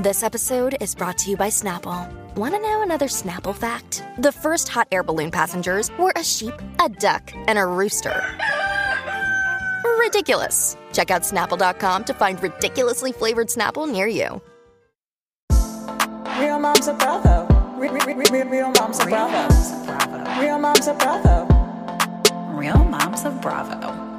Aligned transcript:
This 0.00 0.22
episode 0.22 0.78
is 0.80 0.94
brought 0.94 1.18
to 1.18 1.30
you 1.30 1.36
by 1.36 1.48
Snapple. 1.48 2.10
Want 2.34 2.54
to 2.54 2.60
know 2.62 2.82
another 2.82 3.04
Snapple 3.04 3.54
fact? 3.54 4.02
The 4.16 4.32
first 4.32 4.66
hot 4.66 4.88
air 4.90 5.02
balloon 5.02 5.30
passengers 5.30 5.90
were 5.98 6.14
a 6.16 6.24
sheep, 6.24 6.54
a 6.82 6.88
duck, 6.88 7.30
and 7.46 7.58
a 7.58 7.66
rooster. 7.66 8.24
Ridiculous. 9.98 10.78
Check 10.94 11.10
out 11.10 11.20
snapple.com 11.20 12.04
to 12.04 12.14
find 12.14 12.42
ridiculously 12.42 13.12
flavored 13.12 13.48
Snapple 13.48 13.92
near 13.92 14.06
you. 14.06 14.40
Real 16.40 16.58
moms 16.58 16.88
of 16.88 16.98
Bravo. 16.98 17.46
Real, 17.76 17.92
real, 17.92 18.16
real, 18.16 18.48
real 18.48 18.70
moms 18.70 19.00
of 19.00 19.06
Bravo. 19.06 20.40
Real 20.40 20.58
moms 20.58 20.88
of 20.88 20.98
Bravo. 20.98 21.46
Real 22.56 22.84
moms 22.84 23.26
of 23.26 23.38
Bravo. 23.42 24.09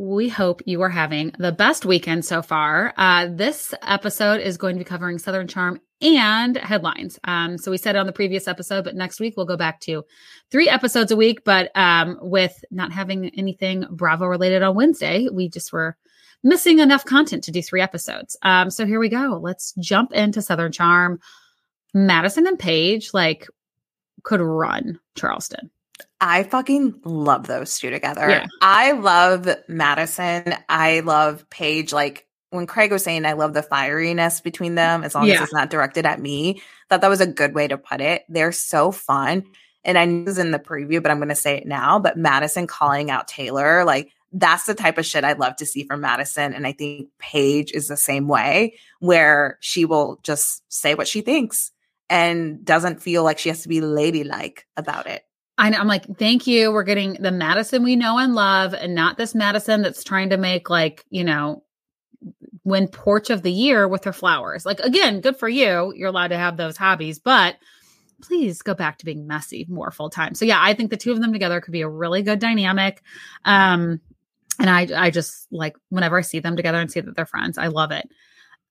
We 0.00 0.30
hope 0.30 0.62
you 0.64 0.80
are 0.80 0.88
having 0.88 1.34
the 1.38 1.52
best 1.52 1.84
weekend 1.84 2.24
so 2.24 2.40
far. 2.40 2.94
Uh, 2.96 3.28
this 3.30 3.74
episode 3.82 4.40
is 4.40 4.56
going 4.56 4.74
to 4.74 4.78
be 4.78 4.88
covering 4.88 5.18
Southern 5.18 5.46
Charm 5.46 5.78
and 6.00 6.56
headlines. 6.56 7.18
Um, 7.24 7.58
so 7.58 7.70
we 7.70 7.76
said 7.76 7.96
it 7.96 7.98
on 7.98 8.06
the 8.06 8.12
previous 8.12 8.48
episode, 8.48 8.84
but 8.84 8.94
next 8.96 9.20
week 9.20 9.34
we'll 9.36 9.44
go 9.44 9.58
back 9.58 9.78
to 9.80 10.06
three 10.50 10.70
episodes 10.70 11.12
a 11.12 11.16
week. 11.16 11.44
But 11.44 11.70
um, 11.74 12.18
with 12.22 12.64
not 12.70 12.92
having 12.92 13.28
anything 13.38 13.84
Bravo 13.90 14.24
related 14.24 14.62
on 14.62 14.74
Wednesday, 14.74 15.28
we 15.30 15.50
just 15.50 15.70
were 15.70 15.98
missing 16.42 16.78
enough 16.78 17.04
content 17.04 17.44
to 17.44 17.52
do 17.52 17.60
three 17.60 17.82
episodes. 17.82 18.38
Um, 18.40 18.70
so 18.70 18.86
here 18.86 19.00
we 19.00 19.10
go. 19.10 19.38
Let's 19.42 19.74
jump 19.80 20.14
into 20.14 20.40
Southern 20.40 20.72
Charm. 20.72 21.20
Madison 21.92 22.46
and 22.46 22.58
Paige 22.58 23.12
like 23.12 23.48
could 24.22 24.40
run 24.40 24.98
Charleston. 25.14 25.70
I 26.20 26.42
fucking 26.44 27.00
love 27.04 27.46
those 27.46 27.78
two 27.78 27.90
together. 27.90 28.28
Yeah. 28.28 28.46
I 28.60 28.92
love 28.92 29.48
Madison. 29.68 30.54
I 30.68 31.00
love 31.00 31.48
Paige. 31.50 31.92
Like 31.92 32.26
when 32.50 32.66
Craig 32.66 32.90
was 32.90 33.04
saying, 33.04 33.24
I 33.26 33.32
love 33.32 33.54
the 33.54 33.62
fieriness 33.62 34.42
between 34.42 34.74
them, 34.74 35.04
as 35.04 35.14
long 35.14 35.26
Yeah. 35.26 35.34
as 35.34 35.42
it's 35.42 35.52
not 35.52 35.70
directed 35.70 36.06
at 36.06 36.20
me. 36.20 36.62
Thought 36.88 37.00
that 37.02 37.08
was 37.08 37.20
a 37.20 37.26
good 37.26 37.54
way 37.54 37.68
to 37.68 37.78
put 37.78 38.00
it. 38.00 38.24
They're 38.28 38.52
so 38.52 38.90
fun. 38.90 39.44
And 39.84 39.96
I 39.96 40.04
knew 40.04 40.24
this 40.24 40.38
in 40.38 40.50
the 40.50 40.58
preview, 40.58 41.00
but 41.02 41.10
I'm 41.10 41.18
going 41.18 41.28
to 41.30 41.34
say 41.34 41.56
it 41.56 41.66
now. 41.66 41.98
But 41.98 42.18
Madison 42.18 42.66
calling 42.66 43.10
out 43.10 43.28
Taylor, 43.28 43.84
like 43.84 44.10
that's 44.32 44.64
the 44.66 44.74
type 44.74 44.98
of 44.98 45.06
shit 45.06 45.24
I'd 45.24 45.38
love 45.38 45.56
to 45.56 45.66
see 45.66 45.84
from 45.84 46.02
Madison. 46.02 46.52
And 46.52 46.66
I 46.66 46.72
think 46.72 47.08
Paige 47.18 47.72
is 47.72 47.88
the 47.88 47.96
same 47.96 48.28
way, 48.28 48.74
where 48.98 49.56
she 49.60 49.84
will 49.84 50.20
just 50.22 50.62
say 50.68 50.94
what 50.94 51.08
she 51.08 51.20
thinks 51.22 51.72
and 52.08 52.64
doesn't 52.64 53.02
feel 53.02 53.22
like 53.24 53.38
she 53.38 53.48
has 53.48 53.62
to 53.62 53.68
be 53.68 53.80
ladylike 53.80 54.66
about 54.76 55.06
it. 55.06 55.22
I 55.60 55.68
know, 55.68 55.76
I'm 55.76 55.88
like, 55.88 56.16
thank 56.16 56.46
you. 56.46 56.72
We're 56.72 56.84
getting 56.84 57.14
the 57.20 57.30
Madison 57.30 57.82
we 57.82 57.94
know 57.94 58.16
and 58.16 58.34
love, 58.34 58.72
and 58.72 58.94
not 58.94 59.18
this 59.18 59.34
Madison 59.34 59.82
that's 59.82 60.02
trying 60.02 60.30
to 60.30 60.38
make 60.38 60.70
like, 60.70 61.04
you 61.10 61.22
know, 61.22 61.62
win 62.64 62.88
porch 62.88 63.28
of 63.28 63.42
the 63.42 63.52
year 63.52 63.86
with 63.86 64.04
her 64.04 64.12
flowers. 64.12 64.64
Like, 64.64 64.80
again, 64.80 65.20
good 65.20 65.36
for 65.36 65.50
you. 65.50 65.92
You're 65.94 66.08
allowed 66.08 66.28
to 66.28 66.38
have 66.38 66.56
those 66.56 66.78
hobbies, 66.78 67.18
but 67.18 67.56
please 68.22 68.62
go 68.62 68.72
back 68.72 68.96
to 68.98 69.04
being 69.04 69.26
messy 69.26 69.66
more 69.68 69.90
full 69.90 70.08
time. 70.08 70.34
So 70.34 70.46
yeah, 70.46 70.58
I 70.58 70.72
think 70.72 70.88
the 70.90 70.96
two 70.96 71.12
of 71.12 71.20
them 71.20 71.32
together 71.32 71.60
could 71.60 71.72
be 71.72 71.82
a 71.82 71.88
really 71.88 72.22
good 72.22 72.38
dynamic. 72.38 73.02
Um, 73.44 74.00
and 74.58 74.70
I 74.70 74.88
I 74.96 75.10
just 75.10 75.46
like 75.50 75.76
whenever 75.90 76.16
I 76.16 76.22
see 76.22 76.38
them 76.38 76.56
together 76.56 76.80
and 76.80 76.90
see 76.90 77.00
that 77.00 77.16
they're 77.16 77.26
friends, 77.26 77.58
I 77.58 77.66
love 77.66 77.90
it. 77.90 78.08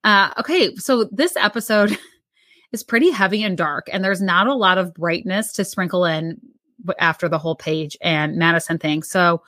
Uh, 0.04 0.32
okay, 0.40 0.76
so 0.76 1.08
this 1.12 1.36
episode 1.36 1.96
is 2.72 2.82
pretty 2.82 3.12
heavy 3.12 3.44
and 3.44 3.56
dark, 3.56 3.90
and 3.94 4.04
there's 4.04 4.22
not 4.22 4.48
a 4.48 4.56
lot 4.56 4.80
of 4.80 4.96
brightness 4.96 5.54
to 5.54 5.66
sprinkle 5.66 6.06
in 6.06 6.40
after 6.98 7.30
the 7.30 7.38
whole 7.38 7.56
Paige 7.56 7.98
and 8.02 8.36
Madison 8.38 8.78
thing. 8.78 9.04
So 9.04 9.42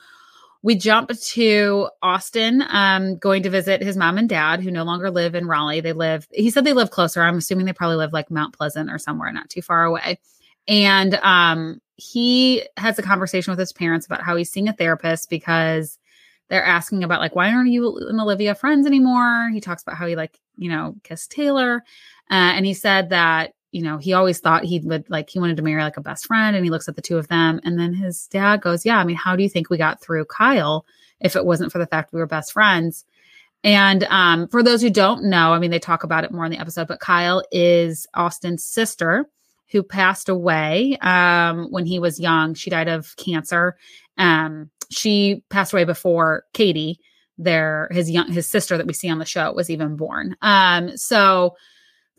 we 0.62 0.76
jump 0.76 1.10
to 1.10 1.88
Austin, 2.02 2.62
um, 2.68 3.16
going 3.16 3.42
to 3.42 3.50
visit 3.50 3.82
his 3.82 3.96
mom 3.96 4.16
and 4.16 4.28
dad, 4.28 4.60
who 4.60 4.70
no 4.70 4.84
longer 4.84 5.10
live 5.10 5.34
in 5.34 5.46
Raleigh. 5.46 5.80
They 5.80 5.92
live, 5.92 6.28
he 6.30 6.50
said 6.50 6.64
they 6.64 6.72
live 6.72 6.90
closer. 6.90 7.22
I'm 7.22 7.38
assuming 7.38 7.66
they 7.66 7.72
probably 7.72 7.96
live 7.96 8.12
like 8.12 8.30
Mount 8.30 8.56
Pleasant 8.56 8.90
or 8.90 8.98
somewhere 8.98 9.32
not 9.32 9.50
too 9.50 9.62
far 9.62 9.84
away. 9.84 10.20
And 10.68 11.14
um, 11.16 11.80
he 11.96 12.62
has 12.76 12.98
a 12.98 13.02
conversation 13.02 13.50
with 13.50 13.58
his 13.58 13.72
parents 13.72 14.06
about 14.06 14.22
how 14.22 14.36
he's 14.36 14.50
seeing 14.50 14.68
a 14.68 14.72
therapist 14.72 15.28
because 15.28 15.98
they're 16.48 16.64
asking 16.64 17.02
about 17.02 17.20
like 17.20 17.34
why 17.34 17.50
aren't 17.50 17.70
you 17.70 17.96
and 18.08 18.20
Olivia 18.20 18.54
friends 18.54 18.86
anymore? 18.86 19.50
He 19.52 19.60
talks 19.60 19.82
about 19.82 19.96
how 19.96 20.06
he 20.06 20.16
like 20.16 20.38
you 20.56 20.68
know 20.68 20.94
kissed 21.02 21.30
Taylor, 21.30 21.82
uh, 22.30 22.34
and 22.34 22.66
he 22.66 22.74
said 22.74 23.08
that 23.08 23.54
you 23.72 23.82
know 23.82 23.98
he 23.98 24.12
always 24.12 24.38
thought 24.38 24.64
he 24.64 24.78
would 24.80 25.08
like 25.10 25.30
he 25.30 25.40
wanted 25.40 25.56
to 25.56 25.62
marry 25.62 25.82
like 25.82 25.96
a 25.96 26.02
best 26.02 26.26
friend, 26.26 26.54
and 26.54 26.64
he 26.64 26.70
looks 26.70 26.88
at 26.88 26.96
the 26.96 27.02
two 27.02 27.18
of 27.18 27.28
them, 27.28 27.60
and 27.64 27.78
then 27.78 27.92
his 27.94 28.28
dad 28.28 28.60
goes, 28.60 28.86
yeah, 28.86 28.98
I 28.98 29.04
mean, 29.04 29.16
how 29.16 29.34
do 29.34 29.42
you 29.42 29.48
think 29.48 29.68
we 29.68 29.78
got 29.78 30.00
through 30.00 30.26
Kyle 30.26 30.86
if 31.20 31.34
it 31.34 31.44
wasn't 31.44 31.72
for 31.72 31.78
the 31.78 31.86
fact 31.86 32.12
we 32.12 32.20
were 32.20 32.26
best 32.26 32.52
friends? 32.52 33.04
And 33.64 34.04
um, 34.04 34.48
for 34.48 34.62
those 34.62 34.82
who 34.82 34.90
don't 34.90 35.24
know, 35.24 35.52
I 35.52 35.58
mean, 35.58 35.70
they 35.70 35.78
talk 35.78 36.04
about 36.04 36.24
it 36.24 36.32
more 36.32 36.44
in 36.44 36.50
the 36.50 36.58
episode, 36.58 36.88
but 36.88 37.00
Kyle 37.00 37.42
is 37.52 38.06
Austin's 38.12 38.64
sister 38.64 39.28
who 39.70 39.82
passed 39.82 40.28
away 40.28 40.98
um, 41.00 41.68
when 41.70 41.86
he 41.86 41.98
was 41.98 42.20
young. 42.20 42.54
She 42.54 42.70
died 42.70 42.88
of 42.88 43.16
cancer. 43.16 43.76
Um, 44.18 44.70
she 44.90 45.42
passed 45.48 45.72
away 45.72 45.84
before 45.84 46.44
Katie, 46.52 46.98
their 47.38 47.88
his 47.90 48.10
young 48.10 48.30
his 48.30 48.48
sister 48.48 48.76
that 48.76 48.86
we 48.86 48.92
see 48.92 49.08
on 49.08 49.18
the 49.18 49.24
show 49.24 49.52
was 49.52 49.70
even 49.70 49.96
born. 49.96 50.36
Um, 50.42 50.96
so 50.96 51.56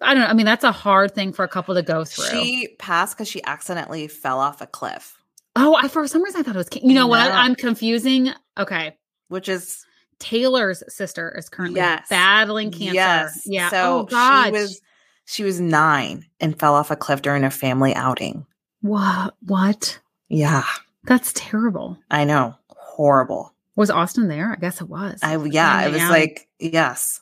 I 0.03 0.13
don't 0.13 0.23
know. 0.23 0.29
I 0.29 0.33
mean, 0.33 0.45
that's 0.45 0.63
a 0.63 0.71
hard 0.71 1.15
thing 1.15 1.33
for 1.33 1.43
a 1.43 1.47
couple 1.47 1.75
to 1.75 1.81
go 1.81 2.03
through. 2.05 2.25
She 2.25 2.75
passed 2.79 3.15
because 3.17 3.27
she 3.27 3.43
accidentally 3.43 4.07
fell 4.07 4.39
off 4.39 4.61
a 4.61 4.67
cliff, 4.67 5.17
oh, 5.55 5.75
I 5.75 5.87
for 5.87 6.07
some 6.07 6.23
reason 6.23 6.41
I 6.41 6.43
thought 6.43 6.55
it 6.55 6.57
was. 6.57 6.69
You 6.83 6.93
know 6.93 7.07
what? 7.07 7.31
I'm 7.31 7.55
confusing. 7.55 8.31
Okay, 8.57 8.95
which 9.29 9.49
is 9.49 9.85
Taylor's 10.19 10.83
sister 10.87 11.33
is 11.37 11.49
currently 11.49 11.79
Yes. 11.79 12.07
battling 12.09 12.71
cancer. 12.71 12.93
yes. 12.93 13.41
Yeah. 13.45 13.69
So 13.69 13.99
oh 13.99 14.03
God. 14.03 14.45
she 14.45 14.51
was 14.51 14.81
she 15.25 15.43
was 15.43 15.59
nine 15.59 16.25
and 16.39 16.57
fell 16.59 16.75
off 16.75 16.91
a 16.91 16.95
cliff 16.95 17.21
during 17.21 17.43
a 17.43 17.51
family 17.51 17.95
outing. 17.95 18.45
what? 18.81 19.35
What? 19.41 19.99
Yeah, 20.29 20.63
That's 21.05 21.31
terrible. 21.33 21.97
I 22.09 22.23
know, 22.23 22.55
horrible. 22.69 23.53
Was 23.75 23.89
Austin 23.91 24.27
there? 24.27 24.51
I 24.51 24.55
guess 24.55 24.81
it 24.81 24.89
was. 24.89 25.19
I 25.21 25.35
yeah, 25.45 25.85
it 25.85 25.91
was 25.91 26.09
like 26.09 26.47
yes, 26.59 27.21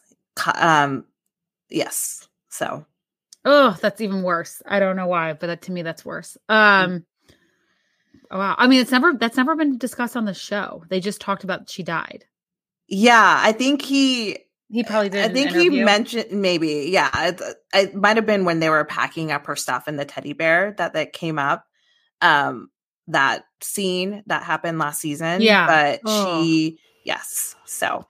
um, 0.55 1.05
yes. 1.69 2.27
So 2.51 2.85
Oh, 3.43 3.75
that's 3.81 4.01
even 4.01 4.21
worse. 4.21 4.61
I 4.67 4.79
don't 4.79 4.95
know 4.95 5.07
why, 5.07 5.33
but 5.33 5.47
that, 5.47 5.63
to 5.63 5.71
me, 5.71 5.81
that's 5.81 6.05
worse. 6.05 6.37
Um, 6.47 7.05
oh, 8.29 8.37
wow. 8.37 8.53
I 8.57 8.67
mean, 8.67 8.81
it's 8.81 8.91
never 8.91 9.13
that's 9.13 9.37
never 9.37 9.55
been 9.55 9.79
discussed 9.79 10.15
on 10.15 10.25
the 10.25 10.33
show. 10.35 10.83
They 10.89 10.99
just 10.99 11.21
talked 11.21 11.43
about 11.43 11.69
she 11.69 11.81
died. 11.83 12.25
yeah, 12.87 13.39
I 13.41 13.51
think 13.51 13.81
he 13.81 14.37
He 14.69 14.83
probably 14.83 15.09
did. 15.09 15.29
I 15.29 15.33
think 15.33 15.51
he 15.51 15.69
mentioned 15.83 16.31
maybe, 16.31 16.89
yeah. 16.91 17.09
It, 17.29 17.41
it 17.73 17.95
might 17.95 18.17
have 18.17 18.27
been 18.27 18.45
when 18.45 18.59
they 18.59 18.69
were 18.69 18.85
packing 18.85 19.31
up 19.31 19.47
her 19.47 19.55
stuff 19.55 19.87
in 19.87 19.95
the 19.95 20.05
teddy 20.05 20.33
bear 20.33 20.75
that 20.77 20.93
that 20.93 21.11
came 21.13 21.39
up. 21.39 21.65
Um, 22.21 22.69
that 23.07 23.45
scene 23.61 24.23
that 24.27 24.43
happened 24.43 24.77
last 24.77 25.01
season. 25.01 25.41
Yeah. 25.41 25.65
but 25.65 26.01
Oh. 26.05 26.43
she, 26.43 26.77
yes. 27.03 27.55
So, 27.65 28.05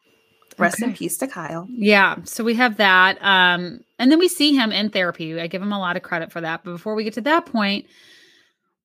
rest 0.61 0.81
in 0.81 0.93
peace 0.93 1.17
to 1.17 1.27
Kyle. 1.27 1.67
Yeah. 1.69 2.17
So 2.23 2.43
we 2.43 2.55
have 2.55 2.77
that. 2.77 3.17
Um, 3.21 3.81
and 3.99 4.11
then 4.11 4.19
we 4.19 4.27
see 4.27 4.55
him 4.55 4.71
in 4.71 4.89
therapy. 4.89 5.39
I 5.39 5.47
give 5.47 5.61
him 5.61 5.73
a 5.73 5.79
lot 5.79 5.95
of 5.95 6.03
credit 6.03 6.31
for 6.31 6.41
that. 6.41 6.63
But 6.63 6.71
before 6.71 6.95
we 6.95 7.03
get 7.03 7.13
to 7.13 7.21
that 7.21 7.45
point, 7.45 7.87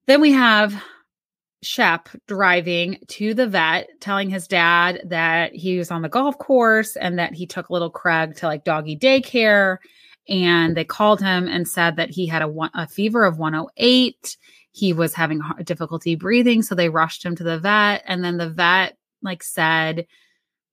then 0.07 0.21
we 0.21 0.33
have 0.33 0.75
Shep 1.63 2.09
driving 2.27 2.99
to 3.09 3.35
the 3.35 3.47
vet, 3.47 3.89
telling 4.01 4.31
his 4.31 4.47
dad 4.47 5.01
that 5.07 5.55
he 5.55 5.79
was 5.79 5.91
on 5.91 6.03
the 6.03 6.09
golf 6.09 6.39
course 6.39 6.97
and 6.97 7.19
that 7.19 7.35
he 7.35 7.47
took 7.47 7.71
little 7.71 7.91
Craig 7.91 8.37
to 8.37 8.47
like 8.47 8.65
doggy 8.65 8.97
daycare. 8.97 9.79
And 10.29 10.77
they 10.77 10.85
called 10.85 11.21
him 11.21 11.49
and 11.49 11.67
said 11.67 11.97
that 11.97 12.11
he 12.11 12.27
had 12.27 12.43
a, 12.43 12.49
one, 12.49 12.71
a 12.75 12.87
fever 12.87 13.25
of 13.25 13.39
108. 13.39 14.37
He 14.73 14.93
was 14.93 15.15
having 15.15 15.41
difficulty 15.65 16.15
breathing. 16.15 16.63
So 16.63 16.75
they 16.75 16.89
rushed 16.89 17.25
him 17.25 17.37
to 17.37 17.45
the 17.45 17.59
vet. 17.59 18.03
And 18.07 18.23
then 18.23 18.37
the 18.37 18.51
vet 18.51 18.97
like 19.23 19.43
said, 19.43 20.07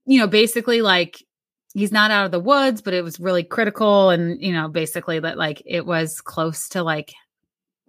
you 0.05 0.19
know, 0.19 0.27
basically 0.27 0.81
like 0.81 1.23
he's 1.73 1.91
not 1.91 2.11
out 2.11 2.25
of 2.25 2.31
the 2.31 2.39
woods, 2.39 2.81
but 2.81 2.93
it 2.93 3.03
was 3.03 3.19
really 3.19 3.43
critical. 3.43 4.09
And, 4.09 4.41
you 4.41 4.53
know, 4.53 4.67
basically 4.67 5.19
that 5.19 5.37
like 5.37 5.61
it 5.65 5.85
was 5.85 6.21
close 6.21 6.69
to 6.69 6.83
like 6.83 7.13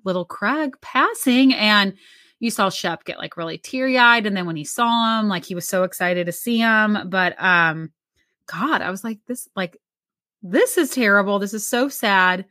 little 0.05 0.25
Craig 0.25 0.75
passing. 0.81 1.55
And 1.55 1.95
you 2.41 2.51
saw 2.51 2.71
Shep 2.71 3.05
get 3.05 3.19
like 3.19 3.37
really 3.37 3.59
teary 3.59 3.99
eyed. 3.99 4.27
And 4.27 4.37
then 4.37 4.47
when 4.47 4.57
he 4.57 4.65
saw 4.65 5.21
him, 5.21 5.29
like 5.29 5.45
he 5.45 5.55
was 5.55 5.69
so 5.69 5.83
excited 5.83 6.27
to 6.27 6.33
see 6.33 6.59
him. 6.59 6.99
But, 7.09 7.35
um, 7.43 7.91
God, 8.47 8.83
I 8.83 8.91
was 8.91 9.05
like, 9.05 9.19
this, 9.27 9.49
like, 9.57 9.79
this 10.43 10.77
is 10.77 10.91
terrible. 10.91 11.39
This 11.39 11.55
is 11.55 11.67
so 11.67 11.89
sad. 11.89 12.45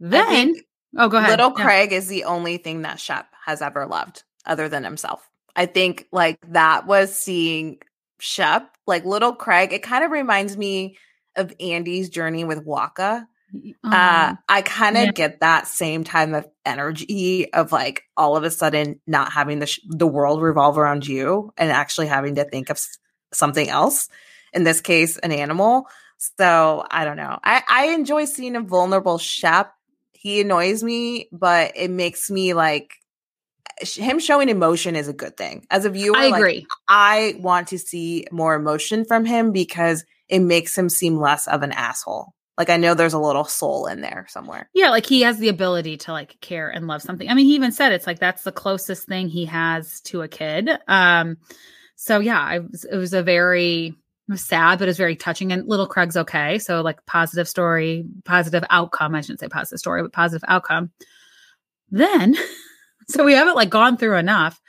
Then, 0.00 0.54
oh, 0.96 1.08
go 1.08 1.18
ahead. 1.18 1.30
Little 1.30 1.54
Yeah. 1.56 1.64
Craig 1.64 1.92
is 1.92 2.08
the 2.08 2.24
only 2.24 2.56
thing 2.56 2.82
that 2.82 2.98
Shep 2.98 3.26
has 3.46 3.62
ever 3.62 3.86
loved 3.86 4.24
other 4.46 4.68
than 4.68 4.82
himself. 4.82 5.28
I 5.54 5.66
think 5.66 6.06
like 6.10 6.38
that 6.48 6.86
was 6.86 7.14
seeing 7.14 7.78
Shep, 8.20 8.76
like 8.86 9.04
little 9.04 9.34
Craig. 9.34 9.72
It 9.72 9.82
kind 9.82 10.04
of 10.04 10.10
reminds 10.10 10.56
me 10.56 10.96
of 11.36 11.52
Andy's 11.60 12.08
journey 12.08 12.44
with 12.44 12.64
Wacha. 12.64 13.26
Uh, 13.84 14.26
Um, 14.32 14.38
I 14.48 14.62
kind 14.62 14.96
of 14.96 15.04
yeah. 15.06 15.10
get 15.12 15.40
that 15.40 15.66
same 15.66 16.04
time 16.04 16.34
of 16.34 16.46
energy 16.64 17.52
of 17.52 17.72
like 17.72 18.04
all 18.16 18.36
of 18.36 18.44
a 18.44 18.50
sudden 18.50 19.00
not 19.06 19.32
having 19.32 19.58
the 19.58 19.66
sh- 19.66 19.80
the 19.88 20.06
world 20.06 20.40
revolve 20.40 20.78
around 20.78 21.06
you 21.06 21.52
and 21.56 21.70
actually 21.70 22.06
having 22.06 22.36
to 22.36 22.44
think 22.44 22.70
of 22.70 22.76
s- 22.76 22.98
something 23.32 23.68
else. 23.68 24.08
In 24.52 24.64
this 24.64 24.80
case, 24.80 25.18
an 25.18 25.32
animal. 25.32 25.86
So 26.36 26.84
I 26.90 27.04
don't 27.04 27.16
know. 27.16 27.38
I 27.42 27.62
I 27.68 27.86
enjoy 27.88 28.26
seeing 28.26 28.54
a 28.56 28.60
vulnerable 28.60 29.18
Shep. 29.18 29.72
He 30.12 30.40
annoys 30.42 30.82
me, 30.82 31.28
but 31.32 31.72
it 31.74 31.90
makes 31.90 32.30
me 32.30 32.54
like 32.54 32.96
him 33.82 34.18
showing 34.18 34.48
emotion 34.48 34.96
is 34.96 35.08
a 35.08 35.12
good 35.12 35.36
thing. 35.36 35.66
As 35.70 35.84
a 35.84 35.90
viewer, 35.90 36.16
I 36.16 36.28
like, 36.28 36.40
agree. 36.40 36.66
I 36.88 37.36
want 37.38 37.68
to 37.68 37.78
see 37.78 38.26
more 38.30 38.54
emotion 38.54 39.04
from 39.04 39.24
him 39.24 39.52
because 39.52 40.04
it 40.28 40.40
makes 40.40 40.76
him 40.76 40.88
seem 40.88 41.16
less 41.16 41.48
of 41.48 41.62
an 41.62 41.72
asshole. 41.72 42.34
Like 42.58 42.68
I 42.70 42.76
know 42.76 42.94
there's 42.94 43.14
a 43.14 43.18
little 43.18 43.44
soul 43.44 43.86
in 43.86 44.02
there 44.02 44.26
somewhere. 44.28 44.68
Yeah, 44.74 44.90
like 44.90 45.06
he 45.06 45.22
has 45.22 45.38
the 45.38 45.48
ability 45.48 45.96
to 45.98 46.12
like 46.12 46.38
care 46.40 46.68
and 46.68 46.86
love 46.86 47.00
something. 47.00 47.28
I 47.28 47.34
mean, 47.34 47.46
he 47.46 47.54
even 47.54 47.72
said 47.72 47.92
it's 47.92 48.06
like 48.06 48.18
that's 48.18 48.42
the 48.42 48.52
closest 48.52 49.08
thing 49.08 49.28
he 49.28 49.46
has 49.46 50.00
to 50.02 50.22
a 50.22 50.28
kid. 50.28 50.68
Um, 50.86 51.38
so 51.96 52.20
yeah, 52.20 52.40
I 52.40 52.58
was, 52.58 52.84
it 52.84 52.96
was 52.96 53.14
a 53.14 53.22
very 53.22 53.94
was 54.30 54.42
sad, 54.42 54.78
but 54.78 54.88
it 54.88 54.90
was 54.90 54.96
very 54.96 55.16
touching. 55.16 55.52
And 55.52 55.68
little 55.68 55.86
Craig's 55.86 56.16
okay, 56.16 56.58
so 56.58 56.80
like 56.80 57.04
positive 57.06 57.48
story, 57.48 58.04
positive 58.24 58.64
outcome. 58.70 59.14
I 59.14 59.20
shouldn't 59.20 59.40
say 59.40 59.48
positive 59.48 59.80
story, 59.80 60.02
but 60.02 60.12
positive 60.12 60.46
outcome. 60.48 60.90
Then, 61.90 62.36
so 63.08 63.24
we 63.24 63.34
haven't 63.34 63.56
like 63.56 63.70
gone 63.70 63.96
through 63.96 64.16
enough. 64.16 64.60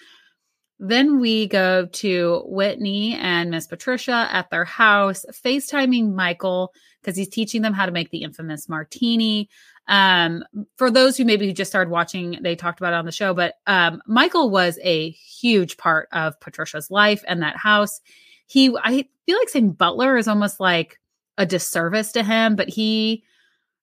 Then 0.79 1.19
we 1.19 1.47
go 1.47 1.85
to 1.85 2.41
Whitney 2.45 3.15
and 3.15 3.51
Miss 3.51 3.67
Patricia 3.67 4.27
at 4.31 4.49
their 4.49 4.65
house, 4.65 5.25
FaceTiming 5.45 6.13
Michael 6.15 6.73
because 7.01 7.15
he's 7.15 7.29
teaching 7.29 7.61
them 7.61 7.73
how 7.73 7.85
to 7.85 7.91
make 7.91 8.09
the 8.09 8.23
infamous 8.23 8.67
martini. 8.67 9.49
Um, 9.87 10.43
for 10.77 10.89
those 10.89 11.17
who 11.17 11.25
maybe 11.25 11.51
just 11.53 11.71
started 11.71 11.91
watching, 11.91 12.37
they 12.41 12.55
talked 12.55 12.79
about 12.79 12.93
it 12.93 12.97
on 12.97 13.05
the 13.05 13.11
show, 13.11 13.33
but 13.33 13.55
um, 13.67 14.01
Michael 14.07 14.49
was 14.49 14.79
a 14.83 15.09
huge 15.11 15.77
part 15.77 16.07
of 16.11 16.39
Patricia's 16.39 16.89
life 16.89 17.23
and 17.27 17.41
that 17.41 17.57
house. 17.57 18.01
He, 18.47 18.75
I 18.75 19.07
feel 19.25 19.37
like 19.37 19.49
saying 19.49 19.73
butler 19.73 20.17
is 20.17 20.27
almost 20.27 20.59
like 20.59 20.99
a 21.37 21.45
disservice 21.45 22.11
to 22.13 22.23
him, 22.23 22.55
but 22.55 22.69
he 22.69 23.23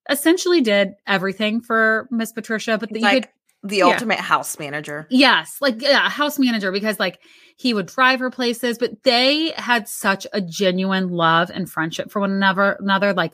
essentially 0.08 0.60
did 0.60 0.94
everything 1.06 1.60
for 1.60 2.08
Miss 2.10 2.32
Patricia. 2.32 2.78
But 2.78 2.94
you 2.94 3.00
like 3.00 3.32
the 3.62 3.78
yeah. 3.78 3.86
ultimate 3.86 4.20
house 4.20 4.58
manager. 4.58 5.06
Yes, 5.10 5.56
like 5.60 5.82
yeah, 5.82 6.08
house 6.08 6.38
manager 6.38 6.70
because 6.70 6.98
like 7.00 7.20
he 7.56 7.74
would 7.74 7.86
drive 7.86 8.20
her 8.20 8.30
places, 8.30 8.78
but 8.78 9.02
they 9.02 9.52
had 9.56 9.88
such 9.88 10.26
a 10.32 10.40
genuine 10.40 11.08
love 11.08 11.50
and 11.52 11.68
friendship 11.68 12.10
for 12.10 12.20
one 12.20 12.30
another. 12.30 12.76
Another 12.80 13.12
like 13.12 13.32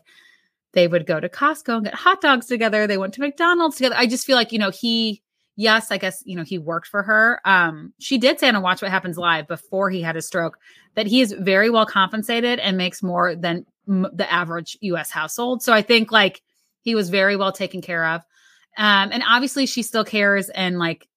they 0.72 0.88
would 0.88 1.06
go 1.06 1.20
to 1.20 1.28
Costco 1.28 1.76
and 1.76 1.84
get 1.84 1.94
hot 1.94 2.20
dogs 2.20 2.46
together. 2.46 2.86
They 2.86 2.98
went 2.98 3.14
to 3.14 3.20
McDonald's 3.20 3.76
together. 3.76 3.96
I 3.96 4.06
just 4.06 4.26
feel 4.26 4.36
like 4.36 4.52
you 4.52 4.58
know 4.58 4.70
he. 4.70 5.22
Yes, 5.56 5.92
I 5.92 5.98
guess 5.98 6.20
you 6.24 6.36
know 6.36 6.42
he 6.42 6.58
worked 6.58 6.88
for 6.88 7.02
her. 7.02 7.40
Um, 7.44 7.92
she 8.00 8.18
did 8.18 8.40
say 8.40 8.48
on 8.48 8.56
a 8.56 8.60
Watch 8.60 8.82
What 8.82 8.90
Happens 8.90 9.16
Live 9.16 9.46
before 9.46 9.88
he 9.88 10.02
had 10.02 10.16
a 10.16 10.22
stroke 10.22 10.58
that 10.94 11.06
he 11.06 11.20
is 11.20 11.32
very 11.32 11.70
well 11.70 11.86
compensated 11.86 12.58
and 12.58 12.76
makes 12.76 13.02
more 13.04 13.36
than 13.36 13.64
m- 13.86 14.08
the 14.12 14.30
average 14.32 14.76
U.S. 14.80 15.10
household. 15.10 15.62
So 15.62 15.72
I 15.72 15.82
think 15.82 16.10
like 16.10 16.42
he 16.80 16.94
was 16.94 17.08
very 17.08 17.36
well 17.36 17.52
taken 17.52 17.82
care 17.82 18.04
of. 18.06 18.22
Um, 18.76 19.10
and 19.12 19.22
obviously 19.28 19.66
she 19.66 19.82
still 19.82 20.04
cares 20.04 20.48
and 20.50 20.78
like 20.78 21.08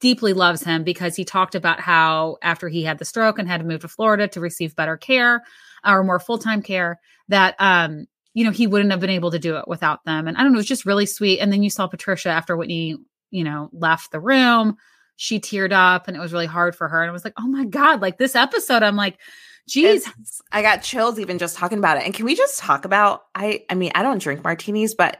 deeply 0.00 0.32
loves 0.32 0.62
him 0.62 0.84
because 0.84 1.16
he 1.16 1.24
talked 1.24 1.54
about 1.54 1.80
how 1.80 2.36
after 2.42 2.68
he 2.68 2.82
had 2.82 2.98
the 2.98 3.04
stroke 3.04 3.38
and 3.38 3.48
had 3.48 3.60
to 3.60 3.66
move 3.66 3.80
to 3.80 3.88
Florida 3.88 4.28
to 4.28 4.40
receive 4.40 4.76
better 4.76 4.96
care 4.96 5.42
or 5.86 6.04
more 6.04 6.20
full-time 6.20 6.60
care 6.62 7.00
that 7.28 7.54
um 7.58 8.06
you 8.34 8.44
know 8.44 8.50
he 8.50 8.66
wouldn't 8.66 8.90
have 8.90 9.00
been 9.00 9.08
able 9.10 9.30
to 9.30 9.38
do 9.38 9.56
it 9.56 9.66
without 9.66 10.04
them. 10.04 10.28
And 10.28 10.36
I 10.36 10.42
don't 10.42 10.52
know 10.52 10.56
it 10.56 10.60
was 10.60 10.66
just 10.66 10.84
really 10.86 11.06
sweet. 11.06 11.40
And 11.40 11.50
then 11.52 11.62
you 11.62 11.70
saw 11.70 11.86
Patricia 11.86 12.28
after 12.28 12.56
Whitney 12.56 12.96
you 13.30 13.44
know 13.44 13.70
left 13.72 14.12
the 14.12 14.20
room. 14.20 14.76
She 15.16 15.40
teared 15.40 15.72
up 15.72 16.08
and 16.08 16.16
it 16.16 16.20
was 16.20 16.32
really 16.32 16.46
hard 16.46 16.76
for 16.76 16.88
her. 16.88 17.02
And 17.02 17.08
I 17.08 17.12
was 17.12 17.24
like 17.24 17.34
oh 17.38 17.48
my 17.48 17.64
god 17.64 18.02
like 18.02 18.18
this 18.18 18.34
episode 18.36 18.82
I'm 18.82 18.96
like 18.96 19.18
geez 19.66 20.02
It's- 20.06 20.42
I 20.52 20.60
got 20.60 20.82
chills 20.82 21.18
even 21.18 21.38
just 21.38 21.56
talking 21.56 21.78
about 21.78 21.96
it. 21.96 22.04
And 22.04 22.12
can 22.12 22.26
we 22.26 22.34
just 22.34 22.58
talk 22.58 22.84
about 22.84 23.22
I 23.34 23.64
I 23.70 23.74
mean, 23.74 23.92
I 23.94 24.02
don't 24.02 24.20
drink 24.20 24.44
martinis, 24.44 24.94
but 24.94 25.18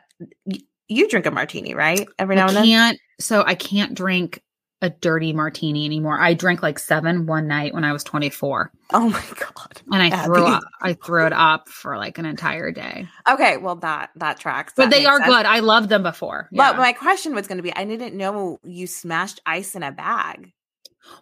you 0.88 1.08
drink 1.08 1.26
a 1.26 1.30
martini, 1.30 1.74
right? 1.74 2.06
Every 2.18 2.36
now 2.36 2.44
I 2.44 2.48
and 2.48 2.56
then. 2.56 2.64
can't 2.64 2.98
so 3.20 3.42
I 3.46 3.54
can't 3.54 3.94
drink 3.94 4.40
a 4.82 4.90
dirty 4.90 5.32
martini 5.32 5.86
anymore. 5.86 6.20
I 6.20 6.34
drank 6.34 6.62
like 6.62 6.78
7 6.78 7.24
one 7.26 7.48
night 7.48 7.72
when 7.72 7.82
I 7.82 7.92
was 7.94 8.04
24 8.04 8.70
Oh 8.92 9.08
my 9.08 9.24
god. 9.38 9.80
and 9.90 10.02
I 10.02 10.08
Abby. 10.08 10.26
threw 10.26 10.44
up 10.44 10.62
I 10.82 10.92
threw 10.92 11.26
it 11.26 11.32
up 11.32 11.68
for 11.68 11.96
like 11.96 12.18
an 12.18 12.26
entire 12.26 12.70
day. 12.72 13.08
Okay, 13.28 13.56
well 13.56 13.76
that 13.76 14.10
that 14.16 14.38
tracks. 14.38 14.74
But 14.76 14.90
That 14.90 14.90
they 14.90 15.06
are 15.06 15.16
sense. 15.18 15.28
good. 15.34 15.46
I 15.46 15.60
loved 15.60 15.88
them 15.88 16.02
before. 16.02 16.48
But 16.52 16.74
Yeah. 16.74 16.78
my 16.78 16.92
question 16.92 17.34
was 17.34 17.46
going 17.46 17.56
to 17.56 17.62
be 17.62 17.74
I 17.74 17.84
didn't 17.84 18.14
know 18.16 18.58
you 18.64 18.86
smashed 18.86 19.40
ice 19.46 19.74
in 19.74 19.82
a 19.82 19.92
bag. 19.92 20.52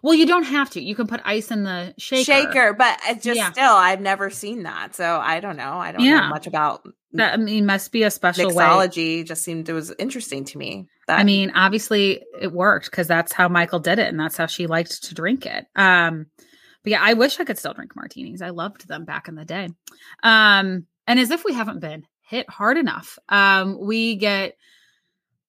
well, 0.03 0.13
you 0.15 0.25
don't 0.25 0.43
have 0.43 0.69
to. 0.71 0.81
You 0.83 0.95
can 0.95 1.07
put 1.07 1.21
ice 1.23 1.49
in 1.51 1.63
the 1.63 1.93
shaker. 1.97 2.23
Shaker, 2.25 2.73
but 2.73 2.99
it's 3.07 3.23
just 3.23 3.37
Yeah. 3.37 3.51
still 3.53 3.73
I've 3.73 4.01
never 4.01 4.29
seen 4.29 4.63
that. 4.63 4.95
So 4.95 5.17
I 5.19 5.39
don't 5.39 5.55
know. 5.57 5.77
I 5.77 5.91
don't 5.93 6.01
Yeah. 6.03 6.21
know 6.21 6.27
much 6.29 6.45
about 6.47 6.85
That 7.17 7.33
I 7.33 7.37
mean 7.37 7.65
must 7.65 7.91
be 7.91 8.03
a 8.03 8.11
special 8.11 8.53
way. 8.53 8.63
mixology. 8.63 9.25
Just 9.25 9.43
seemed 9.43 9.69
it 9.69 9.73
was 9.73 9.93
interesting 9.97 10.45
to 10.45 10.57
me. 10.57 10.87
That 11.07 11.19
I 11.19 11.23
mean, 11.23 11.51
obviously 11.55 12.23
it 12.39 12.51
worked 12.51 12.89
because 12.89 13.07
that's 13.07 13.31
how 13.31 13.47
Michael 13.47 13.79
did 13.79 13.99
it 13.99 14.07
and 14.07 14.19
that's 14.19 14.37
how 14.37 14.47
she 14.47 14.67
liked 14.67 15.03
to 15.03 15.13
drink 15.15 15.45
it. 15.45 15.67
Um, 15.75 16.27
but 16.83 16.91
yeah, 16.91 17.01
I 17.01 17.13
wish 17.13 17.39
I 17.39 17.45
could 17.45 17.57
still 17.57 17.73
drink 17.73 17.95
martinis. 17.95 18.41
I 18.41 18.49
loved 18.49 18.87
them 18.87 19.05
back 19.05 19.27
in 19.27 19.35
the 19.35 19.45
day. 19.45 19.69
Um, 20.23 20.85
and 21.07 21.19
as 21.19 21.31
if 21.31 21.43
we 21.43 21.53
haven't 21.53 21.79
been 21.79 22.05
hit 22.21 22.49
hard 22.49 22.77
enough, 22.77 23.17
um, 23.29 23.79
we 23.79 24.15
get 24.15 24.55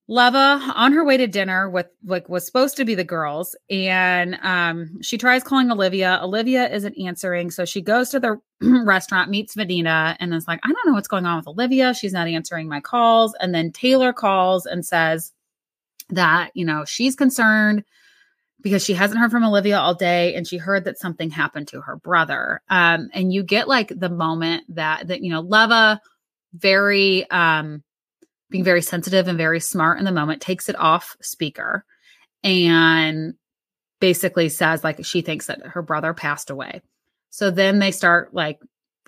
Leva 0.09 0.71
on 0.75 0.93
her 0.93 1.03
way 1.03 1.17
to 1.17 1.27
dinner 1.27 1.69
with 1.69 1.87
like 2.05 2.29
was 2.29 2.45
supposed 2.45 2.77
to 2.77 2.85
be 2.85 2.95
the 2.95 3.03
girls, 3.03 3.57
and 3.69 4.37
um, 4.41 5.01
she 5.01 5.17
tries 5.17 5.43
calling 5.43 5.69
Olivia. 5.69 6.19
Olivia 6.23 6.69
isn't 6.73 6.97
answering, 6.97 7.51
so 7.51 7.65
she 7.65 7.81
goes 7.81 8.09
to 8.09 8.19
the 8.19 8.39
restaurant, 8.85 9.29
meets 9.29 9.57
Medina 9.57 10.15
and 10.19 10.33
is 10.33 10.47
like, 10.47 10.61
"I 10.63 10.71
don't 10.71 10.87
know 10.87 10.93
what's 10.93 11.09
going 11.09 11.25
on 11.25 11.37
with 11.37 11.47
Olivia. 11.47 11.93
She's 11.93 12.13
not 12.13 12.29
answering 12.29 12.69
my 12.69 12.79
calls." 12.79 13.35
And 13.41 13.53
then 13.53 13.71
Taylor 13.71 14.13
calls 14.13 14.65
and 14.65 14.85
says 14.85 15.33
that 16.09 16.51
you 16.53 16.63
know 16.63 16.85
she's 16.85 17.15
concerned 17.15 17.83
because 18.61 18.83
she 18.85 18.93
hasn't 18.93 19.19
heard 19.19 19.31
from 19.31 19.43
Olivia 19.43 19.77
all 19.77 19.93
day 19.93 20.33
and 20.35 20.47
she 20.47 20.57
heard 20.57 20.85
that 20.85 20.97
something 20.97 21.29
happened 21.29 21.67
to 21.67 21.81
her 21.81 21.97
brother. 21.97 22.61
Um, 22.69 23.09
and 23.13 23.31
you 23.31 23.43
get 23.43 23.67
like 23.67 23.91
the 23.95 24.09
moment 24.09 24.63
that 24.69 25.09
that 25.09 25.21
you 25.21 25.31
know 25.31 25.41
Leva 25.41 25.99
very 26.53 27.29
um 27.29 27.83
being 28.49 28.63
very 28.63 28.81
sensitive 28.81 29.27
and 29.27 29.37
very 29.37 29.59
smart 29.59 29.99
in 29.99 30.05
the 30.05 30.11
moment 30.11 30.41
takes 30.41 30.69
it 30.69 30.79
off 30.79 31.17
speaker 31.21 31.85
and 32.43 33.33
basically 33.99 34.49
says 34.49 34.83
like 34.83 35.03
she 35.03 35.21
thinks 35.21 35.47
that 35.47 35.59
her 35.65 35.81
brother 35.81 36.13
passed 36.13 36.49
away. 36.49 36.81
So 37.29 37.51
then 37.51 37.79
they 37.79 37.91
start 37.91 38.33
like 38.33 38.59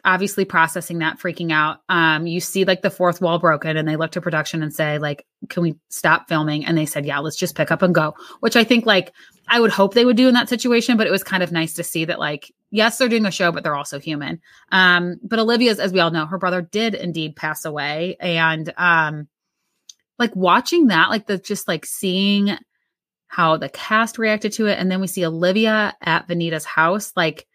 obviously 0.06 0.46
processing 0.46 1.00
that 1.00 1.20
freaking 1.20 1.52
out. 1.52 1.80
Um 1.90 2.28
you 2.28 2.40
see 2.40 2.66
like 2.66 2.82
the 2.82 2.90
fourth 2.90 3.22
wall 3.22 3.40
broken 3.40 3.78
and 3.78 3.88
they 3.88 3.96
look 3.96 4.12
to 4.12 4.22
production 4.22 4.64
and 4.64 4.74
say 4.74 4.98
like 4.98 5.26
can 5.50 5.64
we 5.64 5.76
stop 5.90 6.28
filming? 6.28 6.66
And 6.66 6.78
they 6.78 6.86
said 6.86 7.06
yeah 7.06 7.20
let's 7.20 7.38
just 7.38 7.56
pick 7.56 7.72
up 7.72 7.82
and 7.82 7.94
go 7.94 8.14
which 8.40 8.56
i 8.56 8.64
think 8.64 8.86
like 8.86 9.14
i 9.48 9.60
would 9.60 9.72
hope 9.72 9.94
they 9.94 10.06
would 10.06 10.18
do 10.18 10.28
in 10.28 10.34
that 10.34 10.50
situation 10.50 10.98
but 10.98 11.08
it 11.08 11.12
was 11.12 11.24
kind 11.24 11.44
of 11.44 11.52
nice 11.52 11.74
to 11.76 11.84
see 11.84 12.06
that 12.06 12.20
like 12.20 12.52
yes 12.72 12.98
they're 12.98 13.10
doing 13.10 13.26
a 13.26 13.32
show 13.32 13.52
but 13.52 13.64
they're 13.64 13.76
also 13.76 14.00
human. 14.00 14.42
Um 14.72 15.20
but 15.24 15.40
olivia's 15.40 15.80
as 15.80 15.94
we 15.94 16.00
all 16.00 16.12
know 16.12 16.26
her 16.26 16.38
brother 16.38 16.62
did 16.62 16.96
indeed 16.96 17.36
pass 17.36 17.66
away 17.66 18.18
and 18.20 18.74
um 18.78 19.28
like 20.18 20.36
watching 20.36 20.88
that 20.88 21.10
like 21.10 21.28
the 21.28 21.38
just 21.38 21.68
like 21.68 21.86
seeing 21.86 22.58
how 23.28 23.58
the 23.58 23.70
cast 23.70 24.18
reacted 24.18 24.52
to 24.54 24.68
it 24.68 24.80
and 24.80 24.92
then 24.92 25.00
we 25.02 25.08
see 25.08 25.26
olivia 25.26 25.96
at 26.02 26.28
venita's 26.28 26.66
house 26.66 27.14
like 27.16 27.48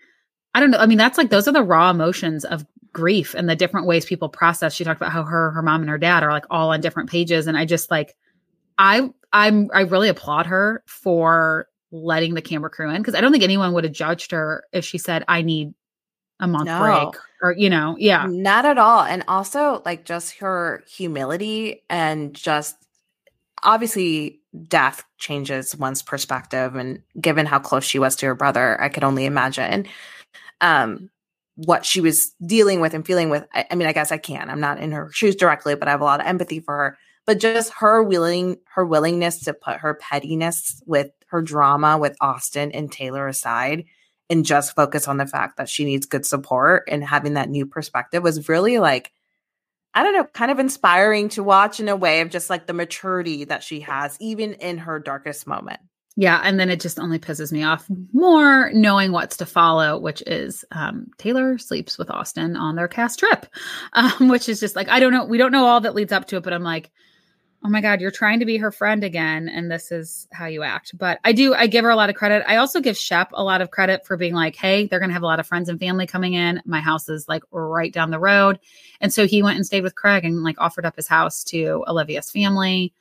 I 0.54 0.60
don't 0.60 0.70
know. 0.70 0.78
I 0.78 0.86
mean, 0.86 0.98
that's 0.98 1.18
like 1.18 1.30
those 1.30 1.48
are 1.48 1.52
the 1.52 1.62
raw 1.62 1.90
emotions 1.90 2.44
of 2.44 2.64
grief 2.92 3.34
and 3.34 3.48
the 3.48 3.56
different 3.56 3.86
ways 3.86 4.06
people 4.06 4.28
process. 4.28 4.72
She 4.72 4.84
talked 4.84 5.00
about 5.00 5.12
how 5.12 5.24
her 5.24 5.50
her 5.50 5.62
mom 5.62 5.80
and 5.80 5.90
her 5.90 5.98
dad 5.98 6.22
are 6.22 6.30
like 6.30 6.44
all 6.50 6.72
on 6.72 6.80
different 6.80 7.10
pages, 7.10 7.46
and 7.46 7.56
I 7.56 7.64
just 7.64 7.90
like 7.90 8.16
I 8.78 9.10
I'm 9.32 9.68
I 9.74 9.82
really 9.82 10.08
applaud 10.08 10.46
her 10.46 10.82
for 10.86 11.68
letting 11.90 12.34
the 12.34 12.42
camera 12.42 12.70
crew 12.70 12.90
in 12.90 12.98
because 12.98 13.14
I 13.14 13.20
don't 13.20 13.32
think 13.32 13.44
anyone 13.44 13.72
would 13.72 13.84
have 13.84 13.92
judged 13.92 14.30
her 14.32 14.64
if 14.72 14.84
she 14.84 14.98
said 14.98 15.24
I 15.28 15.42
need 15.42 15.74
a 16.40 16.48
month 16.48 16.66
No. 16.66 16.78
break 16.80 17.22
or 17.42 17.52
you 17.52 17.70
know 17.70 17.96
yeah 17.98 18.26
Not 18.28 18.64
at 18.64 18.78
all. 18.78 19.00
And 19.02 19.22
also, 19.28 19.82
like, 19.84 20.04
just 20.04 20.38
her 20.38 20.82
humility 20.88 21.82
and 21.88 22.34
just 22.34 22.76
obviously 23.62 24.40
death 24.68 25.04
changes 25.18 25.76
one's 25.76 26.02
perspective. 26.02 26.74
And 26.74 27.02
given 27.20 27.46
how 27.46 27.58
close 27.58 27.84
she 27.84 27.98
was 27.98 28.14
to 28.16 28.26
her 28.26 28.34
brother, 28.34 28.80
I 28.80 28.88
could 28.88 29.04
only 29.04 29.24
imagine. 29.24 29.86
Um, 30.64 31.10
what 31.56 31.84
she 31.84 32.00
was 32.00 32.32
dealing 32.44 32.80
with 32.80 32.94
and 32.94 33.06
feeling 33.06 33.30
with. 33.30 33.44
I, 33.52 33.66
I 33.70 33.74
mean, 33.74 33.86
I 33.86 33.92
guess 33.92 34.10
I 34.10 34.18
can. 34.18 34.50
I'm 34.50 34.60
not 34.60 34.80
in 34.80 34.92
her 34.92 35.10
shoes 35.12 35.36
directly, 35.36 35.74
but 35.74 35.88
I 35.88 35.92
have 35.92 36.00
a 36.00 36.04
lot 36.04 36.20
of 36.20 36.26
empathy 36.26 36.60
for 36.60 36.76
her. 36.76 36.98
But 37.26 37.38
just 37.40 37.72
her 37.74 38.02
willing, 38.02 38.56
her 38.74 38.84
willingness 38.84 39.44
to 39.44 39.54
put 39.54 39.78
her 39.78 39.94
pettiness 39.94 40.82
with 40.86 41.10
her 41.28 41.42
drama 41.42 41.96
with 41.96 42.16
Austin 42.20 42.72
and 42.72 42.90
Taylor 42.90 43.28
aside 43.28 43.84
and 44.28 44.44
just 44.44 44.74
focus 44.74 45.08
on 45.08 45.16
the 45.16 45.26
fact 45.26 45.56
that 45.56 45.68
she 45.68 45.84
needs 45.84 46.06
good 46.06 46.26
support 46.26 46.84
and 46.88 47.04
having 47.04 47.34
that 47.34 47.48
new 47.48 47.66
perspective 47.66 48.22
was 48.22 48.48
really 48.48 48.78
like 48.78 49.12
I 49.96 50.02
don't 50.02 50.12
know, 50.12 50.24
kind 50.24 50.50
of 50.50 50.58
inspiring 50.58 51.28
to 51.30 51.44
watch 51.44 51.78
in 51.78 51.88
a 51.88 51.94
way 51.94 52.20
of 52.20 52.28
just 52.28 52.50
like 52.50 52.66
the 52.66 52.72
maturity 52.72 53.44
that 53.44 53.62
she 53.62 53.80
has, 53.80 54.16
even 54.20 54.54
in 54.54 54.78
her 54.78 54.98
darkest 54.98 55.46
moment. 55.46 55.78
Yeah. 56.16 56.40
And 56.44 56.60
then 56.60 56.70
it 56.70 56.80
just 56.80 57.00
only 57.00 57.18
pisses 57.18 57.50
me 57.50 57.64
off 57.64 57.86
more 58.12 58.70
knowing 58.72 59.10
what's 59.10 59.36
to 59.38 59.46
follow, 59.46 59.98
which 59.98 60.22
is 60.26 60.64
um, 60.70 61.08
Taylor 61.18 61.58
sleeps 61.58 61.98
with 61.98 62.10
Austin 62.10 62.56
on 62.56 62.76
their 62.76 62.86
cast 62.86 63.18
trip, 63.18 63.46
um, 63.94 64.28
which 64.28 64.48
is 64.48 64.60
just 64.60 64.76
like, 64.76 64.88
I 64.88 65.00
don't 65.00 65.12
know. 65.12 65.24
We 65.24 65.38
don't 65.38 65.52
know 65.52 65.66
all 65.66 65.80
that 65.80 65.94
leads 65.94 66.12
up 66.12 66.26
to 66.26 66.36
it, 66.36 66.44
but 66.44 66.52
I'm 66.52 66.62
like, 66.62 66.90
oh 67.64 67.70
my 67.70 67.80
god 67.80 68.00
you're 68.00 68.10
trying 68.10 68.38
to 68.38 68.44
be 68.44 68.58
her 68.58 68.70
friend 68.70 69.02
again 69.02 69.48
and 69.48 69.70
this 69.70 69.90
is 69.90 70.28
how 70.32 70.44
you 70.44 70.62
act 70.62 70.96
but 70.98 71.18
i 71.24 71.32
do 71.32 71.54
i 71.54 71.66
give 71.66 71.82
her 71.82 71.90
a 71.90 71.96
lot 71.96 72.10
of 72.10 72.14
credit 72.14 72.44
i 72.46 72.56
also 72.56 72.80
give 72.80 72.96
shep 72.96 73.30
a 73.32 73.42
lot 73.42 73.62
of 73.62 73.70
credit 73.70 74.06
for 74.06 74.16
being 74.16 74.34
like 74.34 74.54
hey 74.54 74.86
they're 74.86 75.00
to 75.00 75.10
have 75.10 75.22
a 75.22 75.26
lot 75.26 75.40
of 75.40 75.46
friends 75.46 75.68
and 75.68 75.80
family 75.80 76.06
coming 76.06 76.34
in 76.34 76.60
my 76.66 76.80
house 76.80 77.08
is 77.08 77.26
like 77.26 77.42
right 77.50 77.92
down 77.92 78.10
the 78.10 78.18
road 78.18 78.58
and 79.00 79.12
so 79.12 79.26
he 79.26 79.42
went 79.42 79.56
and 79.56 79.64
stayed 79.64 79.82
with 79.82 79.94
craig 79.94 80.24
and 80.24 80.42
like 80.42 80.56
offered 80.58 80.84
up 80.84 80.96
his 80.96 81.08
house 81.08 81.42
to 81.42 81.82
olivia's 81.88 82.30
family 82.30 82.92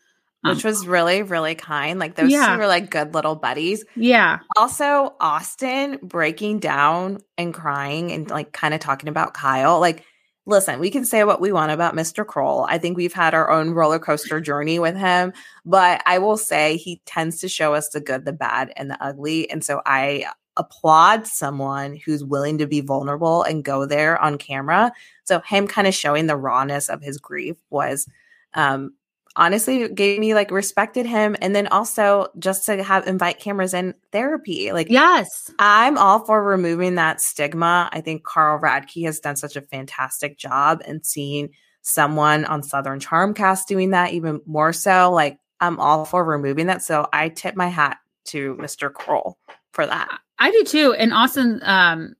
which 0.43 0.65
um, 0.65 0.69
was 0.69 0.87
really 0.87 1.21
really 1.23 1.55
kind 1.55 1.99
like 1.99 2.15
those 2.15 2.31
yeah. 2.31 2.53
two 2.53 2.59
were 2.59 2.67
like 2.67 2.89
good 2.89 3.13
little 3.13 3.35
buddies 3.35 3.83
yeah 3.95 4.39
also 4.57 5.15
austin 5.19 5.99
breaking 6.01 6.59
down 6.59 7.19
and 7.37 7.53
crying 7.53 8.11
and 8.11 8.29
like 8.29 8.51
kind 8.51 8.73
of 8.73 8.79
talking 8.79 9.09
about 9.09 9.33
kyle 9.33 9.79
like 9.79 10.05
listen, 10.45 10.79
we 10.79 10.91
can 10.91 11.05
say 11.05 11.23
what 11.23 11.39
we 11.39 11.51
want 11.51 11.71
about 11.71 11.95
Mr. 11.95 12.25
Kroll. 12.25 12.65
I 12.67 12.77
think 12.77 12.97
we've 12.97 13.13
had 13.13 13.33
our 13.33 13.49
own 13.49 13.71
roller 13.71 13.99
coaster 13.99 14.41
journey 14.41 14.79
with 14.79 14.95
him, 14.95 15.33
but 15.65 16.01
I 16.05 16.19
will 16.19 16.37
say 16.37 16.77
he 16.77 17.01
tends 17.05 17.39
to 17.41 17.49
show 17.49 17.73
us 17.73 17.89
the 17.89 18.01
good, 18.01 18.25
the 18.25 18.33
bad, 18.33 18.73
and 18.75 18.89
the 18.89 19.01
ugly. 19.03 19.49
And 19.49 19.63
so 19.63 19.81
I 19.85 20.25
applaud 20.57 21.25
someone 21.25 21.95
who's 21.95 22.23
willing 22.23 22.57
to 22.59 22.67
be 22.67 22.81
vulnerable 22.81 23.43
and 23.43 23.63
go 23.63 23.85
there 23.85 24.21
on 24.21 24.37
camera. 24.37 24.91
So 25.23 25.39
him 25.39 25.67
kind 25.67 25.87
of 25.87 25.95
showing 25.95 26.27
the 26.27 26.37
rawness 26.37 26.89
of 26.89 27.01
his 27.01 27.17
grief 27.17 27.55
was 27.69 28.07
um 28.53 28.93
honestly 29.35 29.89
gave 29.89 30.19
me 30.19 30.33
like 30.33 30.51
respected 30.51 31.05
him 31.05 31.35
and 31.41 31.55
then 31.55 31.67
also 31.67 32.27
just 32.37 32.65
to 32.65 32.83
have 32.83 33.07
invite 33.07 33.39
cameras 33.39 33.73
in 33.73 33.93
therapy 34.11 34.71
like 34.71 34.89
yes 34.89 35.51
i'm 35.59 35.97
all 35.97 36.23
for 36.23 36.43
removing 36.43 36.95
that 36.95 37.19
stigma 37.19 37.89
i 37.91 38.01
think 38.01 38.23
carl 38.23 38.59
radke 38.59 39.05
has 39.05 39.19
done 39.19 39.35
such 39.35 39.55
a 39.55 39.61
fantastic 39.61 40.37
job 40.37 40.81
and 40.85 41.05
seeing 41.05 41.49
someone 41.81 42.45
on 42.45 42.61
southern 42.61 42.99
charm 42.99 43.33
cast 43.33 43.67
doing 43.67 43.89
that 43.89 44.13
even 44.13 44.39
more 44.45 44.71
so 44.71 45.11
like 45.11 45.37
i'm 45.59 45.79
all 45.79 46.05
for 46.05 46.23
removing 46.23 46.67
that 46.67 46.83
so 46.83 47.07
i 47.11 47.29
tip 47.29 47.55
my 47.55 47.67
hat 47.67 47.97
to 48.25 48.55
mr 48.55 48.93
kroll 48.93 49.37
for 49.71 49.85
that 49.85 50.19
i 50.37 50.51
do 50.51 50.63
too 50.63 50.93
and 50.93 51.13
austin 51.13 51.59
um 51.63 52.15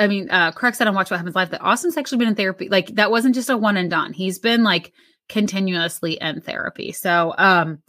I 0.00 0.06
mean, 0.06 0.30
uh, 0.30 0.52
Craig 0.52 0.76
said 0.76 0.86
on 0.86 0.94
Watch 0.94 1.10
What 1.10 1.16
Happens 1.16 1.34
Live 1.34 1.50
that 1.50 1.60
Austin's 1.60 1.96
actually 1.96 2.18
been 2.18 2.28
in 2.28 2.34
therapy. 2.36 2.68
Like 2.68 2.86
that 2.94 3.10
wasn't 3.10 3.34
just 3.34 3.50
a 3.50 3.56
one 3.56 3.76
and 3.76 3.90
done. 3.90 4.12
He's 4.12 4.38
been 4.38 4.62
like 4.62 4.92
continuously 5.28 6.18
in 6.20 6.40
therapy. 6.40 6.92
So 6.92 7.34
um 7.36 7.82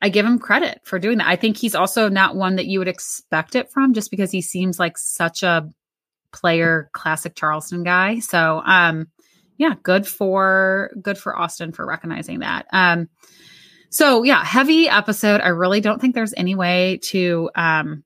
I 0.00 0.08
give 0.08 0.26
him 0.26 0.40
credit 0.40 0.80
for 0.82 0.98
doing 0.98 1.18
that. 1.18 1.28
I 1.28 1.36
think 1.36 1.56
he's 1.56 1.76
also 1.76 2.08
not 2.08 2.34
one 2.34 2.56
that 2.56 2.66
you 2.66 2.80
would 2.80 2.88
expect 2.88 3.54
it 3.54 3.70
from 3.70 3.94
just 3.94 4.10
because 4.10 4.32
he 4.32 4.42
seems 4.42 4.78
like 4.78 4.98
such 4.98 5.44
a 5.44 5.70
player 6.32 6.90
classic 6.92 7.34
Charleston 7.34 7.84
guy. 7.84 8.18
So 8.18 8.62
um 8.64 9.08
yeah, 9.58 9.74
good 9.82 10.06
for 10.06 10.90
good 11.00 11.18
for 11.18 11.38
Austin 11.38 11.72
for 11.72 11.86
recognizing 11.86 12.40
that. 12.40 12.66
Um 12.72 13.08
so 13.90 14.22
yeah, 14.22 14.42
heavy 14.44 14.88
episode. 14.88 15.40
I 15.40 15.48
really 15.48 15.80
don't 15.80 16.00
think 16.00 16.14
there's 16.14 16.34
any 16.34 16.54
way 16.54 16.98
to 17.04 17.50
um 17.54 18.04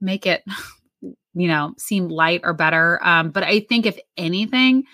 make 0.00 0.26
it 0.26 0.42
you 1.34 1.48
know 1.48 1.74
seem 1.78 2.08
light 2.08 2.40
or 2.44 2.54
better. 2.54 2.98
Um 3.02 3.30
but 3.30 3.42
I 3.42 3.60
think 3.60 3.86
if 3.86 3.98
anything 4.16 4.84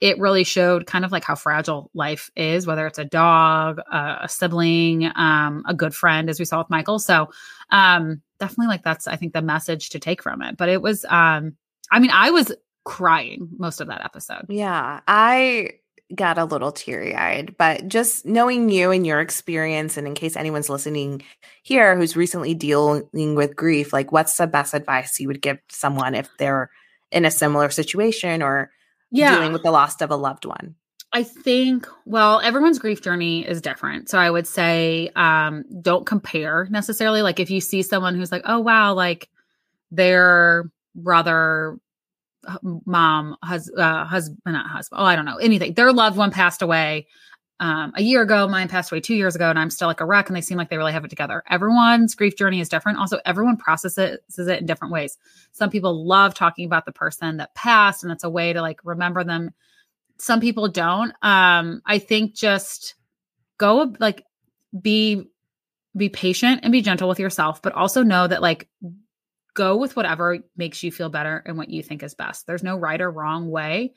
it 0.00 0.18
really 0.18 0.44
showed 0.44 0.86
kind 0.86 1.04
of 1.04 1.12
like 1.12 1.24
how 1.24 1.34
fragile 1.34 1.90
life 1.92 2.30
is, 2.36 2.66
whether 2.66 2.86
it's 2.86 2.98
a 2.98 3.04
dog, 3.04 3.80
a 3.90 4.28
sibling, 4.28 5.10
um, 5.16 5.64
a 5.66 5.74
good 5.74 5.94
friend, 5.94 6.30
as 6.30 6.38
we 6.38 6.44
saw 6.44 6.58
with 6.58 6.70
Michael. 6.70 6.98
So, 6.98 7.28
um, 7.70 8.22
definitely 8.38 8.68
like 8.68 8.84
that's, 8.84 9.08
I 9.08 9.16
think, 9.16 9.32
the 9.32 9.42
message 9.42 9.90
to 9.90 9.98
take 9.98 10.22
from 10.22 10.42
it. 10.42 10.56
But 10.56 10.68
it 10.68 10.80
was, 10.80 11.04
um, 11.08 11.56
I 11.90 11.98
mean, 11.98 12.10
I 12.12 12.30
was 12.30 12.52
crying 12.84 13.48
most 13.58 13.80
of 13.80 13.88
that 13.88 14.04
episode. 14.04 14.46
Yeah. 14.48 15.00
I 15.08 15.72
got 16.14 16.38
a 16.38 16.44
little 16.44 16.72
teary 16.72 17.14
eyed, 17.14 17.56
but 17.58 17.86
just 17.88 18.24
knowing 18.24 18.70
you 18.70 18.90
and 18.90 19.06
your 19.06 19.20
experience, 19.20 19.96
and 19.96 20.06
in 20.06 20.14
case 20.14 20.36
anyone's 20.36 20.70
listening 20.70 21.22
here 21.62 21.96
who's 21.96 22.16
recently 22.16 22.54
dealing 22.54 23.34
with 23.34 23.56
grief, 23.56 23.92
like 23.92 24.10
what's 24.12 24.36
the 24.36 24.46
best 24.46 24.74
advice 24.74 25.20
you 25.20 25.28
would 25.28 25.42
give 25.42 25.58
someone 25.68 26.14
if 26.14 26.30
they're 26.38 26.70
in 27.10 27.24
a 27.24 27.30
similar 27.30 27.68
situation 27.68 28.42
or 28.42 28.70
yeah. 29.10 29.34
dealing 29.34 29.52
with 29.52 29.62
the 29.62 29.70
loss 29.70 30.00
of 30.00 30.10
a 30.10 30.16
loved 30.16 30.44
one? 30.44 30.74
I 31.12 31.22
think, 31.22 31.88
well, 32.04 32.40
everyone's 32.40 32.78
grief 32.78 33.00
journey 33.00 33.46
is 33.46 33.62
different. 33.62 34.10
So 34.10 34.18
I 34.18 34.30
would 34.30 34.46
say 34.46 35.10
um, 35.16 35.64
don't 35.80 36.04
compare 36.04 36.66
necessarily. 36.70 37.22
Like 37.22 37.40
if 37.40 37.50
you 37.50 37.60
see 37.60 37.82
someone 37.82 38.14
who's 38.14 38.30
like, 38.30 38.42
oh, 38.44 38.58
wow, 38.58 38.92
like 38.92 39.28
their 39.90 40.70
brother, 40.94 41.78
mom, 42.62 43.36
hus- 43.42 43.70
uh, 43.74 44.04
husband, 44.04 44.38
not 44.46 44.66
husband, 44.66 45.00
oh, 45.00 45.04
I 45.04 45.16
don't 45.16 45.24
know, 45.24 45.38
anything. 45.38 45.72
Their 45.72 45.92
loved 45.92 46.18
one 46.18 46.30
passed 46.30 46.60
away 46.60 47.06
um, 47.60 47.92
a 47.96 48.02
year 48.02 48.22
ago. 48.22 48.46
Mine 48.48 48.68
passed 48.68 48.92
away 48.92 49.00
two 49.00 49.14
years 49.14 49.34
ago, 49.34 49.50
and 49.50 49.58
I'm 49.58 49.70
still 49.70 49.88
like 49.88 50.00
a 50.00 50.06
wreck. 50.06 50.28
And 50.28 50.36
they 50.36 50.40
seem 50.40 50.56
like 50.56 50.70
they 50.70 50.76
really 50.76 50.92
have 50.92 51.04
it 51.04 51.08
together. 51.08 51.42
Everyone's 51.48 52.14
grief 52.14 52.36
journey 52.36 52.60
is 52.60 52.68
different. 52.68 52.98
Also, 52.98 53.20
everyone 53.24 53.56
processes 53.56 54.18
it 54.38 54.60
in 54.60 54.66
different 54.66 54.92
ways. 54.92 55.18
Some 55.52 55.70
people 55.70 56.06
love 56.06 56.34
talking 56.34 56.66
about 56.66 56.86
the 56.86 56.92
person 56.92 57.38
that 57.38 57.54
passed, 57.54 58.02
and 58.02 58.12
it's 58.12 58.24
a 58.24 58.30
way 58.30 58.52
to 58.52 58.62
like 58.62 58.80
remember 58.84 59.24
them. 59.24 59.50
Some 60.18 60.40
people 60.40 60.68
don't. 60.68 61.12
Um, 61.22 61.82
I 61.86 61.98
think 61.98 62.34
just 62.34 62.94
go 63.58 63.92
like 63.98 64.24
be 64.80 65.24
be 65.96 66.08
patient 66.08 66.60
and 66.62 66.72
be 66.72 66.82
gentle 66.82 67.08
with 67.08 67.18
yourself, 67.18 67.60
but 67.62 67.72
also 67.72 68.02
know 68.02 68.26
that 68.26 68.42
like 68.42 68.68
go 69.54 69.76
with 69.76 69.96
whatever 69.96 70.38
makes 70.56 70.82
you 70.82 70.92
feel 70.92 71.08
better 71.08 71.42
and 71.44 71.58
what 71.58 71.68
you 71.68 71.82
think 71.82 72.02
is 72.02 72.14
best. 72.14 72.46
There's 72.46 72.62
no 72.62 72.76
right 72.76 73.00
or 73.00 73.10
wrong 73.10 73.50
way. 73.50 73.94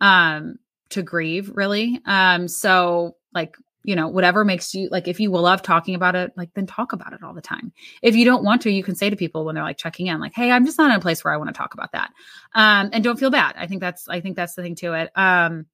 Um, 0.00 0.56
to 0.92 1.02
grieve 1.02 1.50
really. 1.54 2.00
Um 2.06 2.48
so 2.48 3.16
like 3.34 3.56
you 3.84 3.96
know 3.96 4.08
whatever 4.08 4.44
makes 4.44 4.74
you 4.74 4.88
like 4.90 5.08
if 5.08 5.18
you 5.18 5.30
will 5.30 5.42
love 5.42 5.60
talking 5.62 5.94
about 5.94 6.14
it 6.14 6.32
like 6.36 6.50
then 6.54 6.66
talk 6.66 6.92
about 6.92 7.12
it 7.12 7.22
all 7.22 7.34
the 7.34 7.40
time. 7.40 7.72
If 8.02 8.14
you 8.14 8.24
don't 8.24 8.44
want 8.44 8.62
to 8.62 8.70
you 8.70 8.82
can 8.82 8.94
say 8.94 9.10
to 9.10 9.16
people 9.16 9.44
when 9.44 9.54
they're 9.54 9.64
like 9.64 9.78
checking 9.78 10.06
in 10.06 10.20
like 10.20 10.34
hey 10.34 10.50
i'm 10.50 10.64
just 10.64 10.78
not 10.78 10.90
in 10.90 10.96
a 10.96 11.00
place 11.00 11.24
where 11.24 11.34
i 11.34 11.36
want 11.36 11.48
to 11.48 11.58
talk 11.58 11.74
about 11.74 11.92
that. 11.92 12.10
Um 12.54 12.90
and 12.92 13.02
don't 13.02 13.18
feel 13.18 13.30
bad. 13.30 13.54
I 13.56 13.66
think 13.66 13.80
that's 13.80 14.08
i 14.08 14.20
think 14.20 14.36
that's 14.36 14.54
the 14.54 14.62
thing 14.62 14.76
to 14.76 14.94
it. 14.94 15.10
Um 15.16 15.66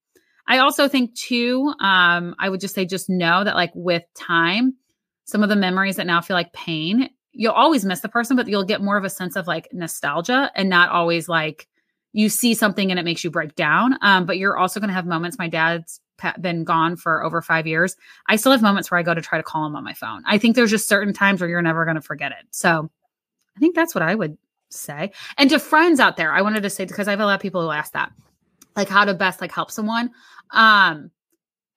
i 0.46 0.58
also 0.58 0.88
think 0.88 1.14
too 1.14 1.72
um 1.80 2.34
i 2.38 2.48
would 2.48 2.60
just 2.60 2.74
say 2.74 2.84
just 2.84 3.10
know 3.10 3.44
that 3.44 3.54
like 3.54 3.72
with 3.74 4.04
time 4.14 4.74
some 5.24 5.42
of 5.42 5.50
the 5.50 5.56
memories 5.56 5.96
that 5.96 6.06
now 6.06 6.20
feel 6.22 6.34
like 6.36 6.52
pain 6.52 7.10
you'll 7.32 7.52
always 7.52 7.84
miss 7.84 8.00
the 8.00 8.08
person 8.08 8.36
but 8.36 8.48
you'll 8.48 8.64
get 8.64 8.80
more 8.80 8.96
of 8.96 9.04
a 9.04 9.10
sense 9.10 9.36
of 9.36 9.46
like 9.46 9.68
nostalgia 9.72 10.50
and 10.54 10.70
not 10.70 10.88
always 10.88 11.28
like 11.28 11.68
you 12.12 12.28
see 12.28 12.54
something 12.54 12.90
and 12.90 12.98
it 12.98 13.04
makes 13.04 13.22
you 13.22 13.30
break 13.30 13.54
down. 13.54 13.98
Um, 14.02 14.26
but 14.26 14.38
you're 14.38 14.56
also 14.56 14.80
going 14.80 14.88
to 14.88 14.94
have 14.94 15.06
moments. 15.06 15.38
My 15.38 15.48
dad's 15.48 16.00
been 16.40 16.64
gone 16.64 16.96
for 16.96 17.24
over 17.24 17.40
five 17.42 17.66
years. 17.66 17.96
I 18.26 18.36
still 18.36 18.52
have 18.52 18.62
moments 18.62 18.90
where 18.90 18.98
I 18.98 19.02
go 19.02 19.14
to 19.14 19.22
try 19.22 19.38
to 19.38 19.44
call 19.44 19.66
him 19.66 19.76
on 19.76 19.84
my 19.84 19.94
phone. 19.94 20.22
I 20.26 20.38
think 20.38 20.56
there's 20.56 20.70
just 20.70 20.88
certain 20.88 21.12
times 21.12 21.40
where 21.40 21.48
you're 21.48 21.62
never 21.62 21.84
going 21.84 21.96
to 21.96 22.00
forget 22.02 22.32
it. 22.32 22.46
So 22.50 22.90
I 23.56 23.60
think 23.60 23.74
that's 23.74 23.94
what 23.94 24.02
I 24.02 24.14
would 24.14 24.36
say. 24.70 25.12
And 25.36 25.50
to 25.50 25.58
friends 25.58 26.00
out 26.00 26.16
there, 26.16 26.32
I 26.32 26.42
wanted 26.42 26.62
to 26.62 26.70
say 26.70 26.84
because 26.84 27.08
I 27.08 27.12
have 27.12 27.20
a 27.20 27.26
lot 27.26 27.34
of 27.34 27.40
people 27.40 27.62
who 27.62 27.70
ask 27.70 27.92
that, 27.92 28.12
like 28.74 28.88
how 28.88 29.04
to 29.04 29.14
best 29.14 29.40
like 29.40 29.52
help 29.52 29.70
someone. 29.70 30.10
Um, 30.50 31.10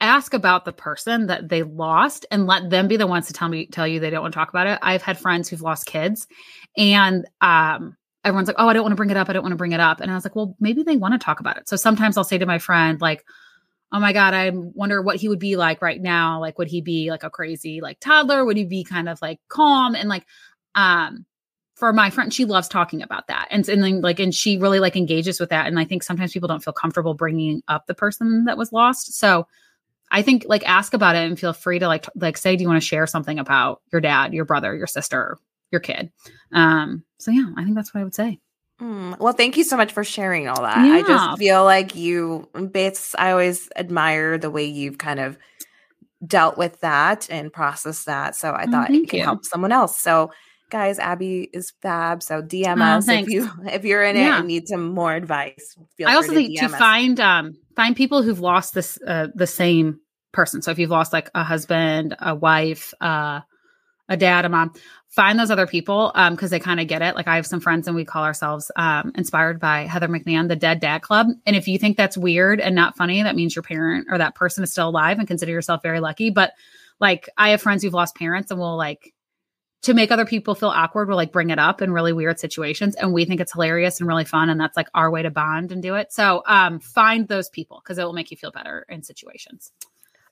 ask 0.02 0.34
about 0.34 0.66
the 0.66 0.74
person 0.74 1.28
that 1.28 1.48
they 1.48 1.62
lost 1.62 2.26
and 2.32 2.48
let 2.48 2.70
them 2.70 2.88
be 2.88 2.98
the 2.98 3.06
ones 3.06 3.28
to 3.28 3.34
tell 3.34 3.48
me 3.48 3.68
tell 3.68 3.88
you 3.88 4.00
they 4.00 4.10
don't 4.10 4.24
want 4.24 4.34
to 4.34 4.38
talk 4.38 4.50
about 4.50 4.66
it. 4.66 4.80
I've 4.82 5.04
had 5.04 5.20
friends 5.20 5.48
who've 5.48 5.62
lost 5.62 5.86
kids 5.86 6.28
and 6.76 7.26
um 7.40 7.96
everyone's 8.24 8.48
like, 8.48 8.58
oh, 8.60 8.68
I 8.68 8.74
don't 8.74 8.84
want 8.84 8.92
to 8.92 8.98
bring 8.98 9.10
it 9.10 9.18
up. 9.18 9.30
I 9.30 9.34
don't 9.34 9.44
want 9.44 9.54
to 9.54 9.58
bring 9.58 9.72
it 9.72 9.80
up. 9.80 10.00
And 10.00 10.12
I 10.12 10.16
was 10.16 10.24
like, 10.24 10.36
well, 10.36 10.56
maybe 10.60 10.84
they 10.84 10.98
want 10.98 11.14
to 11.14 11.18
talk 11.18 11.40
about 11.40 11.58
it. 11.58 11.68
So 11.68 11.76
sometimes 11.76 12.18
I'll 12.18 12.24
say 12.24 12.38
to 12.38 12.46
my 12.46 12.60
friend, 12.60 13.02
like, 13.02 13.26
oh 13.92 14.00
my 14.00 14.14
God, 14.14 14.34
I 14.34 14.52
wonder 14.54 15.02
what 15.02 15.18
he 15.18 15.28
would 15.28 15.40
be 15.40 15.58
like 15.58 15.82
right 15.82 16.02
now. 16.02 16.40
Like, 16.40 16.58
would 16.58 16.70
he 16.70 16.82
be 16.82 17.10
like 17.10 17.24
a 17.24 17.30
crazy 17.30 17.82
like 17.82 18.00
toddler? 18.00 18.46
Would 18.46 18.58
he 18.58 18.66
be 18.66 18.84
kind 18.84 19.10
of 19.10 19.22
like 19.22 19.40
calm? 19.50 19.96
And 19.96 20.08
like, 20.08 20.26
um, 20.76 21.26
for 21.76 21.92
my 21.92 22.12
friend, 22.12 22.34
she 22.34 22.46
loves 22.46 22.68
talking 22.68 23.02
about 23.02 23.28
that. 23.28 23.48
And, 23.50 23.68
and 23.68 23.84
then 23.84 24.02
like, 24.02 24.20
and 24.20 24.34
she 24.34 24.58
really 24.60 24.80
like 24.80 24.96
engages 24.96 25.40
with 25.40 25.50
that. 25.50 25.66
And 25.66 25.80
I 25.80 25.86
think 25.86 26.04
sometimes 26.04 26.32
people 26.32 26.48
don't 26.48 26.64
feel 26.64 26.74
comfortable 26.74 27.16
bringing 27.16 27.64
up 27.68 27.88
the 27.88 27.96
person 27.96 28.46
that 28.46 28.58
was 28.58 28.72
lost. 28.72 29.14
So 29.18 29.48
I 30.12 30.22
think 30.22 30.46
like 30.48 30.64
ask 30.70 30.94
about 30.94 31.16
it 31.16 31.28
and 31.28 31.40
feel 31.40 31.54
free 31.54 31.80
to 31.80 31.88
like, 31.88 32.06
like 32.16 32.38
say, 32.38 32.56
do 32.56 32.62
you 32.62 32.68
want 32.70 32.82
to 32.82 32.88
share 32.88 33.08
something 33.08 33.40
about 33.40 33.82
your 33.92 34.00
dad, 34.00 34.34
your 34.34 34.46
brother, 34.46 34.76
your 34.76 34.88
sister, 34.88 35.38
your 35.72 35.82
kid. 35.82 36.12
Um, 36.54 37.04
so 37.20 37.32
yeah, 37.32 37.48
I 37.58 37.64
think 37.64 37.76
that's 37.76 37.94
what 37.94 38.02
I 38.02 38.04
would 38.04 38.16
say. 38.16 38.40
Mm, 38.82 39.20
well, 39.20 39.34
thank 39.34 39.58
you 39.58 39.64
so 39.64 39.78
much 39.78 39.92
for 39.92 40.04
sharing 40.04 40.48
all 40.48 40.64
that. 40.64 40.78
I 40.80 41.04
just 41.04 41.38
feel 41.40 41.64
like 41.64 41.96
you, 41.96 42.50
Bates, 42.72 43.14
I 43.18 43.32
always 43.32 43.70
admire 43.76 44.38
the 44.38 44.50
way 44.50 44.66
you've 44.66 44.98
kind 44.98 45.20
of 45.20 45.38
dealt 46.26 46.58
with 46.58 46.80
that 46.82 47.28
and 47.30 47.52
processed 47.54 48.06
that. 48.08 48.36
So 48.36 48.52
I 48.52 48.66
Oh, 48.68 48.72
thought 48.72 48.90
it 48.94 49.14
you. 49.14 49.24
help 49.24 49.46
someone 49.46 49.72
else. 49.72 50.00
So, 50.00 50.32
guys, 50.72 50.98
Abby 51.00 51.50
is 51.54 51.74
fab. 51.82 52.24
So 52.24 52.42
DM 52.42 52.82
Oh, 52.82 52.98
us 52.98 53.08
if 53.08 53.28
you 53.28 53.50
if 53.66 53.86
you're 53.86 54.04
in 54.04 54.16
it 54.16 54.22
Yeah. 54.22 54.40
and 54.40 54.48
need 54.48 54.68
some 54.68 54.94
more 54.94 55.14
advice. 55.14 55.76
I 56.06 56.16
also 56.16 56.34
think 56.34 56.58
to 56.58 56.66
us. 56.66 56.72
find 56.80 57.20
um 57.20 57.54
find 57.76 57.96
people 57.96 58.24
who've 58.24 58.40
lost 58.40 58.74
this 58.74 58.98
uh, 59.06 59.28
the 59.36 59.48
same 59.48 60.00
person. 60.32 60.62
So 60.62 60.72
if 60.72 60.80
you've 60.80 60.90
lost 60.90 61.14
like 61.14 61.30
a 61.36 61.44
husband, 61.44 62.16
a 62.20 62.34
wife, 62.34 62.94
uh, 63.02 63.42
a 64.10 64.18
dad, 64.18 64.46
a 64.46 64.50
mom, 64.50 64.74
find 65.10 65.38
those 65.38 65.52
other 65.52 65.68
people 65.68 66.12
um 66.16 66.34
because 66.34 66.50
they 66.50 66.60
kind 66.60 66.80
of 66.80 66.88
get 66.88 67.02
it. 67.02 67.16
Like 67.16 67.28
I 67.28 67.36
have 67.36 67.46
some 67.46 67.60
friends 67.60 67.88
and 67.88 67.96
we 67.96 68.06
call 68.06 68.24
ourselves 68.24 68.72
um 68.76 69.12
inspired 69.16 69.60
by 69.60 69.82
Heather 69.86 70.08
McMahon, 70.08 70.48
the 70.48 70.56
Dead 70.56 70.80
Dad 70.80 71.02
Club. 71.02 71.28
And 71.46 71.56
if 71.56 71.68
you 71.68 71.78
think 71.78 71.98
that's 71.98 72.18
weird 72.18 72.60
and 72.60 72.76
not 72.76 72.98
funny, 72.98 73.24
that 73.24 73.36
means 73.36 73.56
your 73.56 73.64
parent 73.64 74.08
or 74.10 74.18
that 74.18 74.36
person 74.36 74.64
is 74.64 74.72
still 74.72 74.90
alive 74.90 75.20
and 75.20 75.28
consider 75.28 75.52
yourself 75.52 75.82
very 75.84 76.00
lucky. 76.00 76.30
But 76.30 76.54
like 77.00 77.30
I 77.38 77.50
have 77.50 77.62
friends 77.62 77.84
who've 77.84 77.94
lost 77.94 78.16
parents 78.16 78.52
and 78.52 78.60
will 78.60 78.78
like 78.78 79.14
to 79.84 79.94
make 79.96 80.12
other 80.12 80.26
people 80.26 80.54
feel 80.54 80.70
awkward, 80.70 81.08
we'll 81.08 81.18
like 81.18 81.32
bring 81.32 81.50
it 81.50 81.58
up 81.58 81.82
in 81.82 81.92
really 81.92 82.14
weird 82.14 82.40
situations. 82.40 82.96
And 82.96 83.14
we 83.14 83.26
think 83.26 83.42
it's 83.42 83.54
hilarious 83.54 84.00
and 84.00 84.08
really 84.08 84.26
fun. 84.26 84.50
And 84.50 84.60
that's 84.60 84.78
like 84.78 84.88
our 84.94 85.10
way 85.10 85.24
to 85.24 85.32
bond 85.32 85.72
and 85.72 85.82
do 85.82 85.96
it. 85.96 86.14
So 86.14 86.44
um 86.48 86.80
find 86.80 87.28
those 87.28 87.50
people 87.50 87.82
because 87.84 87.98
it 87.98 88.04
will 88.04 88.14
make 88.14 88.32
you 88.32 88.38
feel 88.38 88.52
better 88.52 88.86
in 88.88 89.04
situations. 89.04 89.72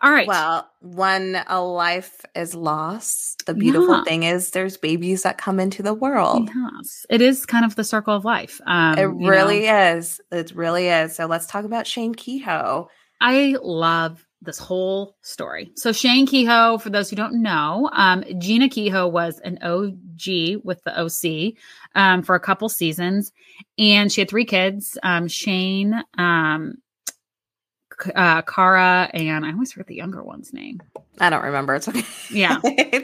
All 0.02 0.12
right. 0.12 0.28
Well, 0.28 0.70
when 0.82 1.44
a 1.48 1.62
life 1.62 2.24
is 2.36 2.56
lost, 2.56 3.46
the 3.46 3.54
beautiful 3.54 3.96
Yeah. 3.98 4.04
thing 4.04 4.24
is 4.24 4.52
there's 4.52 4.78
babies 4.78 5.24
that 5.24 5.38
come 5.38 5.60
into 5.60 5.84
the 5.84 5.94
world. 5.94 6.50
yes. 6.56 7.06
It 7.10 7.22
is 7.22 7.46
kind 7.46 7.66
of 7.66 7.76
the 7.76 7.84
circle 7.84 8.16
of 8.16 8.24
life. 8.24 8.62
Um 8.66 8.98
It 8.98 9.02
you 9.02 9.30
really 9.30 9.66
know. 9.66 9.96
is. 9.98 10.22
It 10.32 10.54
really 10.56 10.88
is. 10.88 11.16
So 11.16 11.26
let's 11.26 11.48
talk 11.48 11.66
about 11.66 11.86
Shane 11.86 12.16
Keough. 12.16 12.88
I 13.20 13.58
love 13.62 14.26
this 14.42 14.58
whole 14.58 15.18
story. 15.22 15.70
So 15.76 15.92
Shane 15.92 16.26
Keough, 16.26 16.82
for 16.82 16.90
those 16.90 17.10
who 17.10 17.18
don't 17.18 17.42
know, 17.42 17.90
um, 17.92 18.24
Gina 18.38 18.70
Keough 18.70 19.12
was 19.12 19.38
an 19.44 19.58
OG 19.62 20.62
with 20.64 20.82
the 20.86 20.98
OC 20.98 21.56
um, 21.96 22.22
for 22.24 22.36
a 22.36 22.40
couple 22.40 22.70
seasons, 22.70 23.34
and 23.78 24.10
she 24.10 24.22
had 24.22 24.30
three 24.30 24.46
kids: 24.46 24.98
um, 25.04 25.28
Shane, 25.28 26.02
um, 26.18 26.76
uh, 28.16 28.42
Kara, 28.44 29.10
and 29.14 29.46
I 29.46 29.52
always 29.52 29.72
forget 29.72 29.88
the 29.88 29.96
younger 29.96 30.24
one's 30.24 30.54
name. 30.54 30.82
I 31.20 31.30
don't 31.30 31.44
remember. 31.44 31.76
It's 31.76 31.88
okay. 31.88 32.04
Yeah. 32.32 32.60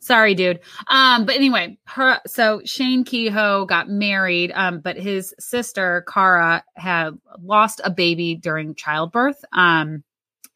Sorry, 0.00 0.34
dude. 0.34 0.60
Um, 0.88 1.26
but 1.26 1.36
anyway, 1.36 1.78
her 1.84 2.20
so 2.26 2.62
Shane 2.64 3.04
Keough 3.04 3.68
got 3.68 3.88
married, 3.88 4.50
um, 4.54 4.80
but 4.80 4.96
his 4.96 5.34
sister 5.38 6.04
Kara 6.12 6.64
had 6.74 7.18
lost 7.42 7.80
a 7.84 7.90
baby 7.90 8.34
during 8.34 8.74
childbirth. 8.74 9.44
Um, 9.52 10.02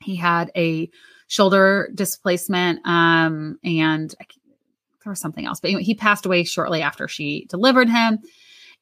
he 0.02 0.16
had 0.16 0.50
a 0.56 0.90
shoulder 1.28 1.90
displacement, 1.94 2.80
um, 2.86 3.58
and 3.62 4.14
I 4.20 4.24
there 5.04 5.10
was 5.10 5.20
something 5.20 5.44
else, 5.44 5.60
but 5.60 5.68
anyway, 5.68 5.82
he 5.82 5.94
passed 5.94 6.24
away 6.24 6.44
shortly 6.44 6.80
after 6.80 7.06
she 7.06 7.46
delivered 7.50 7.88
him. 7.88 8.20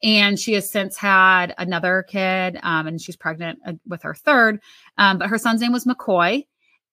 And 0.03 0.39
she 0.39 0.55
has 0.55 0.71
since 0.71 0.97
had 0.97 1.55
another 1.59 2.05
kid, 2.09 2.59
um, 2.63 2.87
and 2.87 3.01
she's 3.01 3.17
pregnant 3.17 3.61
uh, 3.67 3.75
with 3.87 4.03
her 4.03 4.15
third. 4.15 4.61
Um, 4.99 5.19
but 5.19 5.29
her 5.29 5.39
son's 5.39 5.61
name 5.61 5.73
was 5.73 5.85
McCoy. 5.85 6.47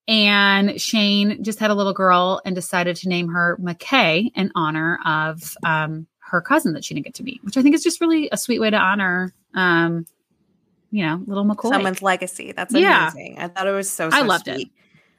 And 0.07 0.81
Shane 0.81 1.43
just 1.43 1.59
had 1.59 1.69
a 1.69 1.75
little 1.75 1.93
girl 1.93 2.41
and 2.43 2.55
decided 2.55 2.95
to 2.97 3.09
name 3.09 3.27
her 3.29 3.57
McKay 3.61 4.31
in 4.35 4.51
honor 4.55 4.99
of 5.05 5.55
um, 5.63 6.07
her 6.19 6.41
cousin 6.41 6.73
that 6.73 6.83
she 6.83 6.95
didn't 6.95 7.05
get 7.05 7.15
to 7.15 7.23
meet, 7.23 7.43
which 7.43 7.57
I 7.57 7.61
think 7.61 7.75
is 7.75 7.83
just 7.83 8.01
really 8.01 8.29
a 8.31 8.37
sweet 8.37 8.59
way 8.59 8.71
to 8.71 8.77
honor, 8.77 9.33
um, 9.53 10.05
you 10.89 11.05
know, 11.05 11.21
little 11.27 11.45
McCoy. 11.45 11.69
Someone's 11.69 12.01
legacy. 12.01 12.53
That's 12.53 12.73
Yeah. 12.73 13.11
amazing. 13.11 13.37
I 13.37 13.49
thought 13.49 13.67
it 13.67 13.71
was 13.71 13.89
so, 13.89 14.09
so 14.09 14.17
I 14.17 14.21
loved 14.21 14.47
it. 14.47 14.67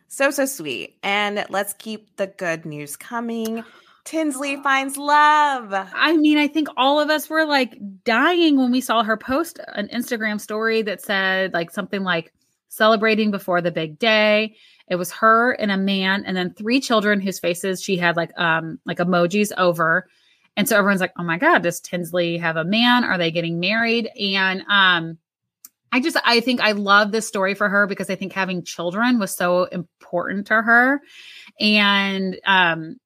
So, 0.08 0.32
so 0.32 0.44
sweet. 0.44 0.96
And 1.04 1.46
let's 1.50 1.72
keep 1.74 2.16
the 2.16 2.26
good 2.26 2.66
news 2.66 2.96
coming. 2.96 3.62
Tinsley 4.10 4.56
finds 4.56 4.96
love. 4.96 5.72
I 5.72 6.16
mean, 6.16 6.36
I 6.36 6.48
think 6.48 6.66
all 6.76 6.98
of 6.98 7.10
us 7.10 7.30
were 7.30 7.44
like 7.46 7.78
dying 8.02 8.56
when 8.56 8.72
we 8.72 8.80
saw 8.80 9.04
her 9.04 9.16
post 9.16 9.60
an 9.68 9.86
Instagram 9.86 10.40
story 10.40 10.82
that 10.82 11.00
said 11.00 11.52
like 11.52 11.70
something 11.70 12.02
like 12.02 12.32
celebrating 12.70 13.30
before 13.30 13.60
the 13.60 13.70
big 13.70 14.00
day. 14.00 14.56
It 14.88 14.96
was 14.96 15.12
her 15.12 15.52
and 15.52 15.70
a 15.70 15.76
man 15.76 16.24
and 16.26 16.36
then 16.36 16.54
three 16.54 16.80
children 16.80 17.20
whose 17.20 17.38
faces 17.38 17.80
she 17.80 17.96
had 17.96 18.16
like 18.16 18.36
um 18.36 18.80
like 18.84 18.98
emojis 18.98 19.52
over. 19.56 20.08
And 20.56 20.68
so 20.68 20.76
everyone's 20.76 21.00
like, 21.00 21.14
"Oh 21.16 21.22
my 21.22 21.38
god, 21.38 21.62
does 21.62 21.78
Tinsley 21.78 22.36
have 22.38 22.56
a 22.56 22.64
man? 22.64 23.04
Are 23.04 23.16
they 23.16 23.30
getting 23.30 23.60
married?" 23.60 24.10
And 24.20 24.64
um 24.68 25.18
I 25.92 26.00
just 26.00 26.16
I 26.24 26.40
think 26.40 26.60
I 26.60 26.72
love 26.72 27.12
this 27.12 27.28
story 27.28 27.54
for 27.54 27.68
her 27.68 27.86
because 27.86 28.10
I 28.10 28.16
think 28.16 28.32
having 28.32 28.64
children 28.64 29.20
was 29.20 29.36
so 29.36 29.66
important 29.66 30.48
to 30.48 30.62
her. 30.62 31.00
And 31.60 32.40
um 32.44 32.96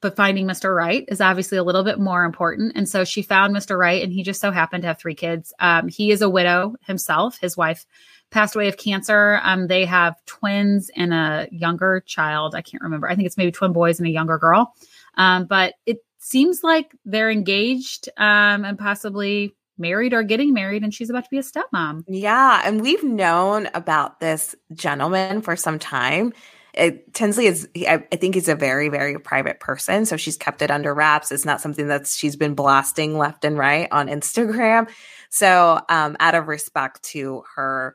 but 0.00 0.16
finding 0.16 0.46
Mr. 0.46 0.74
Right 0.74 1.04
is 1.08 1.20
obviously 1.20 1.58
a 1.58 1.64
little 1.64 1.82
bit 1.82 1.98
more 1.98 2.24
important. 2.24 2.72
And 2.76 2.88
so 2.88 3.04
she 3.04 3.22
found 3.22 3.54
Mr. 3.54 3.76
Right, 3.76 4.02
and 4.02 4.12
he 4.12 4.22
just 4.22 4.40
so 4.40 4.50
happened 4.50 4.82
to 4.82 4.88
have 4.88 4.98
three 4.98 5.14
kids. 5.14 5.52
Um, 5.58 5.88
he 5.88 6.10
is 6.10 6.22
a 6.22 6.30
widow 6.30 6.76
himself. 6.82 7.38
His 7.38 7.56
wife 7.56 7.86
passed 8.30 8.54
away 8.54 8.68
of 8.68 8.76
cancer. 8.76 9.40
Um, 9.42 9.66
they 9.66 9.84
have 9.84 10.14
twins 10.26 10.90
and 10.94 11.12
a 11.12 11.48
younger 11.50 12.02
child. 12.06 12.54
I 12.54 12.62
can't 12.62 12.82
remember. 12.82 13.08
I 13.08 13.16
think 13.16 13.26
it's 13.26 13.36
maybe 13.36 13.50
twin 13.50 13.72
boys 13.72 13.98
and 13.98 14.06
a 14.06 14.10
younger 14.10 14.38
girl. 14.38 14.74
Um, 15.16 15.46
but 15.46 15.74
it 15.86 16.04
seems 16.18 16.62
like 16.62 16.94
they're 17.04 17.30
engaged 17.30 18.08
um, 18.16 18.64
and 18.64 18.78
possibly 18.78 19.54
married 19.80 20.12
or 20.12 20.22
getting 20.22 20.52
married, 20.52 20.84
and 20.84 20.94
she's 20.94 21.10
about 21.10 21.24
to 21.24 21.30
be 21.30 21.38
a 21.38 21.42
stepmom. 21.42 22.04
Yeah. 22.06 22.60
And 22.64 22.80
we've 22.80 23.02
known 23.02 23.68
about 23.74 24.20
this 24.20 24.54
gentleman 24.74 25.42
for 25.42 25.56
some 25.56 25.78
time. 25.78 26.32
It, 26.74 27.12
Tinsley 27.14 27.46
is, 27.46 27.68
I, 27.76 28.04
I 28.12 28.16
think 28.16 28.34
he's 28.34 28.48
a 28.48 28.54
very, 28.54 28.88
very 28.88 29.18
private 29.18 29.60
person. 29.60 30.06
So 30.06 30.16
she's 30.16 30.36
kept 30.36 30.62
it 30.62 30.70
under 30.70 30.94
wraps. 30.94 31.32
It's 31.32 31.44
not 31.44 31.60
something 31.60 31.88
that 31.88 32.06
she's 32.06 32.36
been 32.36 32.54
blasting 32.54 33.18
left 33.18 33.44
and 33.44 33.58
right 33.58 33.88
on 33.90 34.08
Instagram. 34.08 34.88
So, 35.30 35.80
um, 35.88 36.16
out 36.20 36.34
of 36.34 36.48
respect 36.48 37.02
to 37.04 37.44
her 37.54 37.94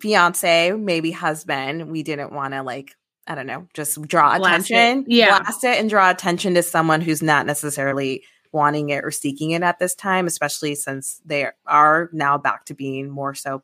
fiance, 0.00 0.72
maybe 0.72 1.10
husband, 1.10 1.90
we 1.90 2.02
didn't 2.02 2.32
want 2.32 2.54
to 2.54 2.62
like, 2.62 2.96
I 3.26 3.34
don't 3.34 3.46
know, 3.46 3.66
just 3.74 4.00
draw 4.02 4.36
Blast 4.38 4.70
it. 4.70 4.74
attention. 4.74 5.04
Yeah. 5.08 5.38
Blast 5.40 5.64
it 5.64 5.78
and 5.78 5.88
draw 5.88 6.10
attention 6.10 6.54
to 6.54 6.62
someone 6.62 7.00
who's 7.00 7.22
not 7.22 7.46
necessarily 7.46 8.24
wanting 8.52 8.90
it 8.90 9.04
or 9.04 9.10
seeking 9.10 9.52
it 9.52 9.62
at 9.62 9.78
this 9.78 9.94
time, 9.94 10.26
especially 10.26 10.74
since 10.74 11.20
they 11.24 11.48
are 11.66 12.10
now 12.12 12.36
back 12.36 12.64
to 12.66 12.74
being 12.74 13.08
more 13.08 13.34
so 13.34 13.62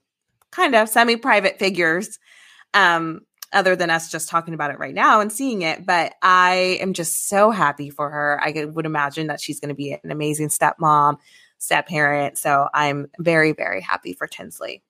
kind 0.51 0.75
of 0.75 0.89
semi 0.89 1.17
private 1.17 1.59
figures. 1.59 2.19
Um, 2.75 3.23
other 3.53 3.77
than 3.77 3.91
us 3.91 4.11
just 4.11 4.29
talking 4.29 4.55
about 4.55 4.71
it 4.71 4.79
right 4.79 4.95
now 4.95 5.21
and 5.21 5.33
seeing 5.33 5.63
it, 5.63 5.87
but 5.87 6.15
I 6.23 6.79
am 6.81 6.93
just 6.93 7.29
so 7.29 7.51
happy 7.51 7.91
for 7.91 8.11
her. 8.11 8.41
I 8.43 8.65
would 8.65 8.87
imagine 8.87 9.29
that 9.29 9.41
she's 9.41 9.61
going 9.61 9.69
to 9.69 9.75
be 9.75 9.93
an 9.93 10.11
amazing 10.11 10.49
stepmom, 10.49 11.19
step 11.59 11.89
parent. 11.89 12.39
So 12.39 12.69
I'm 12.73 13.07
very, 13.19 13.53
very 13.53 13.81
happy 13.81 14.13
for 14.13 14.27
Tinsley. 14.27 14.83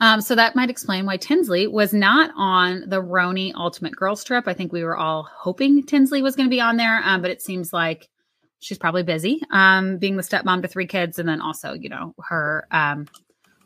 Um, 0.00 0.22
so 0.22 0.34
that 0.34 0.56
might 0.56 0.70
explain 0.70 1.04
why 1.04 1.18
Tinsley 1.18 1.66
was 1.66 1.92
not 1.92 2.30
on 2.34 2.84
the 2.88 3.02
RHONY 3.02 3.52
Ultimate 3.54 3.94
Girls 3.94 4.24
Trip. 4.24 4.44
I 4.46 4.54
think 4.54 4.72
we 4.72 4.82
were 4.82 4.96
all 4.96 5.28
hoping 5.30 5.84
Tinsley 5.84 6.22
was 6.22 6.36
going 6.36 6.48
to 6.48 6.54
be 6.54 6.60
on 6.60 6.76
there, 6.76 7.02
um, 7.04 7.20
but 7.20 7.30
it 7.30 7.42
seems 7.42 7.72
like 7.72 8.08
she's 8.60 8.78
probably 8.78 9.02
busy 9.02 9.42
um, 9.50 9.98
being 9.98 10.16
the 10.16 10.22
stepmom 10.22 10.62
to 10.62 10.68
three 10.68 10.86
kids, 10.86 11.18
and 11.18 11.28
then 11.28 11.42
also, 11.42 11.74
you 11.74 11.90
know, 11.90 12.14
her 12.24 12.66
um, 12.70 13.06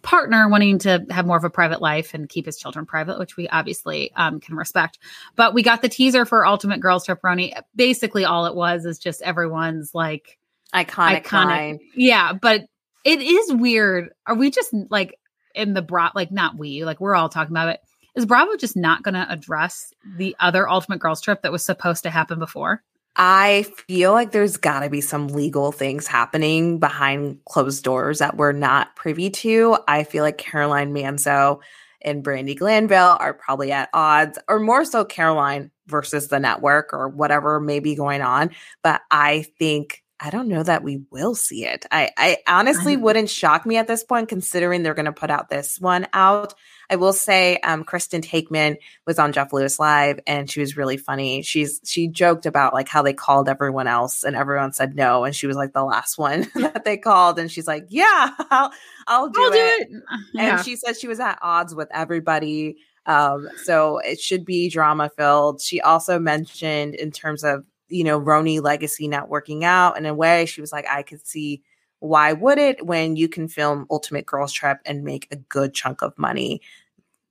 partner 0.04 0.48
wanting 0.48 0.78
to 0.80 1.04
have 1.10 1.26
more 1.26 1.36
of 1.36 1.42
a 1.42 1.50
private 1.50 1.82
life 1.82 2.14
and 2.14 2.28
keep 2.28 2.46
his 2.46 2.56
children 2.56 2.86
private, 2.86 3.18
which 3.18 3.36
we 3.36 3.48
obviously 3.48 4.12
um, 4.14 4.38
can 4.38 4.54
respect. 4.54 4.98
But 5.34 5.54
we 5.54 5.62
got 5.64 5.82
the 5.82 5.88
teaser 5.88 6.24
for 6.24 6.46
Ultimate 6.46 6.78
Girls 6.78 7.06
Trip 7.06 7.20
RHONY. 7.20 7.54
Basically, 7.74 8.24
all 8.24 8.46
it 8.46 8.54
was 8.54 8.84
is 8.84 8.98
just 8.98 9.22
everyone's 9.22 9.94
like 9.94 10.38
Iconic, 10.72 11.24
iconic. 11.24 11.44
line. 11.44 11.80
Yeah, 11.94 12.32
but 12.34 12.62
it 13.04 13.20
is 13.20 13.52
weird. 13.52 14.10
Are 14.26 14.34
we 14.34 14.50
just 14.50 14.72
like 14.90 15.18
in 15.54 15.74
the 15.74 15.82
bra? 15.82 16.10
Like 16.14 16.30
not 16.30 16.56
we, 16.58 16.84
like 16.84 17.00
we're 17.00 17.14
all 17.14 17.28
talking 17.28 17.52
about 17.52 17.68
it. 17.68 17.80
Is 18.14 18.26
Bravo 18.26 18.56
just 18.56 18.76
not 18.76 19.02
going 19.02 19.14
to 19.14 19.26
address 19.28 19.92
the 20.16 20.36
other 20.38 20.68
Ultimate 20.68 21.00
Girls 21.00 21.20
trip 21.20 21.42
that 21.42 21.50
was 21.50 21.64
supposed 21.64 22.04
to 22.04 22.10
happen 22.10 22.38
before? 22.38 22.82
I 23.16 23.64
feel 23.86 24.12
like 24.12 24.32
there's 24.32 24.56
got 24.56 24.80
to 24.80 24.90
be 24.90 25.00
some 25.00 25.28
legal 25.28 25.72
things 25.72 26.06
happening 26.06 26.78
behind 26.78 27.38
closed 27.44 27.84
doors 27.84 28.18
that 28.18 28.36
we're 28.36 28.52
not 28.52 28.96
privy 28.96 29.30
to. 29.30 29.78
I 29.86 30.04
feel 30.04 30.24
like 30.24 30.38
Caroline 30.38 30.92
Manzo 30.92 31.60
and 32.02 32.24
Brandi 32.24 32.56
Glanville 32.56 33.16
are 33.18 33.34
probably 33.34 33.72
at 33.72 33.88
odds, 33.94 34.38
or 34.48 34.60
more 34.60 34.84
so 34.84 35.04
Caroline 35.04 35.70
versus 35.86 36.28
the 36.28 36.38
network 36.38 36.92
or 36.92 37.08
whatever 37.08 37.60
may 37.60 37.80
be 37.80 37.94
going 37.94 38.20
on. 38.20 38.50
But 38.82 39.00
I 39.10 39.46
think 39.58 40.03
I 40.20 40.30
don't 40.30 40.48
know 40.48 40.62
that 40.62 40.84
we 40.84 41.02
will 41.10 41.34
see 41.34 41.64
it. 41.64 41.86
I, 41.90 42.10
I 42.16 42.38
honestly 42.46 42.94
I 42.94 42.96
wouldn't 42.96 43.28
shock 43.28 43.66
me 43.66 43.76
at 43.76 43.88
this 43.88 44.04
point, 44.04 44.28
considering 44.28 44.82
they're 44.82 44.94
going 44.94 45.04
to 45.06 45.12
put 45.12 45.30
out 45.30 45.48
this 45.48 45.80
one 45.80 46.06
out. 46.12 46.54
I 46.88 46.96
will 46.96 47.12
say, 47.12 47.56
um, 47.58 47.82
Kristen 47.82 48.22
Taekman 48.22 48.76
was 49.06 49.18
on 49.18 49.32
Jeff 49.32 49.52
Lewis 49.52 49.78
Live, 49.78 50.20
and 50.26 50.48
she 50.48 50.60
was 50.60 50.76
really 50.76 50.96
funny. 50.96 51.42
She's 51.42 51.80
she 51.84 52.08
joked 52.08 52.46
about 52.46 52.74
like 52.74 52.88
how 52.88 53.02
they 53.02 53.12
called 53.12 53.48
everyone 53.48 53.88
else, 53.88 54.22
and 54.22 54.36
everyone 54.36 54.72
said 54.72 54.94
no, 54.94 55.24
and 55.24 55.34
she 55.34 55.48
was 55.48 55.56
like 55.56 55.72
the 55.72 55.84
last 55.84 56.16
one 56.16 56.46
that 56.54 56.84
they 56.84 56.96
called, 56.96 57.38
and 57.38 57.50
she's 57.50 57.66
like, 57.66 57.86
"Yeah, 57.88 58.30
I'll, 58.50 58.72
I'll 59.08 59.28
do 59.30 59.42
I'll 59.42 59.52
it." 59.52 59.88
Do 59.88 59.96
it. 59.96 60.02
Yeah. 60.34 60.56
And 60.56 60.64
she 60.64 60.76
said 60.76 60.96
she 60.96 61.08
was 61.08 61.20
at 61.20 61.38
odds 61.42 61.74
with 61.74 61.88
everybody. 61.92 62.76
Um, 63.06 63.48
so 63.64 63.98
it 63.98 64.20
should 64.20 64.44
be 64.44 64.68
drama 64.68 65.10
filled. 65.16 65.60
She 65.60 65.80
also 65.80 66.18
mentioned 66.18 66.94
in 66.94 67.10
terms 67.10 67.44
of 67.44 67.64
you 67.94 68.02
know, 68.02 68.20
RHONY 68.20 68.60
legacy 68.60 69.06
not 69.06 69.28
working 69.28 69.64
out. 69.64 69.96
in 69.96 70.04
a 70.04 70.12
way, 70.12 70.46
she 70.46 70.60
was 70.60 70.72
like, 70.72 70.86
I 70.88 71.02
could 71.02 71.24
see 71.24 71.62
why 72.00 72.32
would 72.32 72.58
it 72.58 72.84
when 72.84 73.14
you 73.14 73.28
can 73.28 73.46
film 73.46 73.86
Ultimate 73.88 74.26
Girls 74.26 74.52
Trip 74.52 74.78
and 74.84 75.04
make 75.04 75.28
a 75.30 75.36
good 75.36 75.72
chunk 75.72 76.02
of 76.02 76.18
money 76.18 76.60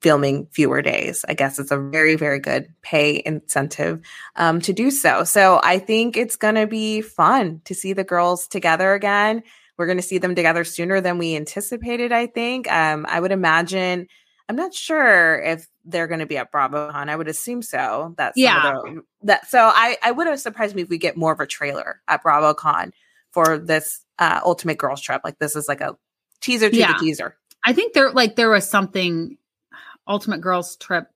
filming 0.01 0.47
fewer 0.51 0.81
days. 0.81 1.25
I 1.27 1.33
guess 1.33 1.59
it's 1.59 1.71
a 1.71 1.77
very, 1.77 2.15
very 2.15 2.39
good 2.39 2.73
pay 2.81 3.21
incentive 3.25 4.01
um, 4.37 4.61
to 4.61 4.73
do 4.73 4.89
so. 4.89 5.25
So 5.25 5.59
I 5.63 5.79
think 5.79 6.15
it's 6.15 6.37
going 6.37 6.55
to 6.55 6.67
be 6.67 7.01
fun 7.01 7.61
to 7.65 7.75
see 7.75 7.93
the 7.93 8.03
girls 8.05 8.47
together 8.47 8.93
again. 8.93 9.43
We're 9.77 9.85
going 9.85 9.97
to 9.97 10.03
see 10.03 10.17
them 10.17 10.35
together 10.35 10.63
sooner 10.63 11.01
than 11.01 11.17
we 11.17 11.35
anticipated, 11.35 12.11
I 12.13 12.27
think. 12.27 12.71
Um, 12.71 13.05
I 13.09 13.19
would 13.19 13.31
imagine, 13.31 14.07
I'm 14.49 14.55
not 14.55 14.73
sure 14.73 15.41
if 15.41 15.67
they're 15.85 16.07
going 16.07 16.19
to 16.19 16.25
be 16.25 16.37
at 16.37 16.51
BravoCon. 16.51 17.09
I 17.09 17.15
would 17.15 17.27
assume 17.27 17.61
so. 17.61 18.13
That's 18.17 18.37
yeah. 18.37 18.81
that 19.23 19.49
so 19.49 19.59
I 19.59 19.97
I 20.03 20.11
would 20.11 20.27
have 20.27 20.39
surprised 20.39 20.75
me 20.75 20.81
if 20.81 20.89
we 20.89 20.97
get 20.97 21.17
more 21.17 21.31
of 21.31 21.39
a 21.39 21.47
trailer 21.47 22.01
at 22.07 22.23
BravoCon 22.23 22.91
for 23.31 23.57
this 23.57 24.03
uh, 24.19 24.41
Ultimate 24.43 24.77
Girls 24.77 25.01
Trip. 25.01 25.21
Like 25.23 25.39
this 25.39 25.55
is 25.55 25.67
like 25.67 25.81
a 25.81 25.97
teaser 26.41 26.69
to 26.69 26.75
yeah. 26.75 26.93
the 26.93 26.99
teaser. 26.99 27.37
I 27.65 27.73
think 27.73 27.93
there 27.93 28.11
like 28.11 28.35
there 28.35 28.49
was 28.49 28.69
something 28.69 29.37
Ultimate 30.07 30.41
Girls 30.41 30.75
Trip 30.75 31.07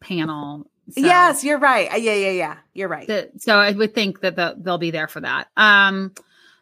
panel. 0.00 0.70
So 0.90 1.00
yes, 1.00 1.44
you're 1.44 1.58
right. 1.58 1.92
Uh, 1.92 1.96
yeah, 1.96 2.14
yeah, 2.14 2.30
yeah. 2.30 2.56
You're 2.74 2.88
right. 2.88 3.06
The, 3.06 3.30
so 3.38 3.56
I 3.56 3.72
would 3.72 3.94
think 3.94 4.20
that 4.20 4.36
the, 4.36 4.54
they'll 4.58 4.76
be 4.76 4.90
there 4.90 5.08
for 5.08 5.20
that. 5.20 5.48
Um, 5.56 6.12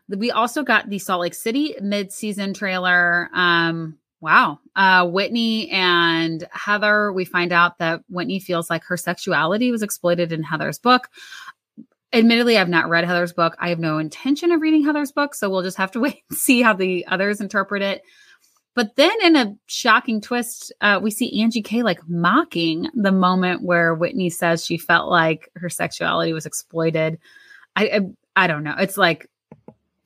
we 0.09 0.31
also 0.31 0.63
got 0.63 0.89
the 0.89 1.01
Salt 1.01 1.23
Lake 1.23 1.35
City 1.35 1.75
mid-season 1.81 2.55
trailer. 2.55 3.29
Um, 3.35 3.99
Wow. 4.23 4.61
Uh, 4.77 5.05
Whitney 5.09 5.69
and 5.71 6.47
Heather, 6.53 7.13
we 7.13 7.25
find 7.25 7.53
out 7.53 7.79
that 7.79 8.03
Whitney 8.09 8.39
feels 8.39 8.71
like 8.71 8.85
her 8.85 8.97
sexuality 8.97 9.73
was 9.73 9.83
exploited 9.83 10.31
in 10.31 10.45
Heather's 10.45 10.79
book. 10.79 11.09
Admittedly, 12.13 12.57
I've 12.57 12.69
not 12.69 12.89
read 12.89 13.05
Heather's 13.05 13.33
book. 13.33 13.57
I 13.59 13.71
have 13.71 13.81
no 13.81 13.99
intention 13.99 14.53
of 14.53 14.61
reading 14.61 14.85
Heather's 14.85 15.11
book, 15.11 15.35
so 15.35 15.51
we'll 15.51 15.65
just 15.65 15.77
have 15.77 15.91
to 15.91 16.01
wait 16.01 16.23
and 16.31 16.39
see 16.39 16.63
how 16.63 16.73
the 16.73 17.05
others 17.09 17.41
interpret 17.41 17.83
it. 17.83 18.03
But 18.77 18.95
then, 18.95 19.11
in 19.25 19.35
a 19.35 19.57
shocking 19.67 20.21
twist, 20.21 20.73
uh, 20.81 21.01
we 21.03 21.11
see 21.11 21.43
Angie 21.43 21.61
K 21.61 21.83
like 21.83 22.09
mocking 22.09 22.89
the 22.95 23.13
moment 23.13 23.63
where 23.65 23.93
Whitney 23.93 24.31
says 24.31 24.65
she 24.65 24.79
felt 24.79 25.11
like 25.11 25.51
her 25.57 25.69
sexuality 25.69 26.33
was 26.33 26.47
exploited. 26.47 27.19
I, 27.75 27.85
I, 27.87 28.45
I 28.45 28.47
don't 28.47 28.63
know. 28.63 28.77
It's 28.79 28.97
like, 28.97 29.29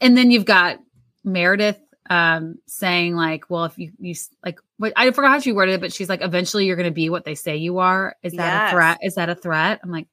and 0.00 0.16
then 0.16 0.30
you've 0.30 0.46
got 0.46 0.78
Meredith 1.22 1.80
um 2.10 2.56
saying 2.66 3.14
like 3.14 3.48
well 3.48 3.64
if 3.64 3.78
you 3.78 3.92
you 3.98 4.14
like 4.44 4.58
what 4.78 4.92
i 4.96 5.10
forgot 5.10 5.30
how 5.30 5.38
she 5.40 5.52
worded 5.52 5.74
it 5.74 5.80
but 5.80 5.92
she's 5.92 6.08
like 6.08 6.22
eventually 6.22 6.66
you're 6.66 6.76
going 6.76 6.88
to 6.88 6.94
be 6.94 7.08
what 7.08 7.24
they 7.24 7.34
say 7.34 7.56
you 7.56 7.78
are. 7.78 8.16
Is 8.22 8.32
that 8.34 8.62
yes. 8.64 8.70
a 8.70 8.74
threat? 8.74 8.98
Is 9.02 9.14
that 9.16 9.28
a 9.28 9.34
threat? 9.34 9.80
I'm 9.82 9.90
like 9.90 10.06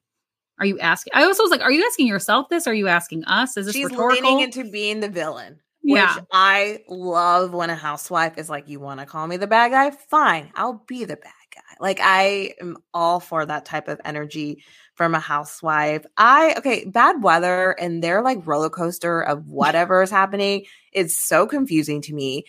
are 0.60 0.66
you 0.66 0.80
asking 0.80 1.12
i 1.16 1.24
also 1.24 1.44
was 1.44 1.52
like 1.52 1.62
are 1.62 1.72
you 1.72 1.86
asking 1.86 2.08
yourself 2.08 2.50
this? 2.50 2.68
Are 2.68 2.74
you 2.74 2.88
asking 2.88 3.26
us? 3.26 3.58
Is 3.58 3.68
this 3.68 3.76
she's 3.76 3.86
rhetorical? 3.86 4.24
leaning 4.24 4.40
into 4.42 4.70
being 4.70 5.00
the 5.00 5.10
villain 5.10 5.60
yeah. 5.86 6.20
I 6.32 6.80
love 6.88 7.54
when 7.54 7.70
a 7.70 7.76
housewife 7.76 8.38
is 8.38 8.50
like 8.50 8.70
you 8.70 8.80
want 8.80 9.02
to 9.02 9.06
call 9.06 9.28
me 9.28 9.36
the 9.36 9.48
bad 9.48 9.72
guy? 9.72 9.92
Fine 9.92 10.52
i'll 10.56 10.84
be 10.88 11.06
the 11.06 11.18
bad 11.18 11.32
guy. 11.54 11.62
Like 11.80 12.00
i 12.02 12.54
am 12.62 12.78
all 12.94 13.20
for 13.20 13.46
that 13.46 13.66
type 13.66 13.88
of 13.88 14.00
energy 14.06 14.64
from 14.96 15.16
a 15.16 15.20
housewife. 15.20 16.06
I 16.18 16.56
okay, 16.58 16.86
bad 16.86 17.24
weather 17.24 17.72
and 17.72 18.04
their 18.04 18.22
like 18.22 18.46
roller 18.46 18.70
coaster 18.70 19.22
of 19.22 19.48
whatever 19.48 20.02
is 20.02 20.12
happening 20.12 20.66
is 20.92 21.20
so 21.20 21.48
confusing 21.48 22.02
to 22.04 22.14
me. 22.14 22.46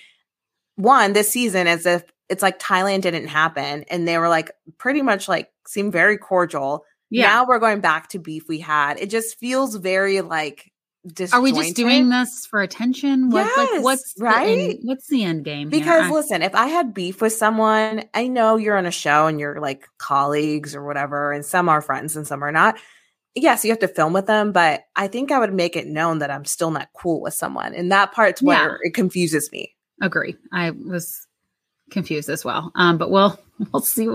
One, 0.76 1.12
this 1.12 1.30
season 1.30 1.66
as 1.66 1.86
if 1.86 2.04
it's 2.28 2.42
like 2.42 2.58
Thailand 2.58 3.02
didn't 3.02 3.28
happen 3.28 3.84
and 3.88 4.06
they 4.06 4.18
were 4.18 4.28
like 4.28 4.50
pretty 4.78 5.02
much 5.02 5.28
like 5.28 5.50
seem 5.66 5.90
very 5.90 6.18
cordial. 6.18 6.84
Yeah. 7.10 7.28
Now 7.28 7.46
we're 7.46 7.58
going 7.58 7.80
back 7.80 8.08
to 8.10 8.18
beef 8.18 8.48
we 8.48 8.60
had. 8.60 8.98
It 8.98 9.10
just 9.10 9.38
feels 9.38 9.76
very 9.76 10.20
like 10.20 10.72
are 11.32 11.40
we 11.40 11.52
just 11.52 11.76
doing 11.76 12.08
this 12.08 12.46
for 12.46 12.62
attention? 12.62 13.30
What, 13.30 13.44
yes, 13.44 13.72
like, 13.72 13.82
what's 13.82 14.14
right? 14.18 14.46
The 14.46 14.70
end, 14.70 14.78
what's 14.82 15.06
the 15.08 15.24
end 15.24 15.44
game? 15.44 15.68
Because 15.68 16.04
here? 16.04 16.12
listen, 16.12 16.42
if 16.42 16.54
I 16.54 16.66
had 16.66 16.94
beef 16.94 17.20
with 17.20 17.32
someone, 17.32 18.04
I 18.14 18.26
know 18.28 18.56
you're 18.56 18.78
on 18.78 18.86
a 18.86 18.90
show 18.90 19.26
and 19.26 19.38
you're 19.38 19.60
like 19.60 19.86
colleagues 19.98 20.74
or 20.74 20.84
whatever, 20.84 21.32
and 21.32 21.44
some 21.44 21.68
are 21.68 21.82
friends 21.82 22.16
and 22.16 22.26
some 22.26 22.42
are 22.42 22.52
not. 22.52 22.78
Yes, 23.34 23.64
you 23.64 23.70
have 23.70 23.80
to 23.80 23.88
film 23.88 24.12
with 24.12 24.26
them, 24.26 24.52
but 24.52 24.84
I 24.94 25.08
think 25.08 25.32
I 25.32 25.38
would 25.38 25.52
make 25.52 25.76
it 25.76 25.86
known 25.86 26.20
that 26.20 26.30
I'm 26.30 26.44
still 26.44 26.70
not 26.70 26.88
cool 26.94 27.20
with 27.20 27.34
someone, 27.34 27.74
and 27.74 27.92
that 27.92 28.12
part's 28.12 28.40
where 28.40 28.70
yeah. 28.70 28.88
it 28.88 28.94
confuses 28.94 29.50
me. 29.52 29.74
Agree. 30.00 30.36
I 30.52 30.70
was 30.70 31.26
confused 31.90 32.30
as 32.30 32.44
well, 32.44 32.72
um, 32.76 32.96
but 32.96 33.10
we'll 33.10 33.38
we'll 33.72 33.82
see 33.82 34.08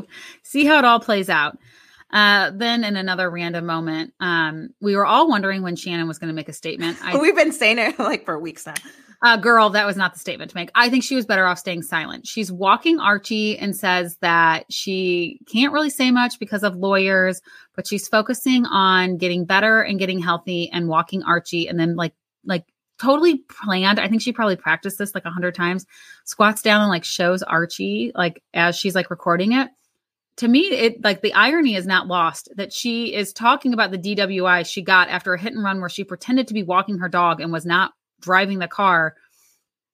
see 0.43 0.65
how 0.65 0.79
it 0.79 0.85
all 0.85 0.99
plays 0.99 1.29
out. 1.29 1.57
Uh, 2.11 2.51
then 2.53 2.83
in 2.83 2.95
another 2.95 3.29
random 3.29 3.65
moment, 3.65 4.13
um, 4.19 4.69
we 4.81 4.95
were 4.95 5.05
all 5.05 5.29
wondering 5.29 5.61
when 5.61 5.75
Shannon 5.75 6.07
was 6.07 6.17
going 6.17 6.29
to 6.29 6.33
make 6.33 6.49
a 6.49 6.53
statement. 6.53 6.97
I, 7.03 7.17
We've 7.17 7.35
been 7.35 7.51
saying 7.51 7.77
it 7.77 7.99
like 7.99 8.25
for 8.25 8.39
weeks 8.39 8.65
now. 8.65 8.73
Uh, 9.21 9.35
girl, 9.35 9.71
that 9.71 9.85
was 9.85 9.97
not 9.97 10.13
the 10.13 10.19
statement 10.19 10.49
to 10.51 10.55
make. 10.55 10.71
I 10.73 10.89
think 10.89 11.03
she 11.03 11.15
was 11.15 11.25
better 11.25 11.45
off 11.45 11.59
staying 11.59 11.83
silent. 11.83 12.25
She's 12.25 12.51
walking 12.51 12.99
Archie 12.99 13.57
and 13.57 13.75
says 13.75 14.17
that 14.21 14.65
she 14.71 15.39
can't 15.51 15.73
really 15.73 15.89
say 15.89 16.09
much 16.09 16.39
because 16.39 16.63
of 16.63 16.77
lawyers, 16.77 17.41
but 17.75 17.85
she's 17.85 18.07
focusing 18.07 18.65
on 18.65 19.17
getting 19.17 19.43
better 19.43 19.81
and 19.81 19.99
getting 19.99 20.19
healthy 20.19 20.69
and 20.71 20.87
walking 20.87 21.21
Archie 21.23 21.67
and 21.67 21.77
then 21.77 21.97
like 21.97 22.13
like 22.45 22.63
totally 22.97 23.39
planned. 23.49 23.99
I 23.99 24.07
think 24.07 24.21
she 24.21 24.31
probably 24.31 24.55
practiced 24.55 24.97
this 24.97 25.13
like 25.13 25.25
a 25.25 25.31
hundred 25.31 25.53
times. 25.53 25.85
Squats 26.23 26.61
down 26.61 26.81
and 26.81 26.89
like 26.89 27.03
shows 27.03 27.43
Archie 27.43 28.13
like 28.15 28.41
as 28.53 28.77
she's 28.77 28.95
like 28.95 29.09
recording 29.09 29.51
it 29.51 29.69
to 30.39 30.47
me 30.47 30.61
it 30.61 31.03
like 31.03 31.21
the 31.21 31.33
irony 31.33 31.75
is 31.75 31.85
not 31.85 32.07
lost 32.07 32.47
that 32.55 32.71
she 32.71 33.13
is 33.13 33.33
talking 33.33 33.73
about 33.73 33.91
the 33.91 33.97
DWI 33.97 34.65
she 34.65 34.81
got 34.81 35.09
after 35.09 35.33
a 35.33 35.39
hit 35.39 35.53
and 35.53 35.63
run 35.63 35.81
where 35.81 35.89
she 35.89 36.05
pretended 36.05 36.47
to 36.47 36.53
be 36.53 36.63
walking 36.63 36.97
her 36.99 37.09
dog 37.09 37.41
and 37.41 37.51
was 37.51 37.65
not 37.65 37.91
driving 38.21 38.59
the 38.59 38.67
car. 38.67 39.15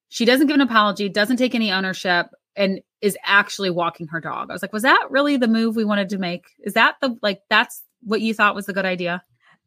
She 0.10 0.23
doesn't 0.23 0.45
give 0.45 0.53
an 0.55 0.62
apology, 0.62 1.10
doesn't 1.10 1.38
take 1.38 1.55
any 1.55 1.71
ownership 1.71 2.27
and 2.55 2.79
is 3.01 3.17
actually 3.25 3.71
walking 3.71 4.08
her 4.08 4.21
dog. 4.21 4.51
I 4.51 4.53
was 4.53 4.62
like, 4.62 4.71
was 4.71 4.84
that 4.84 5.08
really 5.10 5.36
the 5.38 5.47
move 5.47 5.75
we 5.75 5.84
wanted 5.84 6.10
to 6.10 6.19
make? 6.19 6.45
Is 6.60 6.73
that 6.73 6.95
the 7.01 7.17
like 7.23 7.41
that's 7.49 7.81
what 8.03 8.21
you 8.21 8.36
thought 8.36 8.53
was 8.53 8.67
the 8.67 8.73
good 8.73 8.86
idea? 8.86 9.23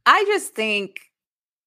I 0.06 0.24
just 0.26 0.54
think 0.54 1.00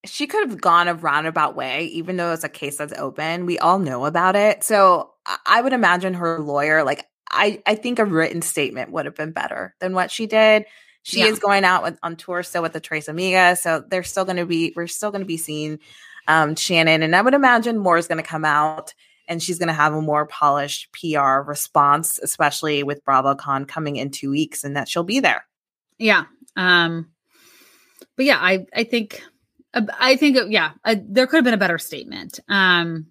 she 0.05 0.25
could 0.25 0.49
have 0.49 0.61
gone 0.61 0.87
a 0.87 0.93
roundabout 0.93 1.55
way, 1.55 1.85
even 1.87 2.15
though 2.15 2.31
it's 2.31 2.45
a 2.45 2.49
case 2.49 2.77
that's 2.77 2.97
open. 2.97 3.45
We 3.45 3.59
all 3.59 3.77
know 3.77 4.05
about 4.05 4.37
it. 4.37 4.63
So 4.63 5.11
I 5.45 5.61
would 5.61 5.73
imagine 5.73 6.15
her 6.15 6.39
lawyer, 6.39 6.83
like, 6.83 7.05
I, 7.31 7.61
I 7.65 7.75
think 7.75 7.99
a 7.99 8.05
written 8.05 8.41
statement 8.41 8.91
would 8.91 9.05
have 9.05 9.15
been 9.15 9.31
better 9.31 9.73
than 9.79 9.93
what 9.93 10.11
she 10.11 10.27
did. 10.27 10.65
She 11.03 11.19
yeah. 11.19 11.27
is 11.27 11.39
going 11.39 11.63
out 11.63 11.83
with, 11.83 11.97
on 12.03 12.15
tour 12.15 12.43
still 12.43 12.61
with 12.61 12.73
the 12.73 12.79
Tres 12.79 13.07
Amigas, 13.07 13.59
so 13.59 13.83
they're 13.87 14.03
still 14.03 14.25
going 14.25 14.37
to 14.37 14.45
be 14.45 14.73
we're 14.75 14.87
still 14.87 15.11
going 15.11 15.21
to 15.21 15.27
be 15.27 15.37
seeing 15.37 15.79
um, 16.27 16.55
Shannon, 16.55 17.01
and 17.01 17.15
I 17.15 17.21
would 17.21 17.33
imagine 17.33 17.79
more 17.79 17.97
is 17.97 18.07
going 18.07 18.21
to 18.21 18.27
come 18.27 18.45
out, 18.45 18.93
and 19.27 19.41
she's 19.41 19.57
going 19.57 19.67
to 19.67 19.73
have 19.73 19.93
a 19.93 20.01
more 20.01 20.27
polished 20.27 20.89
PR 20.93 21.39
response, 21.39 22.19
especially 22.19 22.83
with 22.83 23.03
BravoCon 23.03 23.67
coming 23.67 23.95
in 23.95 24.11
two 24.11 24.29
weeks, 24.29 24.63
and 24.63 24.75
that 24.77 24.87
she'll 24.87 25.03
be 25.03 25.19
there. 25.19 25.43
Yeah, 25.97 26.25
um, 26.55 27.09
but 28.15 28.25
yeah, 28.25 28.37
I 28.39 28.67
I 28.75 28.83
think 28.83 29.23
I 29.73 30.17
think 30.17 30.37
yeah, 30.49 30.73
uh, 30.83 30.95
there 31.03 31.25
could 31.27 31.37
have 31.37 31.45
been 31.45 31.53
a 31.53 31.57
better 31.57 31.79
statement. 31.79 32.39
Um, 32.47 33.07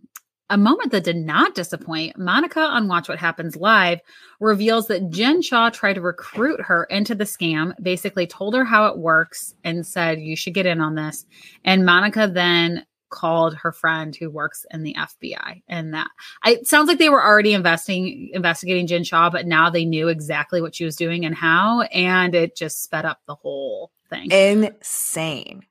a 0.51 0.59
moment 0.59 0.91
that 0.93 1.05
did 1.05 1.17
not 1.17 1.55
disappoint, 1.55 2.19
Monica 2.19 2.61
on 2.61 2.89
Watch 2.89 3.09
What 3.09 3.19
Happens 3.19 3.57
Live 3.57 4.01
reveals 4.41 4.89
that 4.89 5.09
Jen 5.11 5.41
Shaw 5.43 5.71
tried 5.71 5.95
to 5.95 6.01
recruit 6.01 6.61
her 6.61 6.85
into 6.85 7.15
the 7.15 7.25
scam, 7.25 7.73
basically 7.81 8.27
told 8.27 8.55
her 8.55 8.65
how 8.65 8.87
it 8.87 8.99
works 8.99 9.55
and 9.65 9.87
said, 9.87 10.21
You 10.21 10.37
should 10.37 10.55
get 10.55 10.67
in 10.67 10.81
on 10.81 10.97
this. 10.97 11.25
And 11.65 11.87
Monica 11.87 12.29
then 12.33 12.85
called 13.11 13.55
her 13.55 13.73
friend 13.73 14.15
who 14.17 14.31
works 14.31 14.67
in 14.71 14.83
the 14.83 14.97
FBI. 14.99 15.63
And 15.69 15.95
that 15.95 16.09
I, 16.43 16.53
it 16.53 16.67
sounds 16.67 16.89
like 16.89 16.99
they 16.99 17.09
were 17.09 17.25
already 17.25 17.53
investing 17.53 18.31
investigating 18.33 18.87
Jen 18.87 19.05
Shaw 19.05 19.31
but 19.31 19.47
now 19.47 19.69
they 19.69 19.85
knew 19.85 20.09
exactly 20.09 20.61
what 20.61 20.75
she 20.75 20.85
was 20.85 20.97
doing 20.97 21.25
and 21.25 21.35
how. 21.35 21.83
And 21.83 22.35
it 22.35 22.57
just 22.57 22.83
sped 22.83 23.05
up 23.05 23.21
the 23.27 23.35
whole 23.35 23.93
thing. 24.09 24.31
Insane. 24.31 25.63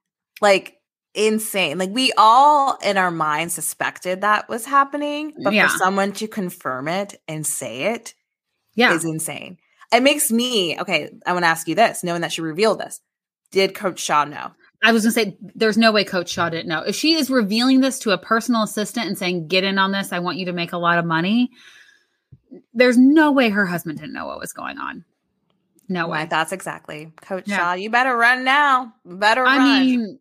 Like 0.42 0.79
insane. 1.14 1.78
Like 1.78 1.92
we 1.92 2.12
all 2.18 2.78
in 2.84 2.98
our 2.98 3.12
mind 3.12 3.52
suspected 3.52 4.22
that 4.22 4.50
was 4.50 4.66
happening, 4.66 5.34
but 5.44 5.54
yeah. 5.54 5.68
for 5.68 5.78
someone 5.78 6.12
to 6.14 6.28
confirm 6.28 6.88
it 6.88 7.20
and 7.28 7.46
say 7.46 7.94
it 7.94 8.14
yeah. 8.76 8.94
is 8.94 9.06
insane. 9.06 9.58
It 9.92 10.04
makes 10.04 10.32
me 10.32 10.80
okay. 10.80 11.10
I 11.26 11.34
want 11.34 11.44
to 11.44 11.50
ask 11.50 11.68
you 11.68 11.76
this, 11.76 12.04
knowing 12.04 12.22
that 12.22 12.32
she 12.32 12.42
revealed 12.42 12.80
this. 12.80 13.02
Did 13.52 13.74
Coach 13.74 14.00
Shaw 14.00 14.26
know? 14.26 14.52
I 14.84 14.92
was 14.92 15.04
gonna 15.04 15.12
say 15.12 15.38
there's 15.56 15.78
no 15.78 15.92
way 15.92 16.04
Coach 16.04 16.30
Shaw 16.30 16.50
didn't 16.50 16.70
know. 16.70 16.82
If 16.82 16.96
she 16.96 17.16
is 17.16 17.30
revealing 17.30 17.82
this 17.82 18.00
to 18.00 18.12
a 18.12 18.18
personal 18.18 18.64
assistant 18.64 19.08
and 19.08 19.18
saying, 19.18 19.48
"Get 19.48 19.64
in 19.64 19.80
on 19.80 19.92
this, 19.92 20.14
I 20.14 20.20
want 20.20 20.38
you 20.38 20.46
to 20.46 20.54
make 20.54 20.72
a 20.72 20.78
lot 20.78 21.00
of 21.00 21.06
money," 21.06 21.50
there's 22.74 22.98
no 22.98 23.32
way 23.32 23.50
her 23.50 23.66
husband 23.66 23.98
didn't 23.98 24.14
know 24.14 24.28
what 24.28 24.40
was 24.40 24.54
going 24.54 24.78
on. 24.78 25.04
No 25.90 26.08
way. 26.08 26.28
Thoughts 26.28 26.52
exactly. 26.52 27.12
Coach 27.22 27.48
Yeah. 27.48 27.58
Shaw, 27.58 27.74
you 27.74 27.90
better 27.90 28.16
run 28.16 28.44
now. 28.44 28.94
Better 29.04 29.46
I 29.46 29.58
run. 29.58 29.86
mean, 29.86 30.20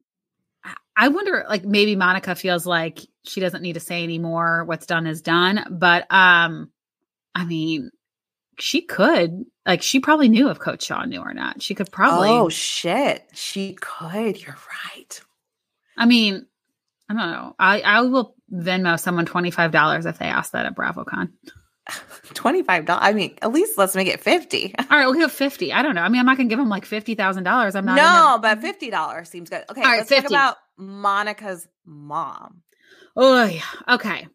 I- 1.04 1.08
wonder, 1.08 1.44
like 1.48 1.64
maybe 1.64 1.96
Monica 1.96 2.34
feels 2.34 2.66
like 2.66 3.00
she 3.24 3.40
doesn't 3.40 3.62
need 3.62 3.74
to 3.74 3.80
say 3.80 4.02
anymore. 4.02 4.64
What's 4.64 4.87
done 4.87 5.06
is 5.06 5.22
done. 5.22 5.64
But 5.70 6.06
um, 6.12 6.70
I 7.34 7.44
mean, 7.44 7.90
she 8.58 8.82
could. 8.82 9.44
Like, 9.66 9.82
she 9.82 10.00
probably 10.00 10.28
knew 10.28 10.48
if 10.50 10.58
Coach 10.58 10.82
Shaw 10.84 11.04
knew 11.04 11.20
or 11.20 11.34
not. 11.34 11.62
She 11.62 11.74
could 11.74 11.92
probably. 11.92 12.30
oh 12.30 12.48
shit. 12.48 13.24
She 13.34 13.74
could. 13.74 14.40
You're 14.42 14.56
right. 14.94 15.20
I 15.96 16.06
mean, 16.06 16.46
I 17.08 17.14
don't 17.14 17.30
know. 17.32 17.54
I 17.58 17.80
I 17.80 18.00
will 18.02 18.34
Venmo 18.52 18.98
someone 18.98 19.26
twenty 19.26 19.50
five 19.50 19.70
dollars 19.70 20.06
if 20.06 20.18
they 20.18 20.26
ask 20.26 20.52
that 20.52 20.66
at 20.66 20.74
BravoCon. 20.76 21.30
$25. 22.35 22.87
I 23.01 23.12
mean, 23.12 23.37
at 23.43 23.53
least 23.53 23.77
let's 23.79 23.95
make 23.97 24.09
it 24.09 24.21
50. 24.21 24.75
All 24.79 24.85
right, 24.91 25.07
we'll 25.07 25.14
give 25.14 25.33
fifty. 25.33 25.73
I 25.73 25.83
don't 25.83 25.95
know. 25.95 26.03
I 26.03 26.09
mean, 26.09 26.21
I'm 26.21 26.27
not 26.27 26.37
gonna 26.37 26.49
give 26.49 26.59
them 26.59 26.69
like 26.69 26.85
fifty 26.85 27.14
thousand 27.14 27.45
dollars. 27.45 27.75
I'm 27.75 27.85
not. 27.85 27.97
no, 27.97 28.38
but 28.41 28.61
$50 28.61 29.27
seems 29.27 29.51
good. 29.51 29.64
Okay, 29.71 29.83
All 29.83 29.87
right, 29.88 29.99
let's 29.99 30.11
talk 30.11 30.27
about 30.27 30.57
Monica's 30.77 31.67
mom. 31.85 32.62
Oh 33.17 33.45
yeah. 33.45 33.62
Okay. 33.97 34.27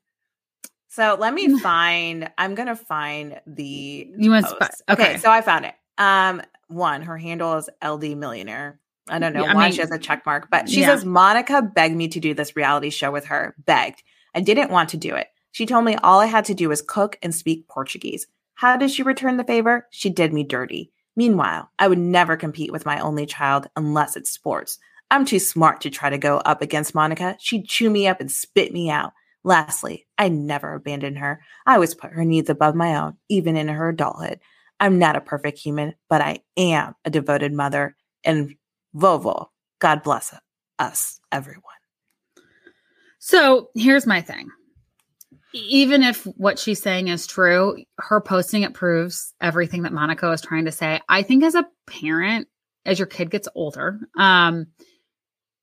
So 0.89 1.17
let 1.19 1.33
me 1.33 1.57
find. 1.61 2.31
I'm 2.37 2.55
gonna 2.55 2.75
find 2.75 3.39
the. 3.47 4.07
You 4.17 4.31
want 4.31 4.47
sp- 4.49 4.71
okay. 4.89 5.17
so 5.17 5.29
I 5.31 5.41
found 5.41 5.65
it. 5.65 5.73
Um, 5.97 6.41
one, 6.67 7.01
her 7.03 7.17
handle 7.17 7.55
is 7.57 7.69
LD 7.83 8.17
Millionaire. 8.17 8.79
I 9.07 9.19
don't 9.19 9.33
know 9.33 9.43
Yeah, 9.43 9.51
I 9.51 9.55
why 9.55 9.63
mean- 9.65 9.73
she 9.73 9.81
has 9.81 9.91
a 9.91 9.99
check 9.99 10.25
mark, 10.25 10.47
but 10.49 10.69
she 10.69 10.81
Yeah. 10.81 10.87
says 10.87 11.03
Monica 11.05 11.61
begged 11.61 11.95
me 11.95 12.07
to 12.09 12.19
do 12.19 12.33
this 12.33 12.55
reality 12.55 12.89
show 12.89 13.11
with 13.11 13.25
her. 13.25 13.53
Begged. 13.57 14.01
I 14.33 14.39
didn't 14.41 14.71
want 14.71 14.89
to 14.89 14.97
do 14.97 15.13
it. 15.15 15.27
She 15.53 15.67
told 15.67 15.85
me 15.85 15.95
all 15.97 16.19
I 16.19 16.25
had 16.25 16.45
to 16.45 16.55
do 16.55 16.69
was 16.69 16.81
cook 16.81 17.17
and 17.21 17.33
speak 17.33 17.67
Portuguese. 17.67 18.25
How 18.55 18.75
did 18.75 18.89
she 18.89 19.03
return 19.03 19.37
the 19.37 19.43
favor? 19.43 19.87
She 19.91 20.09
did 20.09 20.33
me 20.33 20.43
dirty. 20.43 20.91
Meanwhile, 21.15 21.69
I 21.77 21.87
would 21.87 21.99
never 21.99 22.35
compete 22.35 22.71
with 22.71 22.87
my 22.87 22.99
only 22.99 23.27
child 23.27 23.67
unless 23.75 24.15
it's 24.15 24.31
sports. 24.31 24.79
I'm 25.11 25.25
too 25.25 25.37
smart 25.37 25.81
to 25.81 25.91
try 25.91 26.09
to 26.09 26.17
go 26.17 26.37
up 26.37 26.63
against 26.63 26.95
Monica. 26.95 27.37
She'd 27.39 27.67
chew 27.67 27.91
me 27.91 28.07
up 28.07 28.19
and 28.19 28.31
spit 28.31 28.73
me 28.73 28.89
out. 28.89 29.13
Lastly, 29.43 30.07
I 30.17 30.29
never 30.29 30.73
abandoned 30.73 31.19
her. 31.19 31.39
I 31.67 31.75
always 31.75 31.93
put 31.93 32.13
her 32.13 32.25
needs 32.25 32.49
above 32.49 32.73
my 32.73 32.95
own, 32.95 33.17
even 33.29 33.55
in 33.55 33.67
her 33.67 33.89
adulthood. 33.89 34.39
I'm 34.79 34.97
not 34.97 35.15
a 35.15 35.21
perfect 35.21 35.59
human, 35.59 35.93
but 36.09 36.21
I 36.21 36.39
am 36.57 36.95
a 37.05 37.11
devoted 37.11 37.53
mother. 37.53 37.95
And 38.23 38.55
Vovo, 38.95 39.49
God 39.77 40.01
bless 40.01 40.33
us, 40.79 41.19
everyone. 41.31 41.61
So 43.19 43.69
here's 43.75 44.07
my 44.07 44.21
thing. 44.21 44.49
Even 45.53 46.01
if 46.01 46.23
what 46.23 46.57
she's 46.57 46.81
saying 46.81 47.09
is 47.09 47.27
true, 47.27 47.77
her 47.99 48.19
posting 48.19 48.63
it 48.63 48.73
proves 48.73 49.33
everything 49.39 49.83
that 49.83 49.93
Monica 49.93 50.31
is 50.31 50.41
trying 50.41 50.65
to 50.65 50.71
say. 50.71 50.99
I 51.07 51.21
think 51.21 51.43
as 51.43 51.55
a 51.55 51.67
parent, 51.85 52.47
as 52.85 52.97
your 52.97 53.05
kid 53.05 53.29
gets 53.29 53.47
older, 53.53 53.99
um, 54.17 54.67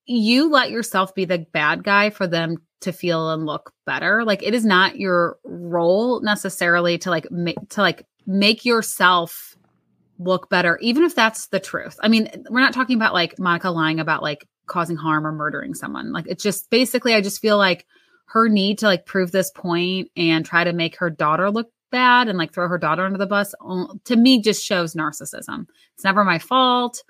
you 0.07 0.51
let 0.51 0.71
yourself 0.71 1.15
be 1.15 1.25
the 1.25 1.39
bad 1.53 1.85
guy 1.85 2.11
for 2.11 2.27
them 2.27 2.57
to 2.81 2.93
feel 2.93 3.31
and 3.31 3.47
look 3.47 3.73
better. 3.85 4.25
Like 4.25 4.43
it 4.43 4.55
is 4.55 4.65
not 4.65 4.97
your 4.97 5.39
role 5.45 6.21
necessarily 6.21 6.99
to 6.99 7.11
like 7.11 7.31
make 7.31 7.57
to 7.71 7.81
like 7.81 8.07
make 8.27 8.65
yourself 8.65 9.57
look 10.19 10.49
better, 10.51 10.79
even 10.83 11.03
if 11.03 11.15
that's 11.15 11.49
the 11.49 11.61
truth. 11.61 11.97
I 12.03 12.09
mean, 12.09 12.29
we're 12.51 12.61
not 12.61 12.75
talking 12.75 12.97
about 12.97 13.15
like 13.15 13.39
Monica 13.39 13.71
lying 13.71 14.01
about 14.01 14.23
like 14.23 14.47
causing 14.67 14.97
harm 14.97 15.27
or 15.27 15.33
murdering 15.33 15.75
someone. 15.75 16.13
Like 16.13 16.27
it's 16.29 16.43
just 16.43 16.71
basically, 16.71 17.15
I 17.15 17.21
just 17.21 17.41
feel 17.41 17.59
like 17.59 17.87
her 18.31 18.49
need 18.49 18.79
to 18.79 18.87
like 18.87 19.07
prove 19.07 19.33
this 19.33 19.51
point 19.51 20.09
and 20.17 20.47
try 20.47 20.63
to 20.63 20.73
make 20.73 20.97
her 20.97 21.11
daughter 21.11 21.51
look 21.51 21.69
bad 21.91 22.29
and 22.29 22.39
like 22.39 22.53
throw 22.53 22.69
her 22.69 22.79
daughter 22.79 23.05
under 23.05 23.19
the 23.19 23.27
bus 23.27 23.55
to 24.05 24.17
me 24.17 24.41
just 24.41 24.65
shows 24.65 24.95
narcissism. 24.95 25.67
It's 25.95 26.05
never 26.05 26.23
my 26.23 26.39
fault. 26.39 27.03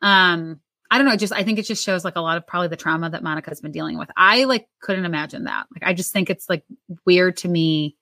Um, 0.00 0.60
I 0.90 0.96
don't 0.96 1.06
know. 1.06 1.16
Just 1.16 1.32
I 1.32 1.42
think 1.42 1.58
it 1.58 1.66
just 1.66 1.84
shows 1.84 2.04
like 2.04 2.16
a 2.16 2.20
lot 2.20 2.38
of 2.38 2.46
probably 2.46 2.68
the 2.68 2.76
trauma 2.76 3.10
that 3.10 3.22
Monica's 3.22 3.60
been 3.60 3.72
dealing 3.72 3.98
with. 3.98 4.10
I 4.16 4.44
like 4.44 4.66
couldn't 4.80 5.04
imagine 5.04 5.44
that. 5.44 5.66
Like 5.74 5.88
I 5.88 5.92
just 5.92 6.12
think 6.12 6.30
it's 6.30 6.48
like 6.48 6.64
weird 7.04 7.36
to 7.38 7.48
me 7.48 7.96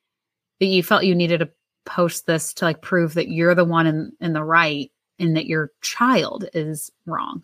that 0.61 0.67
you 0.67 0.83
felt 0.83 1.05
you 1.05 1.15
needed 1.15 1.39
to 1.41 1.51
post 1.87 2.27
this 2.27 2.55
to 2.55 2.67
like 2.67 2.83
prove 2.83 3.15
that 3.15 3.29
you're 3.29 3.55
the 3.57 3.65
one 3.65 3.87
in 3.89 4.13
in 4.21 4.33
the 4.33 4.45
right 4.45 4.93
and 5.19 5.37
that 5.37 5.47
your 5.47 5.73
child 5.83 6.47
is 6.55 6.91
wrong. 7.05 7.43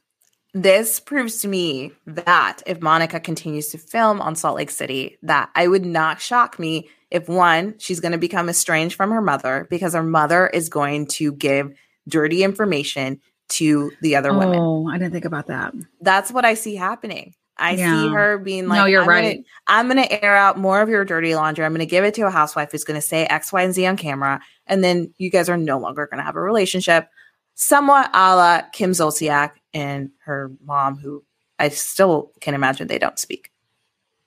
This 0.57 1.01
proves 1.01 1.43
to 1.43 1.49
me 1.49 1.93
that 2.07 2.63
if 2.67 2.81
Monica 2.81 3.21
continues 3.21 3.69
to 3.69 3.79
film 3.79 4.23
on 4.23 4.35
Salt 4.35 4.57
Lake 4.57 4.71
City, 4.71 5.19
that 5.23 5.51
I 5.55 5.69
would 5.69 5.85
not 5.85 6.19
shock 6.19 6.59
me 6.59 6.89
if 7.11 7.29
one, 7.29 7.75
she's 7.77 8.01
going 8.01 8.13
to 8.13 8.19
become 8.19 8.49
estranged 8.49 8.97
from 8.97 9.11
her 9.11 9.21
mother 9.21 9.67
because 9.69 9.93
her 9.93 10.03
mother 10.03 10.47
is 10.47 10.71
going 10.71 11.09
to 11.09 11.33
give 11.33 11.75
dirty 12.09 12.43
information 12.43 13.21
to 13.51 13.93
the 14.01 14.17
other 14.17 14.33
women. 14.33 14.59
Oh, 14.59 14.89
I 14.89 14.97
didn't 14.97 15.13
think 15.13 15.27
about 15.27 15.49
that. 15.49 15.75
That's 16.01 16.33
what 16.33 16.47
I 16.47 16.55
see 16.55 16.75
happening. 16.75 17.35
I 17.59 17.73
Yeah. 17.73 17.91
see 17.91 18.09
her 18.15 18.39
being 18.39 18.67
like, 18.67 18.79
no, 18.79 18.87
you're 18.87 19.03
I'm 19.03 19.09
right. 19.11 19.35
Gonna, 19.35 19.45
I'm 19.67 19.89
going 19.95 20.03
to 20.09 20.25
air 20.25 20.37
out 20.37 20.59
more 20.59 20.81
of 20.81 20.89
your 20.89 21.05
dirty 21.05 21.35
laundry. 21.35 21.67
I'm 21.67 21.73
going 21.73 21.81
to 21.81 21.87
give 21.87 22.05
it 22.05 22.15
to 22.15 22.23
a 22.27 22.31
housewife 22.31 22.73
who's 22.73 22.85
going 22.85 22.99
to 22.99 23.07
say 23.07 23.27
X, 23.27 23.53
Y, 23.53 23.61
and 23.61 23.75
Z 23.75 23.85
on 23.85 23.99
camera. 23.99 24.41
And 24.67 24.83
then 24.83 25.13
you 25.19 25.31
guys 25.31 25.51
are 25.51 25.59
no 25.59 25.79
longer 25.79 26.07
going 26.07 26.17
to 26.17 26.25
have 26.25 26.37
a 26.37 26.41
relationship. 26.41 27.11
Somewhat 27.59 28.09
a 28.15 28.37
la 28.37 28.63
Kim 28.73 28.93
Zolciak 28.93 29.53
and 29.77 30.11
her 30.25 30.53
mom, 30.65 30.97
who 30.97 31.23
I 31.59 31.69
still 31.69 32.33
can 32.41 32.55
imagine 32.55 32.89
they 32.89 32.99
don't 32.99 33.19
speak. 33.19 33.51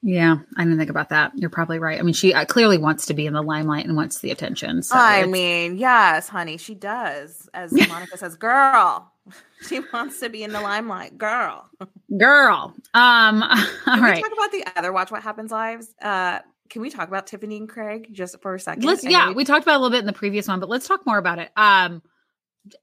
Yeah, 0.02 0.38
I 0.56 0.64
didn't 0.64 0.78
think 0.78 0.90
about 0.92 1.10
that. 1.10 1.32
You're 1.36 1.50
probably 1.50 1.80
right. 1.80 2.00
I 2.00 2.04
mean, 2.04 2.14
she 2.14 2.34
uh, 2.34 2.46
clearly 2.46 2.78
wants 2.78 3.08
to 3.08 3.14
be 3.14 3.26
in 3.26 3.34
the 3.34 3.42
limelight 3.42 3.86
and 3.86 3.98
wants 3.98 4.20
the 4.20 4.32
attention. 4.32 4.82
So 4.84 4.96
I 4.96 5.18
it's- 5.18 5.30
mean, 5.30 5.78
yes, 5.78 6.30
honey, 6.30 6.58
she 6.58 6.76
does. 6.76 7.50
As 7.54 7.72
Monica 7.90 8.18
says, 8.18 8.38
girl, 8.38 9.12
she 9.68 9.82
wants 9.92 10.20
to 10.22 10.30
be 10.30 10.44
in 10.44 10.54
the 10.54 10.62
limelight. 10.62 11.18
Girl. 11.18 11.70
girl. 12.18 12.76
Um, 12.94 13.44
all 13.44 13.58
Can 13.86 14.02
right. 14.02 14.16
we 14.16 14.22
talk 14.22 14.32
about 14.32 14.52
the 14.52 14.64
other 14.78 14.94
Watch 14.94 15.12
What 15.12 15.24
Happens 15.24 15.52
lives? 15.52 15.94
Uh, 16.02 16.40
can 16.70 16.82
we 16.84 16.92
talk 16.92 17.08
about 17.08 17.26
Tiffany 17.28 17.58
and 17.58 17.68
Craig 17.68 18.08
just 18.12 18.40
for 18.42 18.54
a 18.54 18.58
2nd 18.58 18.84
Let's. 18.84 19.04
Yeah, 19.04 19.32
we 19.32 19.44
talked 19.44 19.64
about 19.64 19.74
it 19.74 19.78
a 19.78 19.80
little 19.80 19.90
bit 19.90 20.00
in 20.02 20.06
the 20.06 20.14
previous 20.14 20.48
one, 20.48 20.60
but 20.60 20.70
let's 20.70 20.88
talk 20.88 21.06
more 21.06 21.18
about 21.18 21.40
it. 21.40 21.50
Um, 21.58 22.04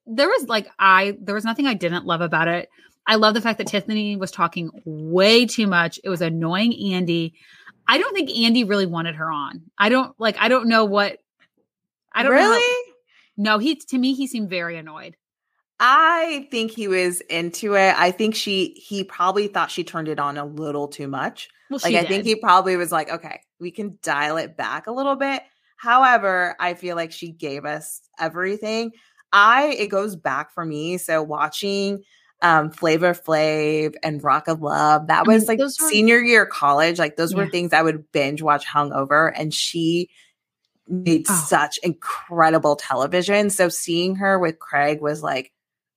there 0.07 0.29
was 0.29 0.47
like 0.49 0.69
I 0.79 1.17
there 1.21 1.35
was 1.35 1.45
nothing 1.45 1.67
I 1.67 1.75
didn't 1.75 2.07
love 2.07 2.21
about 2.21 2.49
it. 2.49 2.69
I 3.07 3.17
love 3.17 3.35
the 3.35 3.41
fact 3.41 3.59
that 3.59 3.69
Tiffany 3.69 4.17
was 4.17 4.31
talking 4.31 4.71
way 4.85 5.47
too 5.47 5.67
much. 5.67 6.01
It 6.03 6.09
was 6.09 6.21
annoying 6.21 6.75
Andy. 6.93 7.35
I 7.87 7.99
don't 7.99 8.13
think 8.15 8.31
Andy 8.31 8.65
really 8.65 8.87
wanted 8.87 9.15
her 9.15 9.31
on. 9.31 9.63
I 9.79 9.89
don't 9.89 10.13
like. 10.19 10.37
I 10.41 10.49
don't 10.49 10.69
know 10.69 10.85
what. 10.85 11.19
I 12.13 12.23
don't 12.23 12.35
know 12.35 12.43
how- 12.43 12.51
really. 12.51 12.93
no, 13.37 13.59
he 13.59 13.77
to 13.77 13.99
me 13.99 14.15
he 14.15 14.27
seemed 14.27 14.51
very 14.51 14.77
annoyed. 14.77 15.17
I 15.79 16.49
think 16.51 16.71
he 16.71 16.89
was 16.89 17.21
into 17.23 17.75
it. 17.75 17.95
I 17.99 18.11
think 18.11 18.35
she 18.35 18.69
he 18.77 19.05
probably 19.05 19.47
thought 19.47 19.71
she 19.71 19.85
turned 19.85 20.09
it 20.09 20.19
on 20.19 20.39
a 20.39 20.45
little 20.45 20.89
too 20.89 21.07
much. 21.07 21.49
Well, 21.71 21.79
Like 21.83 21.93
she 21.93 21.99
I 21.99 22.07
think 22.07 22.25
he 22.25 22.35
probably 22.37 22.77
was 22.77 22.91
like, 22.93 23.11
okay, 23.11 23.41
we 23.61 23.71
can 23.71 23.99
dial 24.03 24.37
it 24.39 24.57
back 24.57 24.87
a 24.87 24.93
little 24.93 25.17
bit. 25.17 25.43
However, 25.77 26.57
I 26.59 26.75
feel 26.75 26.97
like 26.97 27.13
she 27.13 27.31
gave 27.31 27.65
us 27.67 28.01
everything. 28.19 28.93
I 29.33 29.67
it 29.79 29.89
goes 29.89 30.17
back 30.17 30.53
for 30.53 30.65
me. 30.65 30.99
So 30.99 31.23
watching 31.23 32.03
um 32.43 32.71
Flavor 32.71 33.15
Flav 33.15 33.95
and 34.03 34.23
Rock 34.23 34.47
of 34.49 34.61
Love, 34.63 35.07
that 35.09 35.21
I 35.21 35.23
was 35.29 35.49
mean, 35.49 35.59
like 35.59 35.59
were- 35.59 35.89
senior 35.89 36.21
year 36.21 36.47
college. 36.47 36.99
Like 36.99 37.17
those 37.17 37.35
were 37.35 37.49
things 37.49 37.73
I 37.73 37.83
would 37.83 38.11
binge 38.13 38.43
watch 38.43 38.67
hungover 38.67 39.33
and 39.35 39.53
she 39.55 40.09
made 40.89 41.27
Oh. 41.29 41.45
such 41.49 41.79
incredible 41.83 42.77
television. 42.77 43.51
So 43.51 43.69
seeing 43.69 44.17
her 44.17 44.39
with 44.39 44.59
Craig 44.59 45.01
was 45.01 45.23
like 45.23 45.53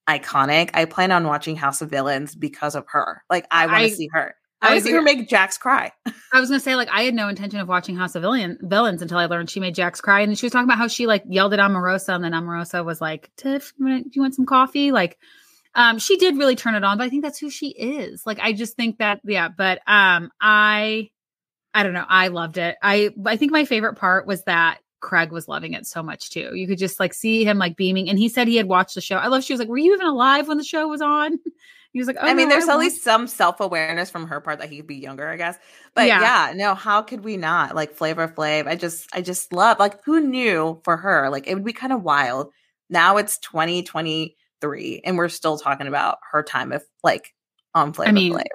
iconic. 0.07 0.71
I 0.73 0.85
plan 0.85 1.11
on 1.11 1.27
watching 1.27 1.55
House 1.55 1.81
of 1.81 1.89
Villains 1.91 2.33
because 2.35 2.73
of 2.73 2.85
her. 2.87 3.21
Like 3.29 3.45
I 3.51 3.67
want 3.67 3.83
to 3.89 3.95
see 3.95 4.09
her. 4.13 4.33
I 4.61 4.67
I 4.67 4.71
want 4.71 4.83
to 4.83 4.87
see 4.89 4.93
her 4.93 5.01
make 5.01 5.29
Jax 5.29 5.57
cry. 5.57 5.91
I 6.33 6.39
was 6.39 6.49
gonna 6.49 6.59
say 6.59 6.75
like 6.75 6.89
I 6.89 7.03
had 7.03 7.13
no 7.13 7.29
intention 7.29 7.59
of 7.59 7.67
watching 7.67 7.95
House 7.95 8.15
of 8.15 8.21
Villain, 8.21 8.57
Villains 8.61 9.01
until 9.01 9.17
I 9.17 9.25
learned 9.25 9.49
she 9.49 9.59
made 9.59 9.75
Jax 9.75 10.01
cry, 10.01 10.21
and 10.21 10.37
she 10.37 10.45
was 10.45 10.53
talking 10.53 10.65
about 10.67 10.77
how 10.77 10.87
she 10.87 11.07
like 11.07 11.23
yelled 11.27 11.53
at 11.53 11.59
Omarosa, 11.59 12.15
and 12.15 12.23
then 12.23 12.33
Omarosa 12.33 12.83
was 12.83 12.99
like, 12.99 13.31
"Tiff, 13.37 13.73
do 13.77 14.03
you 14.11 14.21
want 14.21 14.35
some 14.35 14.45
coffee?" 14.45 14.91
Like, 14.91 15.17
um, 15.75 15.97
she 15.99 16.17
did 16.17 16.37
really 16.37 16.55
turn 16.55 16.75
it 16.75 16.83
on, 16.83 16.97
but 16.97 17.05
I 17.05 17.09
think 17.09 17.23
that's 17.23 17.39
who 17.39 17.49
she 17.49 17.69
is. 17.69 18.23
Like, 18.25 18.39
I 18.39 18.53
just 18.53 18.75
think 18.75 18.97
that 18.97 19.21
yeah, 19.23 19.47
but 19.47 19.79
um, 19.87 20.29
I, 20.41 21.09
I 21.73 21.83
don't 21.83 21.93
know, 21.93 22.05
I 22.07 22.27
loved 22.27 22.57
it. 22.57 22.75
I 22.81 23.11
I 23.25 23.37
think 23.37 23.51
my 23.51 23.65
favorite 23.65 23.95
part 23.95 24.27
was 24.27 24.43
that 24.43 24.79
Craig 24.99 25.31
was 25.31 25.47
loving 25.47 25.73
it 25.73 25.85
so 25.85 26.03
much 26.03 26.29
too. 26.29 26.55
You 26.55 26.67
could 26.67 26.77
just 26.77 26.99
like 26.99 27.13
see 27.13 27.43
him 27.43 27.57
like 27.57 27.75
beaming, 27.75 28.09
and 28.09 28.19
he 28.19 28.29
said 28.29 28.47
he 28.47 28.57
had 28.57 28.67
watched 28.67 28.95
the 28.95 29.01
show. 29.01 29.17
I 29.17 29.27
love. 29.27 29.43
She 29.43 29.53
was 29.53 29.59
like, 29.59 29.69
"Were 29.69 29.77
you 29.77 29.93
even 29.93 30.07
alive 30.07 30.47
when 30.47 30.57
the 30.57 30.63
show 30.63 30.87
was 30.87 31.01
on?" 31.01 31.39
He 31.91 31.99
was 31.99 32.07
like, 32.07 32.17
oh, 32.19 32.27
I 32.27 32.35
mean, 32.35 32.49
no, 32.49 32.55
there's 32.55 32.69
at 32.69 32.77
least 32.77 33.03
some 33.03 33.25
self 33.25 33.59
awareness 33.59 34.11
from 34.11 34.27
her 34.27 34.39
part 34.39 34.59
that 34.59 34.69
he 34.69 34.77
could 34.77 34.87
be 34.87 34.97
younger, 34.97 35.27
I 35.27 35.37
guess. 35.37 35.57
But 35.95 36.05
Yeah. 36.05 36.21
yeah. 36.21 36.53
no, 36.55 36.75
how 36.75 37.01
could 37.01 37.23
we 37.23 37.35
not? 37.35 37.73
Like 37.75 37.93
Flavor 37.93 38.27
Flav, 38.27 38.67
I 38.67 38.75
just, 38.75 39.09
I 39.11 39.21
just 39.21 39.51
love. 39.51 39.79
Like, 39.79 40.03
who 40.03 40.19
knew 40.19 40.79
for 40.83 40.97
her? 40.97 41.29
Like, 41.31 41.47
it 41.47 41.55
would 41.55 41.65
be 41.65 41.73
kind 41.73 41.91
of 41.91 42.03
wild. 42.03 42.51
Now 42.91 43.17
it's 43.17 43.39
2023, 43.39 45.01
and 45.03 45.17
we're 45.17 45.29
still 45.29 45.57
talking 45.57 45.87
about 45.87 46.19
her 46.31 46.43
time 46.43 46.71
of 46.71 46.83
like 47.03 47.33
on 47.73 47.91
Flavor 47.93 48.13
mean, 48.13 48.33
Flav. 48.33 48.45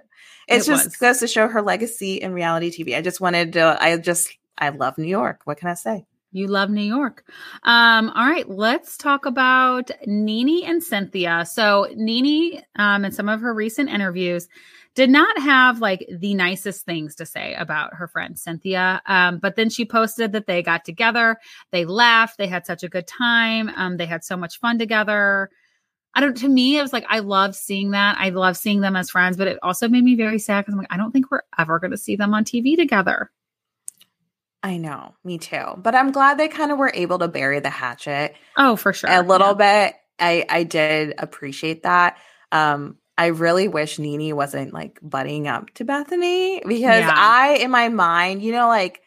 It's 0.46 0.68
it 0.68 0.70
just 0.70 0.84
was. 0.84 0.96
goes 0.96 1.18
to 1.18 1.26
show 1.26 1.48
her 1.48 1.62
legacy 1.62 2.16
in 2.16 2.34
reality 2.34 2.70
TV. 2.70 2.96
I 2.96 3.00
just 3.00 3.20
wanted 3.20 3.54
to. 3.54 3.76
I 3.80 3.96
just 3.96 4.32
I 4.58 4.68
love 4.68 4.96
New 4.96 5.08
York. 5.08 5.40
What 5.44 5.58
can 5.58 5.68
I 5.68 5.74
say? 5.74 6.04
You 6.34 6.48
love 6.48 6.68
New 6.68 6.82
York. 6.82 7.24
Um, 7.62 8.10
all 8.10 8.26
right, 8.26 8.48
let's 8.50 8.96
talk 8.96 9.24
about 9.24 9.92
NeNe 10.04 10.64
and 10.64 10.82
Cynthia. 10.82 11.46
So 11.46 11.86
NeNe, 11.94 12.60
um, 12.74 13.04
in 13.04 13.12
some 13.12 13.28
of 13.28 13.40
her 13.40 13.54
recent 13.54 13.88
interviews, 13.88 14.48
did 14.96 15.10
not 15.10 15.38
have 15.38 15.80
like 15.80 16.04
the 16.10 16.34
nicest 16.34 16.84
things 16.84 17.14
to 17.16 17.26
say 17.26 17.54
about 17.54 17.94
her 17.94 18.08
friend 18.08 18.36
Cynthia. 18.36 19.00
Um, 19.06 19.38
but 19.38 19.54
then 19.54 19.70
she 19.70 19.84
posted 19.84 20.32
that 20.32 20.48
they 20.48 20.60
got 20.60 20.84
together, 20.84 21.38
they 21.70 21.84
laughed, 21.84 22.36
they 22.36 22.48
had 22.48 22.66
such 22.66 22.82
a 22.82 22.88
good 22.88 23.06
time, 23.06 23.68
um, 23.76 23.96
they 23.96 24.06
had 24.06 24.24
so 24.24 24.36
much 24.36 24.58
fun 24.58 24.76
together. 24.76 25.50
I 26.16 26.20
don't. 26.20 26.36
To 26.38 26.48
me, 26.48 26.78
it 26.78 26.82
was 26.82 26.92
like 26.92 27.06
I 27.08 27.20
love 27.20 27.54
seeing 27.54 27.92
that. 27.92 28.16
I 28.18 28.30
love 28.30 28.56
seeing 28.56 28.80
them 28.80 28.96
as 28.96 29.10
friends, 29.10 29.36
but 29.36 29.48
it 29.48 29.58
also 29.62 29.88
made 29.88 30.04
me 30.04 30.16
very 30.16 30.40
sad 30.40 30.62
because 30.62 30.74
I'm 30.74 30.78
like, 30.78 30.92
I 30.92 30.96
don't 30.96 31.12
think 31.12 31.30
we're 31.30 31.42
ever 31.58 31.78
going 31.78 31.90
to 31.92 31.96
see 31.96 32.16
them 32.16 32.34
on 32.34 32.44
TV 32.44 32.76
together. 32.76 33.30
I 34.64 34.78
know, 34.78 35.14
me 35.24 35.38
too. 35.38 35.62
But 35.78 35.94
I'm 35.94 36.10
glad 36.10 36.38
they 36.38 36.48
kind 36.48 36.72
of 36.72 36.78
were 36.78 36.90
able 36.94 37.20
to 37.20 37.28
bury 37.28 37.60
the 37.60 37.70
hatchet 37.70 38.34
Oh, 38.56 38.76
for 38.76 38.92
sure. 38.92 39.10
a 39.10 39.22
little 39.22 39.54
Yeah. 39.58 39.88
bit. 39.90 39.96
I 40.18 40.46
I 40.48 40.62
did 40.64 41.14
appreciate 41.18 41.84
that. 41.84 42.18
Um, 42.52 42.98
I 43.18 43.26
really 43.26 43.68
wish 43.68 43.98
NeNe 43.98 44.34
wasn't 44.34 44.72
like 44.74 44.98
butting 45.02 45.48
up 45.48 45.70
to 45.74 45.84
Bethenny 45.84 46.66
because 46.66 47.04
Yeah. 47.04 47.12
I, 47.16 47.58
in 47.60 47.70
my 47.70 47.88
mind, 47.90 48.42
you 48.42 48.52
know, 48.52 48.68
like 48.68 49.02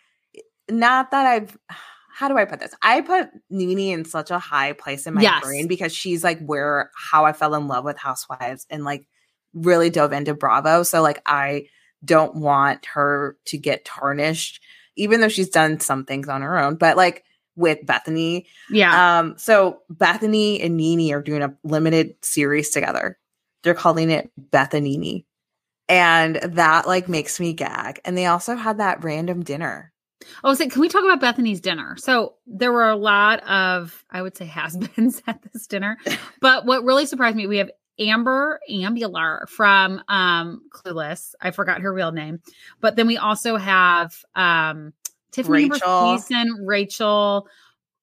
not 0.69 1.11
that 1.11 1.25
I've. 1.25 1.57
How 2.17 2.29
do 2.29 2.37
I 2.37 2.45
put 2.45 2.59
this? 2.59 2.73
I 2.81 3.01
put 3.01 3.29
NeNe 3.51 3.91
in 3.93 4.05
such 4.05 4.31
a 4.31 4.39
high 4.39 4.73
place 4.73 5.05
in 5.07 5.13
my 5.13 5.21
Yes. 5.21 5.43
brain 5.43 5.67
because 5.67 5.93
she's 5.95 6.23
like 6.23 6.39
where 6.43 6.91
how 6.95 7.25
I 7.25 7.33
fell 7.33 7.55
in 7.55 7.67
love 7.67 7.85
with 7.85 7.97
Housewives 7.99 8.65
and 8.71 8.83
like 8.83 9.07
really 9.53 9.91
dove 9.91 10.13
into 10.13 10.33
Bravo. 10.35 10.83
So 10.83 11.03
like 11.03 11.21
I 11.27 11.67
don't 12.03 12.35
want 12.37 12.87
her 12.87 13.37
to 13.45 13.57
get 13.59 13.85
tarnished, 13.85 14.61
even 14.97 15.21
though 15.21 15.29
she's 15.29 15.49
done 15.49 15.79
some 15.79 16.03
things 16.05 16.27
on 16.27 16.41
her 16.41 16.57
own. 16.59 16.75
But 16.75 16.97
like 16.97 17.23
with 17.55 17.79
Bethenny, 17.85 18.45
Yeah. 18.69 19.19
um, 19.19 19.35
so 19.37 19.81
Bethenny 19.91 20.63
and 20.63 20.77
NeNe 20.77 21.11
are 21.13 21.21
doing 21.21 21.41
a 21.41 21.55
limited 21.63 22.15
series 22.21 22.69
together. 22.69 23.17
They're 23.63 23.73
calling 23.73 24.09
it 24.11 24.29
Bethanini. 24.51 25.25
And 25.89 26.35
that 26.35 26.85
like 26.85 27.07
makes 27.07 27.39
me 27.39 27.53
gag. 27.53 27.99
And 28.05 28.17
they 28.17 28.25
also 28.25 28.55
had 28.55 28.77
that 28.79 29.03
random 29.03 29.43
dinner. 29.43 29.93
Oh, 30.43 30.53
so 30.53 30.67
can 30.67 30.81
we 30.81 30.89
talk 30.89 31.03
about 31.03 31.21
Bethenny's 31.21 31.61
dinner? 31.61 31.95
So 31.97 32.33
there 32.45 32.73
were 32.73 32.89
a 32.89 32.95
lot 32.95 33.39
of, 33.47 34.03
I 34.11 34.21
would 34.21 34.35
say, 34.35 34.45
has-beens 34.45 35.21
at 35.27 35.41
this 35.53 35.67
dinner. 35.67 35.97
But 36.41 36.65
what 36.65 36.83
really 36.83 37.05
surprised 37.05 37.35
me, 37.37 37.47
we 37.47 37.57
have 37.57 37.71
Amber 37.99 38.59
Ambular 38.69 39.47
from 39.49 40.01
um 40.07 40.61
Clueless. 40.71 41.35
I 41.41 41.51
forgot 41.51 41.81
her 41.81 41.93
real 41.93 42.11
name. 42.11 42.41
But 42.81 42.95
then 42.95 43.07
we 43.07 43.17
also 43.17 43.57
have 43.57 44.13
um 44.35 44.93
Tiffani 45.31 45.69
Rachel. 45.71 45.79
Thiessen, 45.87 46.47
Rachel. 46.65 47.47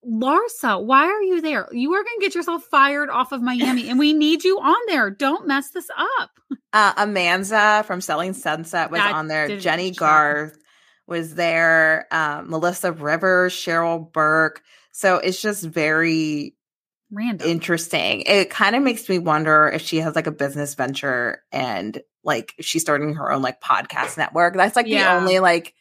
Larsa, 0.06 0.84
why 0.84 1.06
are 1.06 1.22
you 1.22 1.40
there? 1.40 1.66
You 1.72 1.94
are 1.94 2.04
going 2.04 2.18
to 2.18 2.20
get 2.20 2.34
yourself 2.34 2.64
fired 2.64 3.08
off 3.08 3.32
of 3.32 3.40
Miami, 3.40 3.88
and 3.88 3.98
we 3.98 4.12
need 4.12 4.44
you 4.44 4.58
on 4.58 4.76
there. 4.86 5.10
Don't 5.10 5.46
mess 5.46 5.70
this 5.70 5.88
up. 6.20 6.30
Uh, 6.74 6.92
Amanza 6.94 7.84
from 7.86 8.02
Selling 8.02 8.34
Sunset 8.34 8.90
was 8.90 8.98
That 8.98 9.14
on 9.14 9.28
there. 9.28 9.56
Jennie. 9.56 9.92
Garth 9.92 10.58
was 11.06 11.34
there. 11.34 12.06
Um, 12.10 12.50
Melissa 12.50 12.92
Rivers, 12.92 13.54
Cheryl 13.54 14.12
Burke. 14.12 14.62
So 14.92 15.16
it's 15.16 15.40
just 15.40 15.64
very 15.64 16.54
Random. 17.14 17.48
interesting. 17.48 18.22
It 18.22 18.50
kind 18.50 18.74
of 18.76 18.82
makes 18.82 19.08
me 19.08 19.18
wonder 19.18 19.68
if 19.68 19.82
she 19.82 19.98
has 19.98 20.14
like 20.14 20.26
a 20.26 20.32
business 20.32 20.74
venture 20.74 21.42
and 21.52 22.00
like 22.24 22.54
she's 22.60 22.82
starting 22.82 23.14
her 23.14 23.30
own 23.30 23.42
like 23.42 23.60
podcast 23.60 24.16
network. 24.18 24.54
That's 24.54 24.76
like 24.76 24.86
Yeah. 24.86 25.14
the 25.14 25.20
only 25.20 25.38
like 25.40 25.74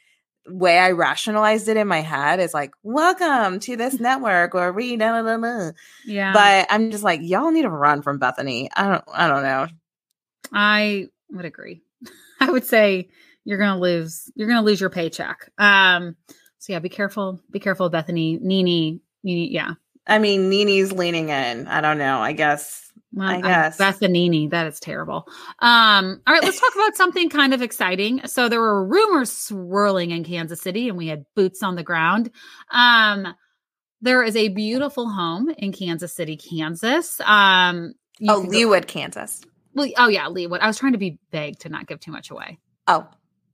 way 0.47 0.77
I 0.77 0.91
rationalized 0.91 1.69
it 1.69 1.77
in 1.77 1.87
my 1.87 2.01
head 2.01 2.39
is 2.39 2.53
like, 2.53 2.71
welcome 2.83 3.59
to 3.61 3.75
this 3.77 3.99
network 3.99 4.53
where 4.53 4.71
we 4.73 4.95
da, 4.97 5.21
da, 5.21 5.37
da, 5.37 5.71
yeah. 6.05 6.33
But 6.33 6.67
I'm 6.69 6.91
just 6.91 7.03
like, 7.03 7.21
y'all 7.23 7.51
need 7.51 7.61
to 7.63 7.69
run 7.69 8.01
from 8.01 8.19
Bethenny. 8.19 8.67
I 8.75 8.87
don't 8.89 9.03
I 9.13 9.27
don't 9.27 9.43
know. 9.43 9.67
I 10.51 11.07
would 11.31 11.45
agree. 11.45 11.81
I 12.39 12.51
would 12.51 12.65
say 12.65 13.09
you're 13.45 13.57
gonna 13.57 13.79
lose 13.79 14.29
you're 14.35 14.47
gonna 14.47 14.61
lose 14.65 14.81
your 14.81 14.89
paycheck. 14.89 15.49
Um 15.57 16.15
so 16.59 16.71
yeah, 16.73 16.79
be 16.79 16.89
careful, 16.89 17.41
be 17.51 17.59
careful, 17.59 17.89
Bethenny, 17.91 18.39
NeNe, 18.39 18.99
NeNe, 19.23 19.51
yeah. 19.51 19.73
I 20.07 20.19
mean, 20.19 20.49
NeNe's 20.49 20.91
leaning 20.91 21.29
in. 21.29 21.67
I 21.67 21.81
don't 21.81 21.97
know. 21.97 22.19
I 22.19 22.33
guess 22.33 22.91
Well, 23.13 23.27
I 23.29 23.41
guess. 23.41 24.01
NeNe. 24.01 24.49
that 24.49 24.67
is 24.67 24.79
terrible. 24.79 25.27
Um, 25.59 26.21
all 26.27 26.33
right, 26.33 26.43
let's 26.43 26.59
talk 26.59 26.73
about 26.75 26.95
something 26.95 27.29
kind 27.29 27.53
of 27.53 27.61
exciting. 27.61 28.21
So 28.25 28.49
there 28.49 28.59
were 28.59 28.85
rumors 28.85 29.31
swirling 29.31 30.11
in 30.11 30.23
Kansas 30.23 30.61
City, 30.61 30.89
and 30.89 30.97
we 30.97 31.07
had 31.07 31.25
boots 31.35 31.63
on 31.63 31.75
the 31.75 31.83
ground. 31.83 32.31
Um, 32.71 33.33
there 34.01 34.23
is 34.23 34.35
a 34.35 34.49
beautiful 34.49 35.07
home 35.09 35.49
in 35.57 35.71
Kansas 35.71 36.13
City, 36.13 36.35
Kansas. 36.35 37.21
Um, 37.21 37.93
oh, 38.27 38.43
Leawood, 38.45 38.87
Kansas. 38.87 39.41
well, 39.73 39.87
oh 39.97 40.09
yeah, 40.09 40.25
Leawood. 40.25 40.59
I 40.59 40.67
was 40.67 40.77
trying 40.77 40.91
to 40.91 40.97
be 40.97 41.17
vague 41.31 41.59
to 41.59 41.69
not 41.69 41.87
give 41.87 42.01
too 42.01 42.11
much 42.11 42.29
away. 42.29 42.59
Oh, 42.87 43.07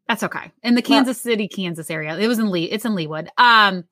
That's 0.07 0.23
okay. 0.23 0.51
In 0.63 0.73
the 0.73 0.81
Well- 0.81 0.87
Kansas 0.97 1.21
City, 1.21 1.47
Kansas 1.47 1.91
area. 1.91 2.17
It 2.17 2.27
was 2.27 2.39
in 2.39 2.49
Lee. 2.49 2.63
It's 2.71 2.85
in 2.85 2.93
Leawood. 2.93 3.27
Um, 3.37 3.83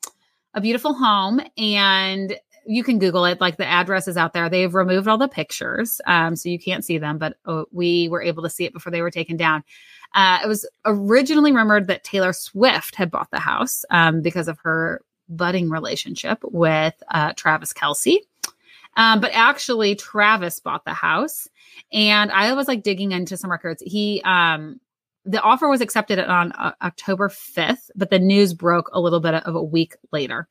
a 0.56 0.62
beautiful 0.62 0.96
home, 0.96 1.40
and 1.56 2.36
you 2.68 2.84
can 2.84 3.00
Google 3.00 3.26
it. 3.26 3.42
Like 3.42 3.58
the 3.58 3.66
address 3.66 4.08
is 4.08 4.18
out 4.18 4.34
there. 4.34 4.50
They've 4.50 4.74
removed 4.74 5.08
all 5.08 5.18
the 5.18 5.28
pictures, 5.28 6.02
um, 6.06 6.36
so 6.36 6.50
you 6.50 6.60
can't 6.60 6.86
see 6.86 6.98
them, 6.98 7.18
but 7.18 7.38
uh, 7.46 7.64
we 7.72 8.10
were 8.10 8.22
able 8.22 8.44
to 8.44 8.50
see 8.50 8.66
it 8.66 8.74
before 8.74 8.92
they 8.92 9.02
were 9.02 9.12
taken 9.12 9.38
down. 9.38 9.64
Uh, 10.14 10.40
it 10.44 10.48
was 10.48 10.68
originally 10.86 11.52
rumored 11.52 11.88
that 11.88 12.04
Taylor 12.04 12.34
Swift 12.34 12.96
had 12.96 13.12
bought 13.12 13.32
the 13.32 13.40
house 13.40 13.84
um, 13.90 14.22
because 14.22 14.48
of 14.48 14.58
her 14.64 15.02
budding 15.30 15.70
relationship 15.70 16.40
with 16.44 16.94
uh, 17.10 17.34
Travis 17.34 17.74
Kelce. 17.74 18.18
Um, 18.96 19.20
but 19.22 19.32
actually, 19.34 19.96
Travis 19.96 20.60
bought 20.60 20.86
the 20.86 20.94
house, 20.94 21.48
and 21.94 22.32
I 22.32 22.54
was 22.54 22.68
like 22.68 22.84
digging 22.84 23.12
into 23.12 23.38
some 23.38 23.52
records. 23.52 23.84
He 23.86 24.22
um, 24.24 24.80
the 25.28 25.42
offer 25.42 25.68
was 25.68 25.82
accepted 25.82 26.20
on 26.20 26.54
uh, 26.54 26.72
October 26.82 27.28
5th, 27.28 27.90
but 27.96 28.10
the 28.10 28.18
news 28.18 28.54
broke 28.54 28.90
a 28.94 29.00
little 29.00 29.20
bit 29.20 29.36
of 29.36 29.56
a 29.56 29.64
week 29.64 29.96
later. 30.12 30.48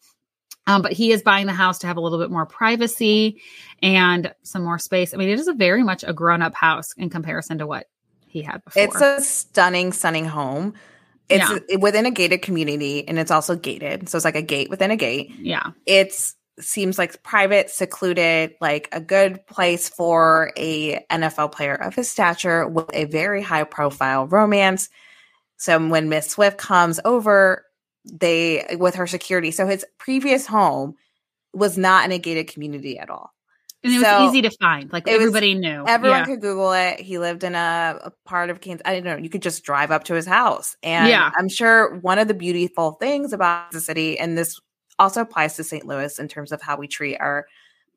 Um, 0.67 0.83
but 0.83 0.93
he 0.93 1.13
is 1.13 1.23
buying 1.23 1.47
the 1.47 1.53
house 1.53 1.79
to 1.81 1.87
have 1.87 1.97
a 1.97 2.01
little 2.01 2.19
bit 2.19 2.31
more 2.31 2.47
privacy 2.47 3.41
and 3.83 4.35
some 4.43 4.65
more 4.65 4.79
space. 4.79 5.15
I 5.15 5.17
mean, 5.17 5.29
it 5.29 5.39
is 5.39 5.49
a 5.49 5.53
very 5.53 5.85
much 5.85 6.05
a 6.07 6.13
grown 6.13 6.43
up 6.43 6.55
house 6.55 6.93
in 6.97 7.09
comparison 7.09 7.59
to 7.59 7.67
what 7.67 7.87
he 8.27 8.43
had 8.43 8.65
before. 8.65 8.83
it's 8.83 9.01
a 9.01 9.21
stunning, 9.21 9.93
stunning 9.93 10.25
home. 10.25 10.75
It's 11.29 11.77
within 11.81 12.07
a 12.07 12.11
gated 12.11 12.43
community 12.43 13.07
and 13.07 13.19
it's 13.19 13.33
also 13.33 13.57
gated. 13.57 14.09
So 14.09 14.17
it's 14.17 14.25
like 14.25 14.37
a 14.37 14.43
gate 14.43 14.71
within 14.71 14.91
a 14.91 14.97
gate. 14.97 15.33
yeah. 15.39 15.71
It's 15.85 16.37
seems 16.59 16.99
like 16.99 17.23
private, 17.23 17.71
secluded, 17.71 18.55
like 18.61 18.89
a 18.93 19.01
good 19.01 19.47
place 19.47 19.89
for 19.89 20.53
a 20.57 21.05
NFL 21.11 21.53
player 21.53 21.75
of 21.75 21.95
his 21.95 22.11
stature 22.11 22.67
with 22.67 22.89
a 22.95 23.05
very 23.05 23.43
high 23.43 23.65
profile 23.65 24.27
romance. 24.27 24.89
So 25.59 25.87
when 25.87 26.09
Miss 26.09 26.31
Swift 26.31 26.59
comes 26.59 27.01
over, 27.05 27.66
they 28.11 28.77
with 28.79 28.95
her 28.95 29.07
security. 29.07 29.51
So 29.51 29.67
his 29.67 29.85
previous 29.99 30.47
home 30.47 30.95
was 31.53 31.77
not 31.77 32.05
in 32.05 32.13
a 32.13 32.19
gated 32.19 32.49
community 32.49 32.99
at 32.99 33.11
all. 33.11 33.33
And 33.83 33.93
it 33.95 33.99
was 34.01 34.31
easy 34.31 34.43
to 34.43 34.51
find. 34.51 34.93
Like 34.93 35.07
it 35.07 35.13
was- 35.13 35.21
everybody 35.27 35.55
knew. 35.55 35.85
Everyone 35.87 36.21
Yeah. 36.21 36.25
could 36.25 36.41
Google 36.41 36.73
it. 36.73 36.99
He 37.01 37.19
lived 37.19 37.45
in 37.45 37.55
a, 37.55 37.99
a 38.05 38.11
part 38.25 38.51
of 38.51 38.61
Kansas. 38.61 38.83
I 38.85 38.95
don't 38.95 39.05
know. 39.05 39.17
You 39.17 39.29
could 39.31 39.43
just 39.43 39.63
drive 39.65 39.91
up 39.91 40.05
to 40.05 40.15
his 40.15 40.27
house. 40.27 40.77
And 40.83 41.09
Yeah. 41.09 41.31
I'm 41.37 41.49
sure 41.49 41.97
one 41.97 42.19
of 42.19 42.27
the 42.27 42.35
beautiful 42.35 42.93
things 42.93 43.33
about 43.33 43.71
the 43.71 43.81
city, 43.81 44.19
and 44.19 44.37
this 44.37 44.61
also 44.99 45.21
applies 45.21 45.57
to 45.57 45.65
St. 45.65 45.87
Louis 45.87 46.19
in 46.19 46.27
terms 46.27 46.53
of 46.53 46.63
how 46.63 46.77
we 46.77 46.89
treat 46.89 47.17
our 47.19 47.47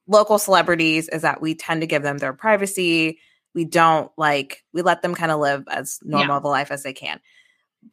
local 0.06 0.38
celebrities, 0.38 1.08
is 1.10 1.22
that 1.24 1.41
we 1.41 1.56
tend 1.56 1.82
to 1.82 1.88
give 1.88 2.04
them 2.04 2.17
their 2.19 2.34
privacy. 2.34 3.19
We 3.56 3.65
don't 3.65 4.12
like, 4.17 4.63
we 4.74 4.82
let 4.84 5.02
them 5.02 5.15
kind 5.15 5.32
of 5.32 5.39
live 5.39 5.63
as 5.72 6.00
normal 6.04 6.38
of 6.38 6.43
a 6.43 6.50
life 6.50 6.72
as 6.72 6.84
they 6.84 6.93
can. 6.93 7.19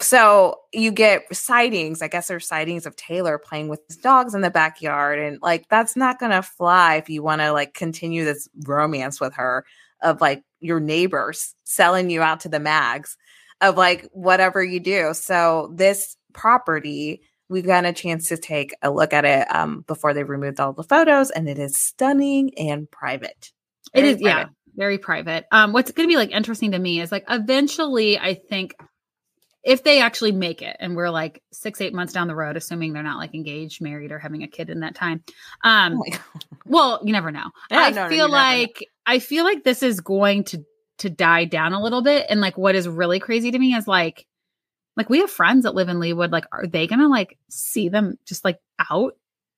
So 0.01 0.61
you 0.73 0.91
get 0.91 1.35
sightings. 1.35 2.03
I 2.03 2.09
guess 2.09 2.29
there's 2.29 2.47
sightings 2.47 2.87
of 2.87 2.97
Taylor 2.97 3.39
playing 3.39 3.69
with 3.69 3.81
his 3.89 3.97
dogs 3.97 4.35
in 4.35 4.41
the 4.41 4.51
backyard. 4.51 5.19
And 5.19 5.41
like, 5.41 5.69
that's 5.69 5.97
not 5.97 6.19
going 6.19 6.33
to 6.33 6.43
fly 6.43 6.97
if 6.97 7.09
you 7.09 7.23
want 7.23 7.41
to 7.41 7.53
like 7.53 7.73
continue 7.73 8.25
this 8.25 8.49
romance 8.65 9.21
with 9.21 9.35
her 9.35 9.65
of 10.03 10.21
like 10.21 10.43
your 10.61 10.81
neighbors 10.81 11.55
selling 11.65 12.11
you 12.11 12.21
out 12.21 12.41
to 12.41 12.49
the 12.49 12.61
mags 12.61 13.17
of 13.61 13.77
like 13.77 14.09
whatever 14.13 14.63
you 14.63 14.81
do. 14.81 15.15
So 15.15 15.73
this 15.75 16.17
property, 16.35 17.23
we've 17.49 17.65
gotten 17.65 17.89
a 17.89 17.93
chance 17.95 18.29
to 18.29 18.37
take 18.37 18.75
a 18.83 18.91
look 18.91 19.13
at 19.13 19.25
it 19.25 19.47
um, 19.55 19.85
before 19.87 20.13
they 20.13 20.25
removed 20.25 20.61
all 20.61 20.73
the 20.73 20.83
photos, 20.83 21.31
and 21.31 21.49
it 21.49 21.59
is 21.59 21.79
stunning 21.79 22.51
and 22.59 22.91
private. 22.91 23.53
It 23.95 24.01
Very 24.01 24.09
is, 24.11 24.21
yeah, 24.21 24.47
very 24.75 24.99
private. 24.99 25.47
Um, 25.51 25.73
what's 25.73 25.93
going 25.93 26.07
to 26.07 26.13
be 26.13 26.17
like 26.17 26.33
interesting 26.33 26.73
to 26.73 26.79
me 26.79 27.01
is 27.01 27.11
like 27.11 27.25
eventually, 27.31 28.19
I 28.19 28.35
think 28.35 28.75
if 29.67 29.83
they 29.83 30.01
actually 30.01 30.31
make 30.31 30.63
it, 30.63 30.77
and 30.79 30.95
we're 30.95 31.11
like 31.11 31.43
six, 31.53 31.81
eight 31.81 31.93
months 31.93 32.13
down 32.13 32.29
the 32.29 32.37
road, 32.37 32.57
assuming 32.57 32.93
they're 32.93 33.03
not 33.03 33.19
like 33.19 33.35
engaged, 33.35 33.83
married, 33.83 34.13
or 34.13 34.19
having 34.21 34.45
a 34.45 34.49
kid 34.49 34.71
in 34.71 34.81
that 34.81 34.95
time. 34.95 35.25
Oh 35.65 35.69
Um, 35.69 36.01
God. 36.09 36.21
well, 36.67 37.01
you 37.05 37.13
never 37.13 37.33
know. 37.33 37.51
Yeah, 37.71 37.81
I 37.81 37.91
no, 37.91 38.05
no, 38.05 38.09
feel 38.09 38.29
know. 38.29 38.33
like 38.33 38.87
I 39.05 39.19
feel 39.19 39.45
like 39.45 39.65
this 39.65 39.83
is 39.83 40.01
going 40.01 40.45
to 40.45 40.65
to 40.99 41.11
die 41.11 41.45
down 41.45 41.73
a 41.73 41.83
little 41.83 42.01
bit. 42.01 42.27
And 42.31 42.41
like 42.41 42.57
what 42.57 42.75
is 42.77 42.89
really 42.89 43.19
crazy 43.21 43.51
to 43.51 43.59
me 43.59 43.75
is 43.75 43.87
like 43.89 44.25
like 44.97 45.11
we 45.11 45.19
have 45.19 45.31
friends 45.31 45.65
that 45.65 45.75
live 45.75 45.89
in 45.89 45.99
Leawood. 45.99 46.31
Like, 46.33 46.47
are 46.53 46.67
they 46.67 46.87
gonna 46.87 47.09
like 47.09 47.37
see 47.51 47.89
them 47.89 48.19
just 48.25 48.45
like 48.45 48.59
out 48.91 49.15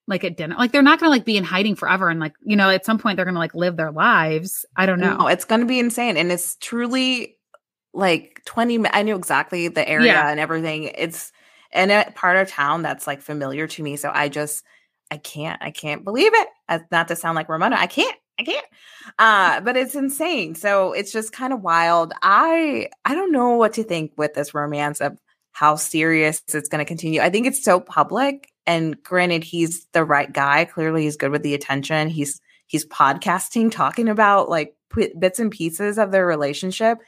like 0.07 0.25
at 0.25 0.37
dinner? 0.39 0.57
Like 0.59 0.73
they're 0.73 0.83
not 0.83 0.99
gonna 1.01 1.11
like 1.11 1.25
be 1.27 1.37
in 1.37 1.45
hiding 1.45 1.77
forever 1.77 2.09
and 2.09 2.19
like, 2.19 2.33
you 2.43 2.57
know, 2.57 2.71
at 2.71 2.85
some 2.87 2.99
point 2.99 3.17
they're 3.17 3.27
gonna 3.27 3.39
like 3.39 3.55
live 3.55 3.77
their 3.77 3.93
lives. 3.93 4.65
I 4.75 4.87
don't 4.87 5.01
know. 5.01 5.19
No, 5.19 5.27
it's 5.29 5.45
gonna 5.45 5.67
be 5.67 5.79
insane. 5.79 6.17
And 6.17 6.33
it's 6.33 6.57
truly 6.57 7.38
like 7.95 8.43
20 8.45 8.87
I 8.93 9.03
knew 9.03 9.17
exactly 9.17 9.69
the 9.69 9.89
area 9.89 10.07
Yeah. 10.13 10.29
and 10.31 10.39
everything. 10.41 10.85
It's 10.97 11.33
in 11.73 11.91
a 11.91 12.11
part 12.15 12.37
of 12.37 12.49
town 12.49 12.83
that's 12.83 13.07
like 13.07 13.21
familiar 13.21 13.67
to 13.67 13.83
me. 13.83 13.97
So 13.97 14.11
I 14.13 14.29
just 14.29 14.65
I 15.11 15.17
can't, 15.17 15.61
I 15.63 15.71
can't 15.71 16.05
believe 16.05 16.33
it. 16.35 16.49
As 16.69 16.83
not 16.91 17.09
to 17.09 17.17
sound 17.17 17.35
like 17.37 17.49
Ramona, 17.49 17.77
I 17.79 17.87
can't, 17.87 18.15
I 18.39 18.45
can't. 18.45 18.67
Uh, 19.19 19.61
but 19.61 19.77
it's 19.77 19.95
insane. 19.95 20.55
So 20.55 20.93
it's 20.93 21.13
just 21.13 21.33
kind 21.33 21.53
of 21.53 21.63
wild. 21.63 22.13
I 22.23 22.89
I 23.05 23.15
don't 23.15 23.33
know 23.33 23.51
what 23.57 23.73
to 23.75 23.85
think 23.85 24.13
with 24.19 24.35
this 24.35 24.53
romance 24.55 25.01
of 25.01 25.19
how 25.53 25.77
serious 25.77 26.43
it's 26.55 26.69
going 26.69 26.79
to 26.79 26.85
continue. 26.85 27.21
I 27.21 27.31
think 27.31 27.47
it's 27.47 27.65
so 27.65 27.81
public. 27.81 28.51
And 28.67 29.03
granted, 29.03 29.43
he's 29.45 29.87
the 29.93 30.05
right 30.05 30.31
guy. 30.31 30.67
Clearly, 30.67 31.05
he's 31.05 31.17
good 31.17 31.31
with 31.31 31.43
the 31.43 31.55
attention. 31.55 32.09
He's 32.11 32.39
he's 32.67 32.85
podcasting, 32.87 33.73
talking 33.73 34.09
about 34.11 34.51
like 34.51 34.75
p- 34.95 35.13
bits 35.19 35.39
and 35.39 35.51
pieces 35.51 35.99
of 35.99 36.13
their 36.13 36.27
relationship. 36.27 36.99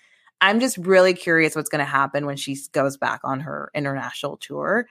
I'm 0.41 0.61
just 0.61 0.79
really 0.79 1.15
curious 1.15 1.55
what's 1.55 1.69
going 1.69 1.81
to 1.81 1.91
happen 1.91 2.27
when 2.27 2.37
she 2.37 2.57
goes 2.73 2.97
back 2.97 3.21
on 3.25 3.41
her 3.41 3.71
international 3.75 4.37
tour. 4.39 4.87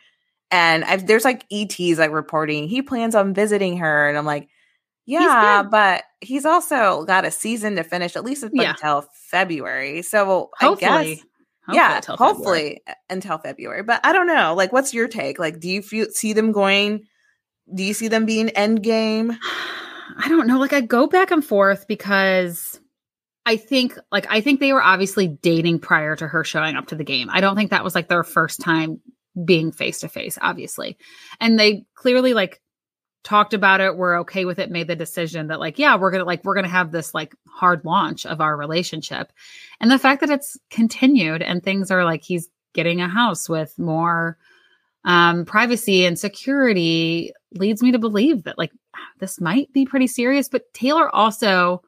And 0.51 0.83
I've, 0.83 1.05
there's 1.07 1.25
like 1.25 1.45
ETs 1.51 1.97
like 1.99 2.11
reporting 2.11 2.67
he 2.67 2.81
plans 2.81 3.13
on 3.15 3.33
visiting 3.33 3.77
her, 3.77 4.09
and 4.09 4.17
I'm 4.17 4.25
like, 4.25 4.49
yeah, 5.05 5.61
good. 5.63 5.71
but 5.71 6.03
he's 6.21 6.45
also 6.45 7.03
got 7.05 7.25
a 7.25 7.31
season 7.31 7.75
to 7.77 7.83
finish 7.83 8.15
at 8.15 8.23
least 8.23 8.43
Yeah. 8.53 8.71
until 8.71 9.05
February. 9.13 10.01
So 10.03 10.49
I 10.59 10.75
guess 10.75 10.89
Hopefully 10.89 11.23
yeah, 11.71 11.95
until 11.97 12.15
hopefully 12.17 12.81
uh, 12.87 12.93
until 13.09 13.37
February. 13.37 13.83
But 13.83 14.01
I 14.03 14.11
don't 14.13 14.27
know. 14.27 14.55
Like, 14.55 14.71
what's 14.73 14.93
your 14.93 15.07
take? 15.07 15.39
Like, 15.39 15.59
do 15.59 15.69
you 15.69 15.81
feel 15.81 16.07
see 16.11 16.33
them 16.33 16.51
going? 16.51 17.05
Do 17.73 17.83
you 17.83 17.93
see 17.93 18.07
them 18.07 18.25
being 18.25 18.49
end 18.49 18.81
game? 18.81 19.37
I 20.17 20.27
don't 20.27 20.47
know. 20.47 20.59
Like 20.59 20.73
I 20.73 20.81
go 20.81 21.05
back 21.07 21.29
and 21.31 21.45
forth 21.45 21.87
because 21.87 22.79
I 23.49 23.57
think 23.57 23.97
like 24.11 24.27
I 24.29 24.41
think 24.41 24.59
they 24.59 24.73
were 24.73 24.83
obviously 24.83 25.27
dating 25.27 25.79
prior 25.79 26.15
to 26.15 26.27
her 26.27 26.43
showing 26.43 26.75
up 26.75 26.89
to 26.89 26.95
the 26.95 27.03
game. 27.03 27.31
I 27.31 27.41
don't 27.41 27.55
think 27.55 27.71
that 27.71 27.83
was 27.83 27.95
like 27.95 28.07
their 28.07 28.23
first 28.23 28.61
time 28.61 29.01
being 29.43 29.71
face 29.71 30.01
to 30.01 30.07
face, 30.07 30.37
obviously. 30.39 30.99
And 31.39 31.59
they 31.59 31.87
clearly 31.95 32.35
like 32.35 32.61
talked 33.23 33.55
about 33.55 33.81
it, 33.81 33.97
were 33.97 34.17
okay 34.17 34.45
with 34.45 34.59
it, 34.59 34.69
made 34.69 34.85
the 34.85 34.95
decision 34.95 35.47
that 35.47 35.59
like, 35.59 35.79
yeah, 35.79 35.95
we're 35.95 36.11
gonna 36.11 36.25
like 36.25 36.43
we're 36.43 36.53
gonna 36.53 36.67
have 36.67 36.91
this 36.91 37.15
like 37.15 37.33
hard 37.47 37.83
launch 37.85 38.23
of 38.27 38.39
our 38.39 38.55
relationship. 38.55 39.33
And 39.81 39.89
the 39.89 39.97
fact 39.97 40.21
that 40.21 40.29
it's 40.29 40.55
continued 40.69 41.41
and 41.41 41.63
things 41.63 41.89
are 41.89 42.05
like 42.05 42.23
he's 42.23 42.49
getting 42.73 43.01
a 43.01 43.07
house 43.07 43.49
with 43.49 43.73
more 43.79 44.37
um 45.05 45.43
privacy 45.45 46.05
and 46.05 46.19
security 46.19 47.33
leads 47.55 47.81
me 47.81 47.93
to 47.93 47.97
believe 47.97 48.43
that 48.43 48.59
like 48.59 48.73
this 49.17 49.41
might 49.41 49.73
be 49.73 49.85
pretty 49.85 50.07
serious 50.07 50.49
but 50.49 50.71
taylor 50.73 51.09
also 51.15 51.81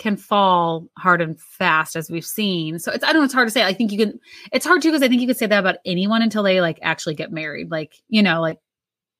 can 0.00 0.16
fall 0.16 0.88
hard 0.96 1.20
and 1.20 1.38
fast 1.38 1.94
as 1.94 2.10
we've 2.10 2.24
seen 2.24 2.78
so 2.78 2.90
it's 2.90 3.04
i 3.04 3.08
don't 3.08 3.20
know 3.20 3.24
it's 3.24 3.34
hard 3.34 3.46
to 3.46 3.52
say 3.52 3.62
i 3.62 3.72
think 3.74 3.92
you 3.92 3.98
can 3.98 4.18
it's 4.50 4.64
hard 4.64 4.80
too 4.80 4.88
because 4.88 5.02
i 5.02 5.08
think 5.08 5.20
you 5.20 5.26
could 5.26 5.36
say 5.36 5.46
that 5.46 5.58
about 5.58 5.76
anyone 5.84 6.22
until 6.22 6.42
they 6.42 6.60
like 6.60 6.78
actually 6.80 7.14
get 7.14 7.30
married 7.30 7.70
like 7.70 7.94
you 8.08 8.22
know 8.22 8.40
like 8.40 8.58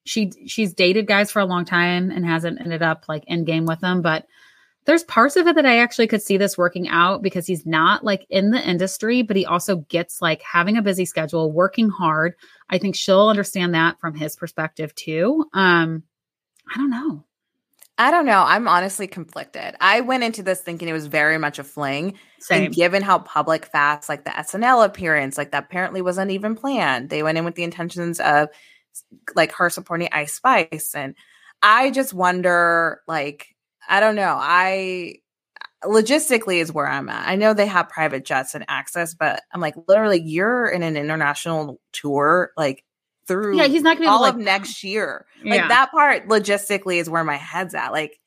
she 0.05 0.33
she's 0.47 0.73
dated 0.73 1.07
guys 1.07 1.31
for 1.31 1.41
a 1.41 1.45
long 1.45 1.67
time 1.67 2.11
and 2.11 2.25
hasn't 2.25 2.59
ended 2.61 2.83
up 2.83 3.05
like 3.09 3.23
in 3.27 3.45
game 3.45 3.67
with 3.67 3.79
them 3.81 4.01
but 4.01 4.25
there's 4.87 5.05
parts 5.05 5.37
of 5.37 5.47
it 5.47 5.57
that 5.57 5.67
I 5.67 5.79
actually 5.79 6.07
could 6.07 6.23
see 6.23 6.39
this 6.39 6.57
working 6.57 6.89
out 6.89 7.23
because 7.23 7.47
he's 7.47 7.67
not 7.67 8.03
like 8.03 8.27
in 8.31 8.51
the 8.51 8.67
industry, 8.67 9.21
but 9.21 9.37
he 9.37 9.45
also 9.45 9.77
gets 9.77 10.23
like 10.23 10.41
having 10.41 10.79
a 10.79 10.83
busy 10.83 11.05
schedule, 11.05 11.53
working 11.53 11.91
hard. 11.91 12.35
I 12.71 12.79
think 12.79 12.97
she'll 12.97 13.29
understand 13.29 13.75
that 13.75 14.01
from 14.01 14.15
his 14.15 14.37
perspective 14.37 14.95
too. 14.95 15.45
Um, 15.53 16.03
I 16.75 16.79
don't 16.79 16.91
know. 16.91 17.25
I 18.01 18.11
don't 18.11 18.25
know. 18.25 18.43
I'm 18.47 18.67
honestly 18.67 19.07
conflicted. 19.07 19.77
I 19.79 20.01
went 20.01 20.25
into 20.25 20.43
this 20.43 20.63
thinking 20.63 20.89
it 20.89 20.95
was 20.95 21.07
very 21.07 21.37
much 21.37 21.59
a 21.59 21.65
fling. 21.65 22.19
Same. 22.39 22.65
And 22.65 22.75
given 22.75 23.03
how 23.03 23.19
public 23.19 23.67
fast, 23.67 24.09
like 24.09 24.25
the 24.25 24.31
SNL 24.31 24.87
appearance, 24.87 25.37
like 25.37 25.51
that 25.51 25.65
apparently 25.65 26.01
wasn't 26.01 26.31
even 26.31 26.55
planned. 26.55 27.11
They 27.11 27.23
went 27.23 27.37
in 27.37 27.45
with 27.45 27.57
the 27.57 27.63
intentions 27.63 28.19
of 28.19 28.49
like 29.37 29.53
her 29.53 29.69
supporting 29.69 30.09
Ice 30.13 30.33
Spice. 30.33 30.95
And 30.95 31.15
I 31.63 31.91
just 31.91 32.15
wonder, 32.15 33.03
like, 33.07 33.55
I 33.87 34.01
don't 34.01 34.17
know. 34.17 34.35
I 34.41 35.17
logistically 35.85 36.63
is 36.63 36.73
where 36.73 36.89
I'm 36.89 37.11
at. 37.11 37.29
I 37.29 37.37
know 37.37 37.53
they 37.53 37.67
have 37.67 37.91
private 37.91 38.25
jets 38.25 38.55
and 38.55 38.65
access, 38.67 39.13
but 39.13 39.43
I'm 39.53 39.61
like, 39.61 39.75
literally, 39.89 40.23
you're 40.23 40.69
in 40.69 40.83
an 40.83 40.97
international 40.97 41.79
tour, 41.93 42.53
like 42.57 42.83
through 43.31 43.57
Yeah, 43.57 43.67
he's 43.69 43.83
not 43.83 43.97
gonna 43.97 44.07
be 44.07 44.09
all 44.09 44.25
to, 44.25 44.31
of 44.31 44.37
like- 44.37 44.45
next 44.45 44.83
year. 44.85 45.25
Like 45.45 45.61
Yeah. 45.61 45.69
that 45.69 45.91
part 45.93 46.27
logistically 46.29 46.97
is 47.01 47.09
where 47.09 47.25
my 47.25 47.37
head's 47.37 47.75
at. 47.75 47.93
Like 47.93 48.19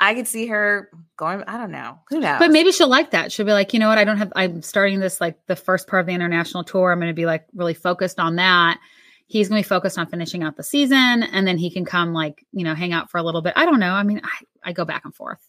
I 0.00 0.14
could 0.14 0.28
see 0.28 0.46
her 0.46 0.90
going, 1.16 1.42
I 1.48 1.56
don't 1.58 1.72
know. 1.72 1.98
Who 2.10 2.20
knows? 2.20 2.38
But 2.38 2.52
maybe 2.52 2.70
she'll 2.70 2.88
like 2.88 3.10
that. 3.10 3.32
She'll 3.32 3.44
be 3.46 3.52
like, 3.52 3.74
you 3.74 3.80
know 3.80 3.88
what? 3.88 3.98
I 3.98 4.04
don't 4.04 4.16
have, 4.18 4.32
I'm 4.36 4.62
starting 4.62 5.00
this 5.00 5.20
like 5.20 5.36
the 5.48 5.56
first 5.56 5.88
part 5.88 6.00
of 6.00 6.06
the 6.06 6.12
international 6.12 6.62
tour. 6.62 6.92
I'm 6.92 7.00
going 7.00 7.10
to 7.10 7.14
be 7.14 7.26
like 7.26 7.46
really 7.52 7.74
focused 7.74 8.20
on 8.20 8.36
that. 8.36 8.78
He's 9.26 9.48
going 9.48 9.60
to 9.60 9.66
be 9.66 9.68
focused 9.68 9.98
on 9.98 10.06
finishing 10.06 10.42
out 10.44 10.56
the 10.56 10.62
season 10.62 11.24
and 11.24 11.46
then 11.46 11.58
he 11.58 11.70
can 11.70 11.84
come 11.84 12.12
like, 12.12 12.44
you 12.52 12.62
know, 12.64 12.74
hang 12.76 12.92
out 12.92 13.10
for 13.10 13.18
a 13.18 13.22
little 13.24 13.42
bit. 13.42 13.54
I 13.56 13.64
don't 13.66 13.80
know. 13.80 13.92
I 13.92 14.04
mean, 14.04 14.20
I, 14.22 14.68
I 14.70 14.72
go 14.72 14.84
back 14.84 15.04
and 15.04 15.12
forth. 15.14 15.40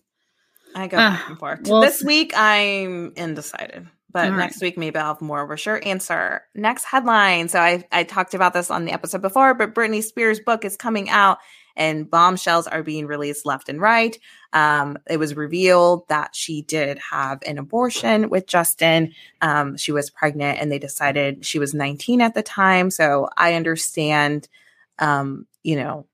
I 0.75 0.87
go 0.87 0.97
Uh, 0.97 1.09
back 1.11 1.29
and 1.29 1.37
forth. 1.39 1.59
well, 1.67 1.81
this 1.81 2.03
week 2.03 2.33
I'm 2.35 3.13
undecided. 3.17 3.87
But 4.11 4.29
right. 4.29 4.37
next 4.37 4.61
week 4.61 4.77
maybe 4.77 4.97
I'll 4.97 5.13
have 5.13 5.21
more 5.21 5.41
of 5.41 5.51
a 5.51 5.57
sure 5.57 5.79
answer. 5.85 6.41
Next 6.55 6.85
headline. 6.85 7.47
So 7.49 7.59
I 7.59 7.85
I 7.91 8.03
talked 8.03 8.33
about 8.33 8.53
this 8.53 8.71
on 8.71 8.85
the 8.85 8.91
episode 8.91 9.21
before, 9.21 9.53
but 9.53 9.75
Britney 9.75 10.03
Spears' 10.03 10.39
book 10.39 10.65
is 10.65 10.75
coming 10.75 11.09
out 11.09 11.37
and 11.79 12.09
bombshells 12.09 12.67
are 12.67 12.83
being 12.83 13.07
released 13.07 13.45
left 13.45 13.69
and 13.69 13.79
right. 13.79 14.19
Um, 14.51 14.97
it 15.09 15.17
was 15.17 15.35
revealed 15.35 16.07
that 16.09 16.35
she 16.35 16.61
did 16.63 16.99
have 16.99 17.39
an 17.45 17.57
abortion 17.57 18.29
with 18.29 18.47
Justin. 18.47 19.13
Um, 19.41 19.77
she 19.77 19.91
was 19.91 20.09
pregnant 20.09 20.59
and 20.59 20.71
they 20.71 20.79
decided 20.79 21.45
she 21.45 21.57
was 21.57 21.73
19 21.73 22.21
at 22.21 22.33
the 22.33 22.43
time. 22.43 22.91
So 22.91 23.29
I 23.37 23.53
understand, 23.53 24.49
um, 24.99 25.47
you 25.63 25.77
know, 25.77 26.05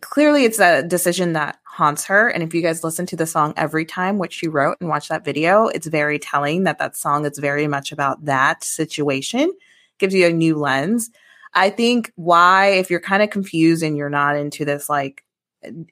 clearly 0.00 0.44
it's 0.44 0.60
a 0.60 0.82
decision 0.82 1.32
that 1.34 1.58
haunts 1.64 2.04
her. 2.06 2.28
And 2.28 2.42
if 2.42 2.54
you 2.54 2.62
guys 2.62 2.84
listen 2.84 3.06
to 3.06 3.16
the 3.16 3.26
song 3.26 3.54
every 3.56 3.84
time, 3.84 4.18
which 4.18 4.34
she 4.34 4.48
wrote 4.48 4.76
and 4.80 4.88
watch 4.88 5.08
that 5.08 5.24
video, 5.24 5.66
it's 5.66 5.86
very 5.86 6.18
telling 6.18 6.64
that 6.64 6.78
that 6.78 6.96
song 6.96 7.24
is 7.24 7.38
very 7.38 7.66
much 7.66 7.92
about 7.92 8.24
that 8.24 8.64
situation, 8.64 9.52
gives 9.98 10.14
you 10.14 10.26
a 10.26 10.32
new 10.32 10.56
lens. 10.56 11.10
I 11.54 11.70
think 11.70 12.12
why, 12.16 12.68
if 12.68 12.90
you're 12.90 13.00
kind 13.00 13.22
of 13.22 13.30
confused 13.30 13.82
and 13.82 13.96
you're 13.96 14.10
not 14.10 14.36
into 14.36 14.64
this 14.64 14.88
like 14.88 15.24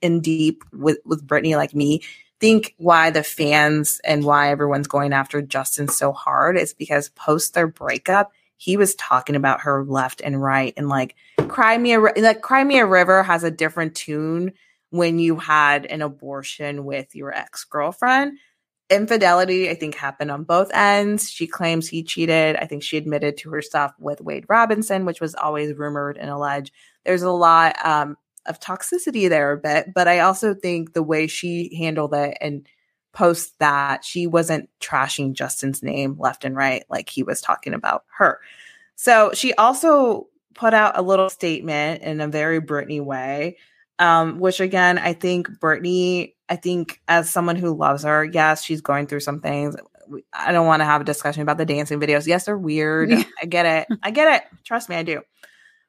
in 0.01 0.20
deep 0.20 0.64
with 0.72 0.99
with 1.05 1.26
Britney 1.26 1.57
like 1.57 1.74
me, 1.74 2.03
think 2.41 2.74
why 2.79 3.11
the 3.11 3.22
fans 3.22 4.01
and 4.05 4.24
why 4.24 4.51
everyone's 4.51 4.87
going 4.87 5.12
after 5.12 5.43
Justin 5.43 5.89
so 5.89 6.12
hard 6.12 6.57
is 6.57 6.74
because 6.74 7.09
post 7.11 7.55
their 7.55 7.66
breakup, 7.66 8.33
he 8.57 8.76
was 8.76 8.95
talking 8.95 9.37
about 9.37 9.62
her 9.62 9.85
left 9.85 10.20
and 10.20 10.41
right 10.41 10.74
and 10.76 10.89
like 10.89 11.16
Cry 11.49 11.78
Me 11.78 11.94
a 11.94 12.01
like 12.01 12.42
Cry 12.42 12.64
Me 12.64 12.78
a 12.78 12.86
River 12.86 13.22
has 13.22 13.44
a 13.44 13.51
different 13.51 13.94
tune 13.94 14.53
when 14.90 15.18
you 15.18 15.36
had 15.36 15.86
an 15.86 16.03
abortion 16.03 16.84
with 16.84 17.14
your 17.14 17.32
ex-girlfriend. 17.32 18.38
Infidelity, 18.90 19.68
I 19.68 19.74
think, 19.74 19.94
happened 19.94 20.30
on 20.30 20.44
both 20.44 20.70
ends. 20.72 21.30
She 21.30 21.46
claims 21.46 21.88
he 21.88 22.03
cheated. 22.03 22.57
I 22.57 22.64
think 22.64 22.82
she 22.82 22.96
admitted 22.96 23.36
to 23.38 23.51
her 23.51 23.61
stuff 23.61 23.92
with 23.99 24.22
Wade 24.22 24.46
Robinson, 24.49 25.05
which 25.05 25.20
was 25.20 25.34
always 25.34 25.76
rumored 25.76 26.16
and 26.16 26.30
alleged. 26.30 26.72
There's 27.05 27.22
a 27.22 27.30
lot 27.30 27.76
um, 27.84 28.16
of 28.46 28.61
toxicity 28.61 29.28
there 29.28 29.53
a 29.53 29.59
bit, 29.59 29.92
but 29.94 30.09
I 30.09 30.20
also 30.20 30.55
think 30.55 30.94
the 30.94 31.03
way 31.03 31.26
she 31.26 31.76
handled 31.76 32.14
it 32.14 32.38
and 32.40 32.66
post 33.12 33.59
that 33.59 34.05
she 34.05 34.26
wasn't 34.26 34.70
trashing 34.80 35.34
Justin's 35.34 35.82
name 35.82 36.16
left 36.18 36.44
and 36.44 36.57
right 36.57 36.84
like 36.88 37.09
he 37.11 37.22
was 37.22 37.40
talking 37.40 37.74
about 37.74 38.05
her. 38.16 38.40
So 38.94 39.32
she 39.34 39.53
also 39.55 40.28
put 40.59 40.74
out 40.74 40.98
a 40.98 41.02
little 41.02 41.30
statement 41.30 42.02
in 42.02 42.20
a 42.20 42.26
very 42.26 42.61
Britney 42.61 43.00
way, 43.00 43.56
um, 44.00 44.40
which 44.40 44.59
again, 44.61 44.98
I 44.98 45.12
think 45.12 45.48
Britney, 45.61 46.34
I 46.48 46.56
think 46.56 47.00
as 47.06 47.30
someone 47.30 47.54
who 47.56 47.74
loves 47.76 48.02
her, 48.02 48.24
yes, 48.24 48.64
she's 48.64 48.80
going 48.80 49.06
through 49.06 49.20
some 49.20 49.40
things. 49.40 49.76
I 50.32 50.50
don't 50.52 50.66
want 50.66 50.80
to 50.80 50.84
have 50.84 51.00
a 51.00 51.04
discussion 51.04 51.42
about 51.42 51.59
the 51.59 51.64
dancing 51.66 52.00
videos. 52.00 52.26
Yes, 52.26 52.46
they're 52.46 52.59
weird. 52.59 53.11
Yeah. 53.11 53.22
I 53.40 53.46
get 53.46 53.66
it. 53.66 53.98
I 54.02 54.11
get 54.11 54.34
it. 54.42 54.48
Trust 54.64 54.88
me, 54.88 54.96
I 54.96 55.02
do. 55.04 55.22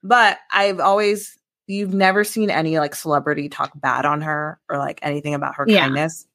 But 0.04 0.38
I've 0.52 0.80
always, 0.80 1.38
you've 1.68 1.94
never 1.94 2.24
seen 2.24 2.50
any 2.52 2.78
like 2.78 2.94
celebrity 2.94 3.50
talk 3.50 3.72
bad 3.76 4.06
on 4.06 4.22
her 4.22 4.60
or 4.70 4.78
like 4.78 5.00
anything 5.02 5.34
about 5.34 5.56
her 5.56 5.66
Yeah. 5.68 5.82
kindness. 5.82 6.28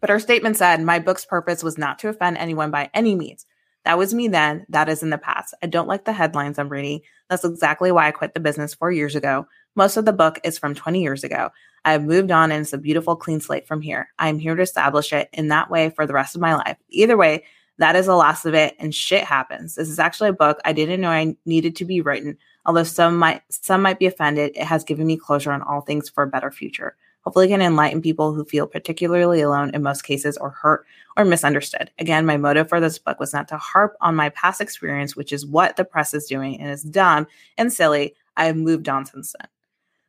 But 0.00 0.10
her 0.10 0.20
statement 0.20 0.56
said, 0.56 0.80
My 0.82 0.98
book's 0.98 1.24
purpose 1.24 1.62
was 1.64 1.78
not 1.78 1.98
to 2.00 2.08
offend 2.08 2.36
anyone 2.38 2.70
by 2.70 2.90
any 2.94 3.14
means. 3.16 3.44
That 3.84 3.98
was 3.98 4.14
me 4.14 4.28
then. 4.28 4.64
That 4.68 4.88
is 4.88 5.02
in 5.02 5.10
the 5.10 5.18
past. 5.18 5.54
I 5.62 5.66
don't 5.66 5.88
like 5.88 6.04
the 6.04 6.12
headlines 6.12 6.58
I'm 6.58 6.68
reading. 6.68 7.00
That's 7.28 7.44
exactly 7.44 7.90
why 7.90 8.08
I 8.08 8.12
quit 8.12 8.34
the 8.34 8.40
business 8.40 8.74
four 8.74 8.92
years 8.92 9.16
ago. 9.16 9.46
Most 9.74 9.96
of 9.96 10.04
the 10.04 10.12
book 10.12 10.38
is 10.44 10.58
from 10.58 10.74
20 10.74 11.02
years 11.02 11.24
ago. 11.24 11.50
I 11.84 11.92
have 11.92 12.04
moved 12.04 12.30
on 12.30 12.52
and 12.52 12.62
it's 12.62 12.72
a 12.72 12.78
beautiful 12.78 13.16
clean 13.16 13.40
slate 13.40 13.66
from 13.66 13.80
here. 13.80 14.10
I 14.18 14.28
am 14.28 14.38
here 14.38 14.54
to 14.54 14.62
establish 14.62 15.12
it 15.12 15.28
in 15.32 15.48
that 15.48 15.70
way 15.70 15.90
for 15.90 16.06
the 16.06 16.12
rest 16.12 16.34
of 16.34 16.40
my 16.40 16.54
life. 16.54 16.76
Either 16.90 17.16
way, 17.16 17.44
that 17.78 17.96
is 17.96 18.06
the 18.06 18.14
last 18.14 18.44
of 18.44 18.54
it 18.54 18.76
and 18.78 18.94
shit 18.94 19.24
happens. 19.24 19.74
This 19.74 19.88
is 19.88 19.98
actually 19.98 20.28
a 20.28 20.34
book 20.34 20.60
I 20.64 20.72
didn't 20.72 21.00
know 21.00 21.10
I 21.10 21.36
needed 21.44 21.74
to 21.76 21.84
be 21.84 22.00
written. 22.00 22.36
Although 22.64 22.84
some 22.84 23.16
might 23.16 23.42
some 23.48 23.82
might 23.82 23.98
be 23.98 24.06
offended, 24.06 24.52
it 24.54 24.64
has 24.64 24.84
given 24.84 25.06
me 25.06 25.16
closure 25.16 25.50
on 25.50 25.62
all 25.62 25.80
things 25.80 26.08
for 26.08 26.22
a 26.22 26.28
better 26.28 26.52
future. 26.52 26.96
Hopefully 27.22 27.48
can 27.48 27.62
enlighten 27.62 28.02
people 28.02 28.34
who 28.34 28.44
feel 28.44 28.66
particularly 28.66 29.40
alone 29.40 29.70
in 29.74 29.82
most 29.82 30.02
cases 30.02 30.36
or 30.36 30.50
hurt 30.50 30.84
or 31.16 31.24
misunderstood. 31.24 31.90
Again, 31.98 32.26
my 32.26 32.36
motive 32.36 32.68
for 32.68 32.80
this 32.80 32.98
book 32.98 33.20
was 33.20 33.32
not 33.32 33.48
to 33.48 33.56
harp 33.56 33.96
on 34.00 34.16
my 34.16 34.28
past 34.30 34.60
experience, 34.60 35.14
which 35.14 35.32
is 35.32 35.46
what 35.46 35.76
the 35.76 35.84
press 35.84 36.14
is 36.14 36.26
doing 36.26 36.60
and 36.60 36.70
is 36.70 36.82
dumb 36.82 37.26
and 37.56 37.72
silly. 37.72 38.14
I 38.36 38.46
have 38.46 38.56
moved 38.56 38.88
on 38.88 39.06
since 39.06 39.34
then. 39.38 39.48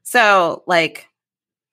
So, 0.03 0.63
like, 0.65 1.07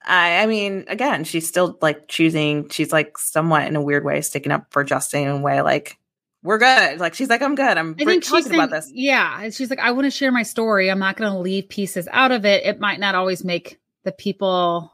I, 0.05 0.43
I 0.43 0.47
mean, 0.47 0.85
again, 0.89 1.25
she's 1.25 1.49
still 1.49 1.79
like 1.81 2.09
choosing. 2.09 2.69
She's 2.69 2.93
like 2.93 3.19
somewhat 3.19 3.67
in 3.67 3.77
a 3.77 3.83
weird 3.83 4.05
way 4.05 4.21
sticking 4.21 4.53
up 4.53 4.67
for 4.71 4.85
Justin 4.85 5.23
in 5.23 5.29
a 5.29 5.39
way 5.39 5.63
like 5.63 5.99
we're 6.43 6.59
good. 6.59 7.01
Like 7.01 7.15
she's 7.15 7.29
like, 7.29 7.43
I'm 7.43 7.55
good. 7.55 7.77
I'm 7.77 7.95
I 8.01 8.05
think 8.05 8.25
talking 8.25 8.45
saying, 8.45 8.55
about 8.55 8.71
this. 8.71 8.91
Yeah. 8.93 9.43
And 9.43 9.55
she's 9.55 9.69
like, 9.69 9.79
I 9.79 9.91
want 9.91 10.07
to 10.07 10.11
share 10.11 10.33
my 10.33 10.43
story. 10.43 10.91
I'm 10.91 10.99
not 10.99 11.17
going 11.17 11.31
to 11.31 11.39
leave 11.39 11.69
pieces 11.69 12.09
out 12.13 12.33
of 12.33 12.45
it. 12.47 12.65
It 12.65 12.81
might 12.81 12.99
not 12.99 13.15
always 13.15 13.45
make 13.45 13.79
the 14.05 14.13
people 14.13 14.91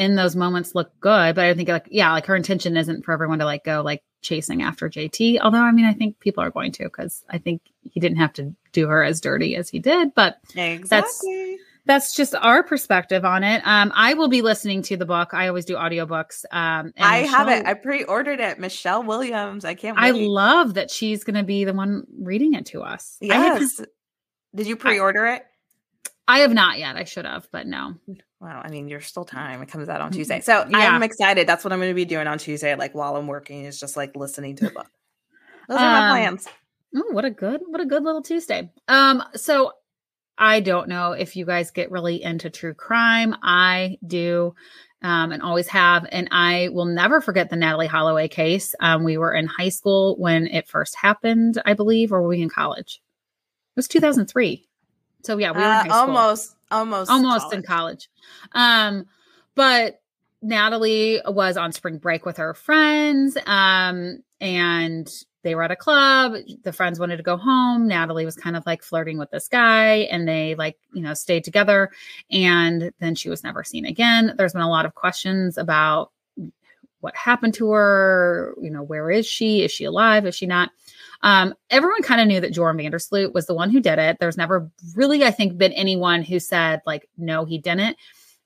in 0.00 0.16
those 0.16 0.34
moments 0.34 0.74
look 0.74 0.98
good, 1.00 1.34
but 1.34 1.44
I 1.44 1.52
think 1.52 1.68
like, 1.68 1.86
yeah, 1.90 2.10
like 2.12 2.24
her 2.24 2.34
intention 2.34 2.76
isn't 2.76 3.04
for 3.04 3.12
everyone 3.12 3.38
to 3.40 3.44
like 3.44 3.64
go 3.64 3.82
like 3.82 4.02
chasing 4.22 4.62
after 4.62 4.88
JT. 4.88 5.40
Although, 5.40 5.58
I 5.58 5.72
mean, 5.72 5.84
I 5.84 5.92
think 5.92 6.18
people 6.20 6.42
are 6.42 6.50
going 6.50 6.72
to 6.72 6.84
because 6.84 7.22
I 7.28 7.36
think 7.36 7.60
he 7.82 8.00
didn't 8.00 8.16
have 8.16 8.32
to 8.34 8.54
do 8.72 8.88
her 8.88 9.04
as 9.04 9.20
dirty 9.20 9.56
as 9.56 9.68
he 9.68 9.78
did, 9.78 10.14
but 10.14 10.38
Exactly. 10.56 10.86
that's 10.88 11.24
that's 11.86 12.14
just 12.14 12.34
our 12.34 12.62
perspective 12.62 13.26
on 13.26 13.44
it. 13.44 13.60
Um, 13.66 13.92
I 13.94 14.14
will 14.14 14.28
be 14.28 14.40
listening 14.40 14.80
to 14.82 14.96
the 14.96 15.04
book. 15.04 15.34
I 15.34 15.48
always 15.48 15.66
do 15.66 15.74
audiobooks. 15.74 16.44
Um, 16.50 16.92
and 16.96 17.04
I 17.04 17.18
have 17.18 17.48
it. 17.48 17.66
I 17.66 17.74
pre-ordered 17.74 18.40
it. 18.40 18.58
Michelle 18.58 19.02
Williams. 19.02 19.64
I 19.66 19.74
can't. 19.74 19.98
I 19.98 20.12
love 20.12 20.74
that 20.74 20.90
she's 20.90 21.24
going 21.24 21.36
to 21.36 21.42
be 21.42 21.64
the 21.64 21.74
one 21.74 22.04
reading 22.18 22.54
it 22.54 22.66
to 22.66 22.82
us. 22.82 23.18
I 23.22 23.34
have, 23.34 23.60
Yes. 23.60 23.80
Did 24.54 24.66
you 24.66 24.76
pre-order 24.76 25.26
it? 25.26 25.42
I 26.28 26.38
have 26.40 26.52
not 26.52 26.78
yet. 26.78 26.96
I 26.96 27.04
should 27.04 27.24
have, 27.26 27.48
but 27.50 27.66
no. 27.66 27.94
Well, 28.40 28.60
I 28.64 28.68
mean, 28.70 28.88
you're 28.88 29.00
still 29.02 29.24
time. 29.26 29.60
It 29.62 29.68
comes 29.68 29.88
out 29.88 30.00
on 30.00 30.12
Tuesday, 30.12 30.40
so 30.40 30.62
Mm-hmm. 30.62 30.70
Yeah. 30.72 30.94
I'm 30.94 31.02
excited. 31.02 31.46
That's 31.46 31.62
what 31.62 31.72
I'm 31.72 31.78
going 31.78 31.90
to 31.90 31.94
be 31.94 32.06
doing 32.06 32.26
on 32.26 32.38
Tuesday. 32.38 32.74
Like 32.74 32.94
while 32.94 33.16
I'm 33.16 33.26
working, 33.26 33.64
is 33.64 33.78
just 33.78 33.96
like 33.96 34.16
listening 34.16 34.56
to 34.56 34.68
a 34.68 34.70
book. 34.70 34.90
Those 35.68 35.78
are 35.78 35.92
my 35.92 36.06
Um, 36.06 36.10
plans. 36.10 36.48
Oh, 36.96 37.12
what 37.12 37.24
a 37.24 37.30
good, 37.30 37.60
what 37.66 37.80
a 37.80 37.86
good 37.86 38.02
little 38.02 38.22
Tuesday. 38.22 38.70
Um, 38.88 39.22
so 39.36 39.72
I 40.38 40.60
don't 40.60 40.88
know 40.88 41.12
if 41.12 41.36
you 41.36 41.44
guys 41.44 41.70
get 41.70 41.90
really 41.90 42.22
into 42.22 42.48
true 42.50 42.72
crime. 42.74 43.36
I 43.42 43.98
do, 44.04 44.54
um, 45.02 45.32
and 45.32 45.42
always 45.42 45.68
have. 45.68 46.06
And 46.10 46.28
I 46.32 46.70
will 46.72 46.86
never 46.86 47.20
forget 47.20 47.50
the 47.50 47.56
Natalee 47.56 47.86
Holloway 47.88 48.26
case. 48.28 48.74
Um, 48.80 49.04
we 49.04 49.18
were 49.18 49.34
in 49.34 49.46
high 49.46 49.68
school 49.68 50.16
when 50.18 50.46
it 50.46 50.66
first 50.66 50.96
happened, 50.96 51.60
I 51.66 51.74
believe, 51.74 52.10
or 52.10 52.22
were 52.22 52.28
we 52.28 52.40
in 52.42 52.48
college? 52.48 53.02
It 53.76 53.76
was 53.76 53.86
2003. 53.88 54.66
So 55.22 55.36
yeah, 55.38 55.52
we 55.52 55.58
were 55.58 55.64
in 55.64 55.70
Uh, 55.70 55.74
high 55.82 55.88
school 55.88 56.14
almost, 56.70 57.10
almost, 57.10 57.42
almost 57.42 57.54
in 57.54 57.62
college. 57.62 58.08
Um, 58.52 59.06
but 59.54 60.00
Natalee 60.42 61.20
was 61.32 61.56
on 61.56 61.72
spring 61.72 61.98
break 61.98 62.24
with 62.24 62.38
her 62.38 62.54
friends, 62.54 63.36
um, 63.46 64.22
and 64.40 65.10
they 65.42 65.54
were 65.54 65.62
at 65.62 65.70
a 65.70 65.76
club. 65.76 66.34
The 66.62 66.72
friends 66.72 67.00
wanted 67.00 67.18
to 67.18 67.22
go 67.22 67.36
home. 67.36 67.88
Natalee 67.88 68.24
was 68.24 68.36
kind 68.36 68.56
of 68.56 68.64
like 68.66 68.82
flirting 68.82 69.18
with 69.18 69.30
this 69.30 69.48
guy, 69.48 70.08
and 70.10 70.26
they 70.26 70.54
like 70.54 70.78
you 70.92 71.02
know 71.02 71.14
stayed 71.14 71.44
together. 71.44 71.90
And 72.30 72.92
then 73.00 73.14
she 73.14 73.28
was 73.28 73.44
never 73.44 73.64
seen 73.64 73.84
again. 73.84 74.34
There's 74.36 74.52
been 74.52 74.62
a 74.62 74.70
lot 74.70 74.86
of 74.86 74.94
questions 74.94 75.58
about 75.58 76.10
what 77.00 77.16
happened 77.16 77.54
to 77.54 77.70
her. 77.72 78.54
You 78.60 78.70
know, 78.70 78.82
where 78.82 79.10
is 79.10 79.26
she? 79.26 79.62
Is 79.62 79.72
she 79.72 79.84
alive? 79.84 80.26
Is 80.26 80.34
she 80.34 80.46
not? 80.46 80.70
Um, 81.22 81.54
everyone 81.68 82.02
kind 82.02 82.20
of 82.20 82.26
knew 82.26 82.40
that 82.40 82.52
Joran 82.52 82.76
van 82.76 82.90
der 82.90 82.98
Sloot 82.98 83.34
was 83.34 83.46
the 83.46 83.54
one 83.54 83.70
who 83.70 83.80
did 83.80 83.98
it. 83.98 84.18
There's 84.20 84.36
never 84.36 84.70
really, 84.94 85.24
I 85.24 85.30
think, 85.30 85.58
been 85.58 85.72
anyone 85.72 86.22
who 86.22 86.40
said 86.40 86.80
like, 86.86 87.08
no, 87.18 87.44
he 87.44 87.58
didn't. 87.58 87.96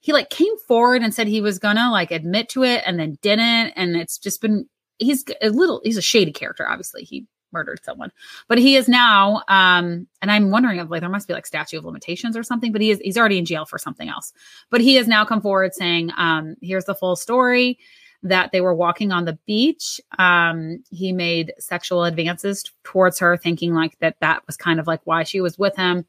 He 0.00 0.12
like 0.12 0.30
came 0.30 0.56
forward 0.66 1.02
and 1.02 1.14
said 1.14 1.28
he 1.28 1.40
was 1.40 1.58
gonna 1.58 1.90
like 1.90 2.10
admit 2.10 2.48
to 2.50 2.62
it 2.62 2.82
and 2.86 2.98
then 2.98 3.18
didn't. 3.22 3.72
And 3.76 3.96
it's 3.96 4.18
just 4.18 4.42
been 4.42 4.68
he's 4.98 5.24
a 5.40 5.50
little 5.50 5.80
he's 5.84 5.96
a 5.96 6.02
shady 6.02 6.32
character. 6.32 6.68
Obviously, 6.68 7.04
he 7.04 7.26
murdered 7.52 7.80
someone, 7.84 8.10
but 8.48 8.58
he 8.58 8.76
is 8.76 8.88
now. 8.88 9.42
Um, 9.48 10.06
and 10.20 10.30
I'm 10.30 10.50
wondering 10.50 10.78
if 10.78 10.90
like 10.90 11.00
there 11.00 11.08
must 11.08 11.28
be 11.28 11.32
like 11.34 11.46
statute 11.46 11.78
of 11.78 11.84
limitations 11.84 12.36
or 12.36 12.42
something. 12.42 12.72
But 12.72 12.82
he 12.82 12.90
is 12.90 12.98
he's 12.98 13.16
already 13.16 13.38
in 13.38 13.46
jail 13.46 13.64
for 13.64 13.78
something 13.78 14.08
else. 14.08 14.32
But 14.70 14.82
he 14.82 14.96
has 14.96 15.08
now 15.08 15.24
come 15.24 15.40
forward 15.40 15.72
saying, 15.74 16.10
um, 16.18 16.56
here's 16.60 16.84
the 16.84 16.94
full 16.94 17.16
story 17.16 17.78
that 18.24 18.52
they 18.52 18.62
were 18.62 18.74
walking 18.74 19.12
on 19.12 19.26
the 19.26 19.38
beach. 19.46 20.00
Um, 20.18 20.82
he 20.90 21.12
made 21.12 21.52
sexual 21.58 22.04
advances 22.04 22.64
towards 22.82 23.18
her, 23.18 23.36
thinking 23.36 23.74
like 23.74 23.98
that 24.00 24.16
that 24.20 24.44
was 24.46 24.56
kind 24.56 24.80
of 24.80 24.86
like 24.86 25.02
why 25.04 25.22
she 25.22 25.40
was 25.40 25.58
with 25.58 25.76
him. 25.76 26.06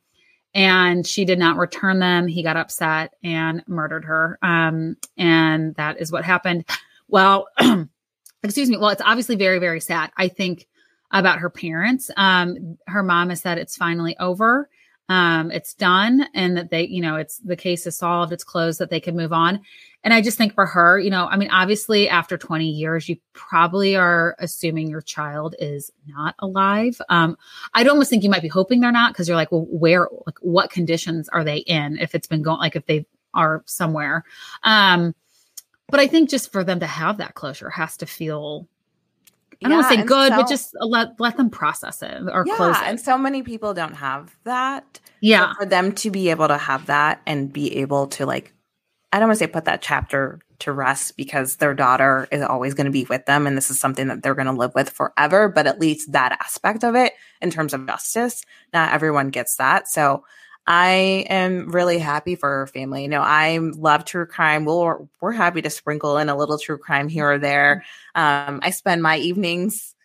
And 0.53 1.05
she 1.05 1.26
did 1.26 1.38
not 1.38 1.57
return 1.57 1.99
them. 1.99 2.28
He 2.28 2.41
got 2.41 2.55
upset 2.55 3.13
and 3.22 3.61
murdered 3.68 4.05
her. 4.05 4.39
Um, 4.41 4.95
and 5.18 5.76
that 5.76 5.99
is 5.99 6.13
what 6.13 6.24
happened. 6.24 6.63
Well, 7.09 7.49
excuse 8.43 8.70
me. 8.70 8.78
Well, 8.78 8.89
it's 8.89 9.01
obviously 9.03 9.36
very, 9.36 9.59
very 9.59 9.82
sad. 9.82 10.11
I 10.16 10.30
think 10.30 10.68
about 11.11 11.39
her 11.39 11.49
parents. 11.49 12.09
Um, 12.16 12.78
her 12.88 13.03
mom 13.03 13.30
has 13.30 13.41
said 13.41 13.57
it's 13.57 13.76
finally 13.76 14.18
over. 14.18 14.70
Um, 15.08 15.51
it's 15.51 15.76
done 15.76 16.28
and 16.34 16.58
that 16.58 16.72
they, 16.72 16.88
you 16.88 17.01
know, 17.01 17.16
it's 17.16 17.38
the 17.38 17.56
case 17.56 17.86
is 17.86 17.95
solved, 17.97 18.34
it's 18.34 18.43
closed, 18.43 18.80
that 18.80 18.89
they 18.89 18.99
can 18.99 19.16
move 19.16 19.32
on. 19.32 19.62
And 20.03 20.14
I 20.14 20.22
just 20.22 20.38
think 20.38 20.53
for 20.53 20.66
her, 20.66 20.99
you 20.99 21.10
know, 21.10 21.26
I 21.26 21.38
mean, 21.38 21.49
obviously 21.49 22.10
after 22.10 22.38
20 22.38 22.68
years, 22.68 23.10
you 23.10 23.18
probably 23.34 23.95
are 23.95 24.36
assuming 24.39 24.88
your 24.88 25.01
child 25.01 25.56
is 25.60 25.91
not 26.08 26.36
alive. 26.39 26.99
Um, 27.10 27.38
I'd 27.74 27.88
almost 27.88 28.10
think 28.10 28.24
you 28.24 28.30
might 28.30 28.43
be 28.43 28.47
hoping 28.47 28.80
they're 28.80 28.91
not 28.91 29.14
because 29.14 29.28
you're 29.28 29.38
like, 29.38 29.51
well, 29.51 29.66
where, 29.70 30.08
like, 30.26 30.38
what 30.41 30.70
conditions 30.70 31.28
are 31.30 31.43
they 31.43 31.58
in 31.58 31.97
if 31.97 32.14
it's 32.14 32.28
been 32.28 32.43
going, 32.43 32.60
like, 32.60 32.76
if 32.76 32.86
they 32.86 33.06
are 33.34 33.64
somewhere. 33.66 34.24
Um, 34.64 35.14
but 35.88 35.99
I 35.99 36.08
think 36.08 36.30
just 36.30 36.51
for 36.51 36.64
them 36.64 36.80
to 36.80 36.88
have 36.88 37.18
that 37.18 37.36
closure 37.36 37.70
has 37.70 37.97
to 37.97 38.06
feel, 38.06 38.68
I 39.64 39.70
don't 39.70 39.78
want 39.78 39.91
Yeah, 39.91 39.95
to 39.97 40.01
say 40.01 40.08
good, 40.08 40.30
but 40.32 40.47
just 40.49 40.76
let 40.80 41.20
let 41.20 41.38
them 41.38 41.49
process 41.49 42.01
it 42.01 42.22
or 42.32 42.45
yeah, 42.45 42.56
close 42.56 42.76
it. 42.78 42.84
and 42.88 42.99
so 42.99 43.18
many 43.18 43.41
people 43.43 43.74
don't 43.74 43.95
have 43.95 44.36
that. 44.43 44.99
yeah, 45.22 45.49
So 45.53 45.56
for 45.60 45.66
them 45.66 45.93
to 45.93 46.12
be 46.12 46.30
able 46.30 46.47
to 46.47 46.58
have 46.58 46.88
that 46.88 47.22
and 47.26 47.51
be 47.51 47.78
able 47.78 48.08
to 48.08 48.26
like 48.26 48.53
i 49.14 49.20
don't 49.20 49.30
want 49.30 49.39
to 49.39 49.45
say 49.45 49.51
put 49.51 49.66
that 49.66 49.82
chapter 49.82 50.39
to 50.60 50.72
rest 50.72 51.16
because 51.18 51.56
their 51.58 51.74
daughter 51.74 52.28
is 52.32 52.41
always 52.41 52.74
going 52.74 52.86
to 52.86 52.91
be 52.91 53.06
with 53.06 53.26
them 53.26 53.45
and 53.47 53.56
this 53.58 53.70
is 53.70 53.80
something 53.80 54.08
that 54.08 54.24
they're 54.24 54.36
going 54.36 54.45
to 54.47 54.51
live 54.51 54.74
with 54.76 54.89
forever 54.89 55.47
but 55.49 55.68
at 55.68 55.80
least 55.80 56.12
that 56.12 56.38
aspect 56.41 56.84
of 56.84 56.95
it 56.95 57.14
in 57.41 57.49
terms 57.49 57.74
of 57.74 57.86
justice 57.88 58.43
not 58.74 58.91
everyone 58.93 59.30
gets 59.30 59.56
that 59.58 59.88
so 59.88 60.24
i 60.68 61.26
am 61.30 61.70
really 61.70 61.99
happy 61.99 62.36
for 62.36 62.49
her 62.49 62.68
family 62.68 63.03
you 63.03 63.09
know 63.09 63.22
i 63.22 63.57
love 63.57 64.05
true 64.05 64.26
crime 64.26 64.66
we're, 64.66 64.99
we're 65.22 65.32
happy 65.32 65.61
to 65.61 65.70
sprinkle 65.70 66.18
in 66.18 66.30
a 66.30 66.36
little 66.36 66.57
true 66.57 66.78
crime 66.78 67.07
here 67.07 67.32
or 67.32 67.39
there 67.39 67.84
um, 68.16 68.59
i 68.63 68.70
spend 68.70 69.01
my 69.01 69.18
evenings 69.18 69.95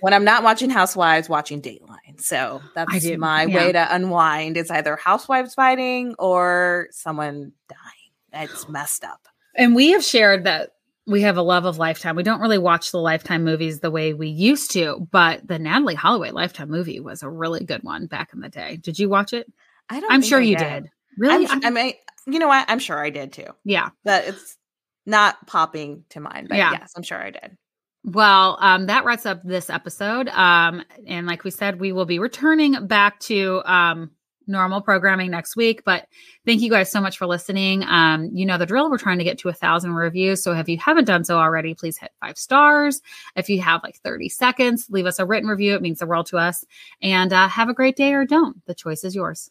when 0.00 0.12
I'm 0.12 0.24
not 0.24 0.42
watching 0.42 0.70
Housewives, 0.70 1.28
watching 1.28 1.60
Dateline. 1.60 2.20
So 2.20 2.62
that's 2.74 3.04
my 3.16 3.44
yeah. 3.44 3.56
way 3.56 3.72
to 3.72 3.94
unwind. 3.94 4.56
It's 4.56 4.70
either 4.70 4.96
housewives 4.96 5.54
fighting 5.54 6.14
or 6.18 6.88
someone 6.90 7.52
dying. 7.68 8.44
It's 8.44 8.68
messed 8.68 9.04
up. 9.04 9.28
And 9.56 9.74
we 9.74 9.92
have 9.92 10.04
shared 10.04 10.44
that 10.44 10.70
we 11.06 11.22
have 11.22 11.36
a 11.36 11.42
love 11.42 11.64
of 11.64 11.78
Lifetime. 11.78 12.16
We 12.16 12.22
don't 12.22 12.40
really 12.40 12.58
watch 12.58 12.90
the 12.90 13.00
Lifetime 13.00 13.44
movies 13.44 13.80
the 13.80 13.90
way 13.90 14.14
we 14.14 14.28
used 14.28 14.70
to, 14.72 15.06
but 15.10 15.46
the 15.46 15.58
Natalee 15.58 15.94
Holloway 15.94 16.30
Lifetime 16.30 16.70
movie 16.70 16.98
was 16.98 17.22
a 17.22 17.28
really 17.28 17.62
good 17.64 17.82
one 17.82 18.06
back 18.06 18.32
in 18.32 18.40
the 18.40 18.48
day. 18.48 18.76
Did 18.76 18.98
you 18.98 19.08
watch 19.08 19.32
it? 19.32 19.52
I 19.90 20.00
don't. 20.00 20.12
I'm 20.12 20.22
sure 20.22 20.38
I 20.40 20.42
you 20.42 20.56
did. 20.56 20.88
Really? 21.18 21.46
I'm, 21.46 21.64
I 21.64 21.70
mean, 21.70 21.94
you 22.26 22.38
know 22.38 22.48
what? 22.48 22.64
I'm 22.68 22.78
sure 22.78 22.98
I 22.98 23.10
did 23.10 23.32
too. 23.32 23.46
yeah. 23.64 23.90
But 24.04 24.24
it's 24.26 24.56
not 25.06 25.46
popping 25.46 26.04
to 26.10 26.20
mind. 26.20 26.48
But 26.48 26.58
Yeah. 26.58 26.72
yes, 26.72 26.92
I'm 26.96 27.02
sure 27.02 27.18
I 27.18 27.30
did. 27.30 27.56
Well, 28.04 28.58
um, 28.60 28.86
that 28.86 29.04
wraps 29.04 29.24
up 29.26 29.42
this 29.44 29.70
episode. 29.70 30.28
Um, 30.28 30.82
and 31.06 31.26
like 31.26 31.44
we 31.44 31.50
said, 31.50 31.80
we 31.80 31.92
will 31.92 32.04
be 32.04 32.18
returning 32.18 32.86
back 32.86 33.18
to 33.20 33.62
um, 33.64 34.10
normal 34.46 34.82
programming 34.82 35.30
next 35.30 35.56
week. 35.56 35.84
But 35.84 36.06
thank 36.44 36.60
you 36.60 36.68
guys 36.68 36.90
so 36.90 37.00
much 37.00 37.16
for 37.16 37.26
listening. 37.26 37.82
Um, 37.84 38.28
you 38.34 38.44
know 38.44 38.58
the 38.58 38.66
drill. 38.66 38.90
We're 38.90 38.98
trying 38.98 39.18
to 39.18 39.24
get 39.24 39.38
to 39.38 39.48
a 39.48 39.54
thousand 39.54 39.92
reviews. 39.94 40.42
So 40.42 40.52
if 40.52 40.68
you 40.68 40.76
haven't 40.78 41.06
done 41.06 41.24
so 41.24 41.38
already, 41.38 41.74
please 41.74 41.96
hit 41.96 42.12
five 42.20 42.36
stars. 42.36 43.00
If 43.36 43.48
you 43.48 43.60
have 43.62 43.82
like 43.82 43.96
30 44.04 44.28
seconds, 44.28 44.86
leave 44.90 45.06
us 45.06 45.18
a 45.18 45.24
written 45.24 45.48
review. 45.48 45.74
It 45.74 45.82
means 45.82 46.00
the 46.00 46.06
world 46.06 46.26
to 46.26 46.36
us. 46.36 46.64
And 47.00 47.32
uh, 47.32 47.48
have 47.48 47.68
a 47.70 47.74
great 47.74 47.96
day 47.96 48.12
or 48.12 48.26
don't. 48.26 48.64
The 48.66 48.74
choice 48.74 49.04
is 49.04 49.14
yours. 49.14 49.50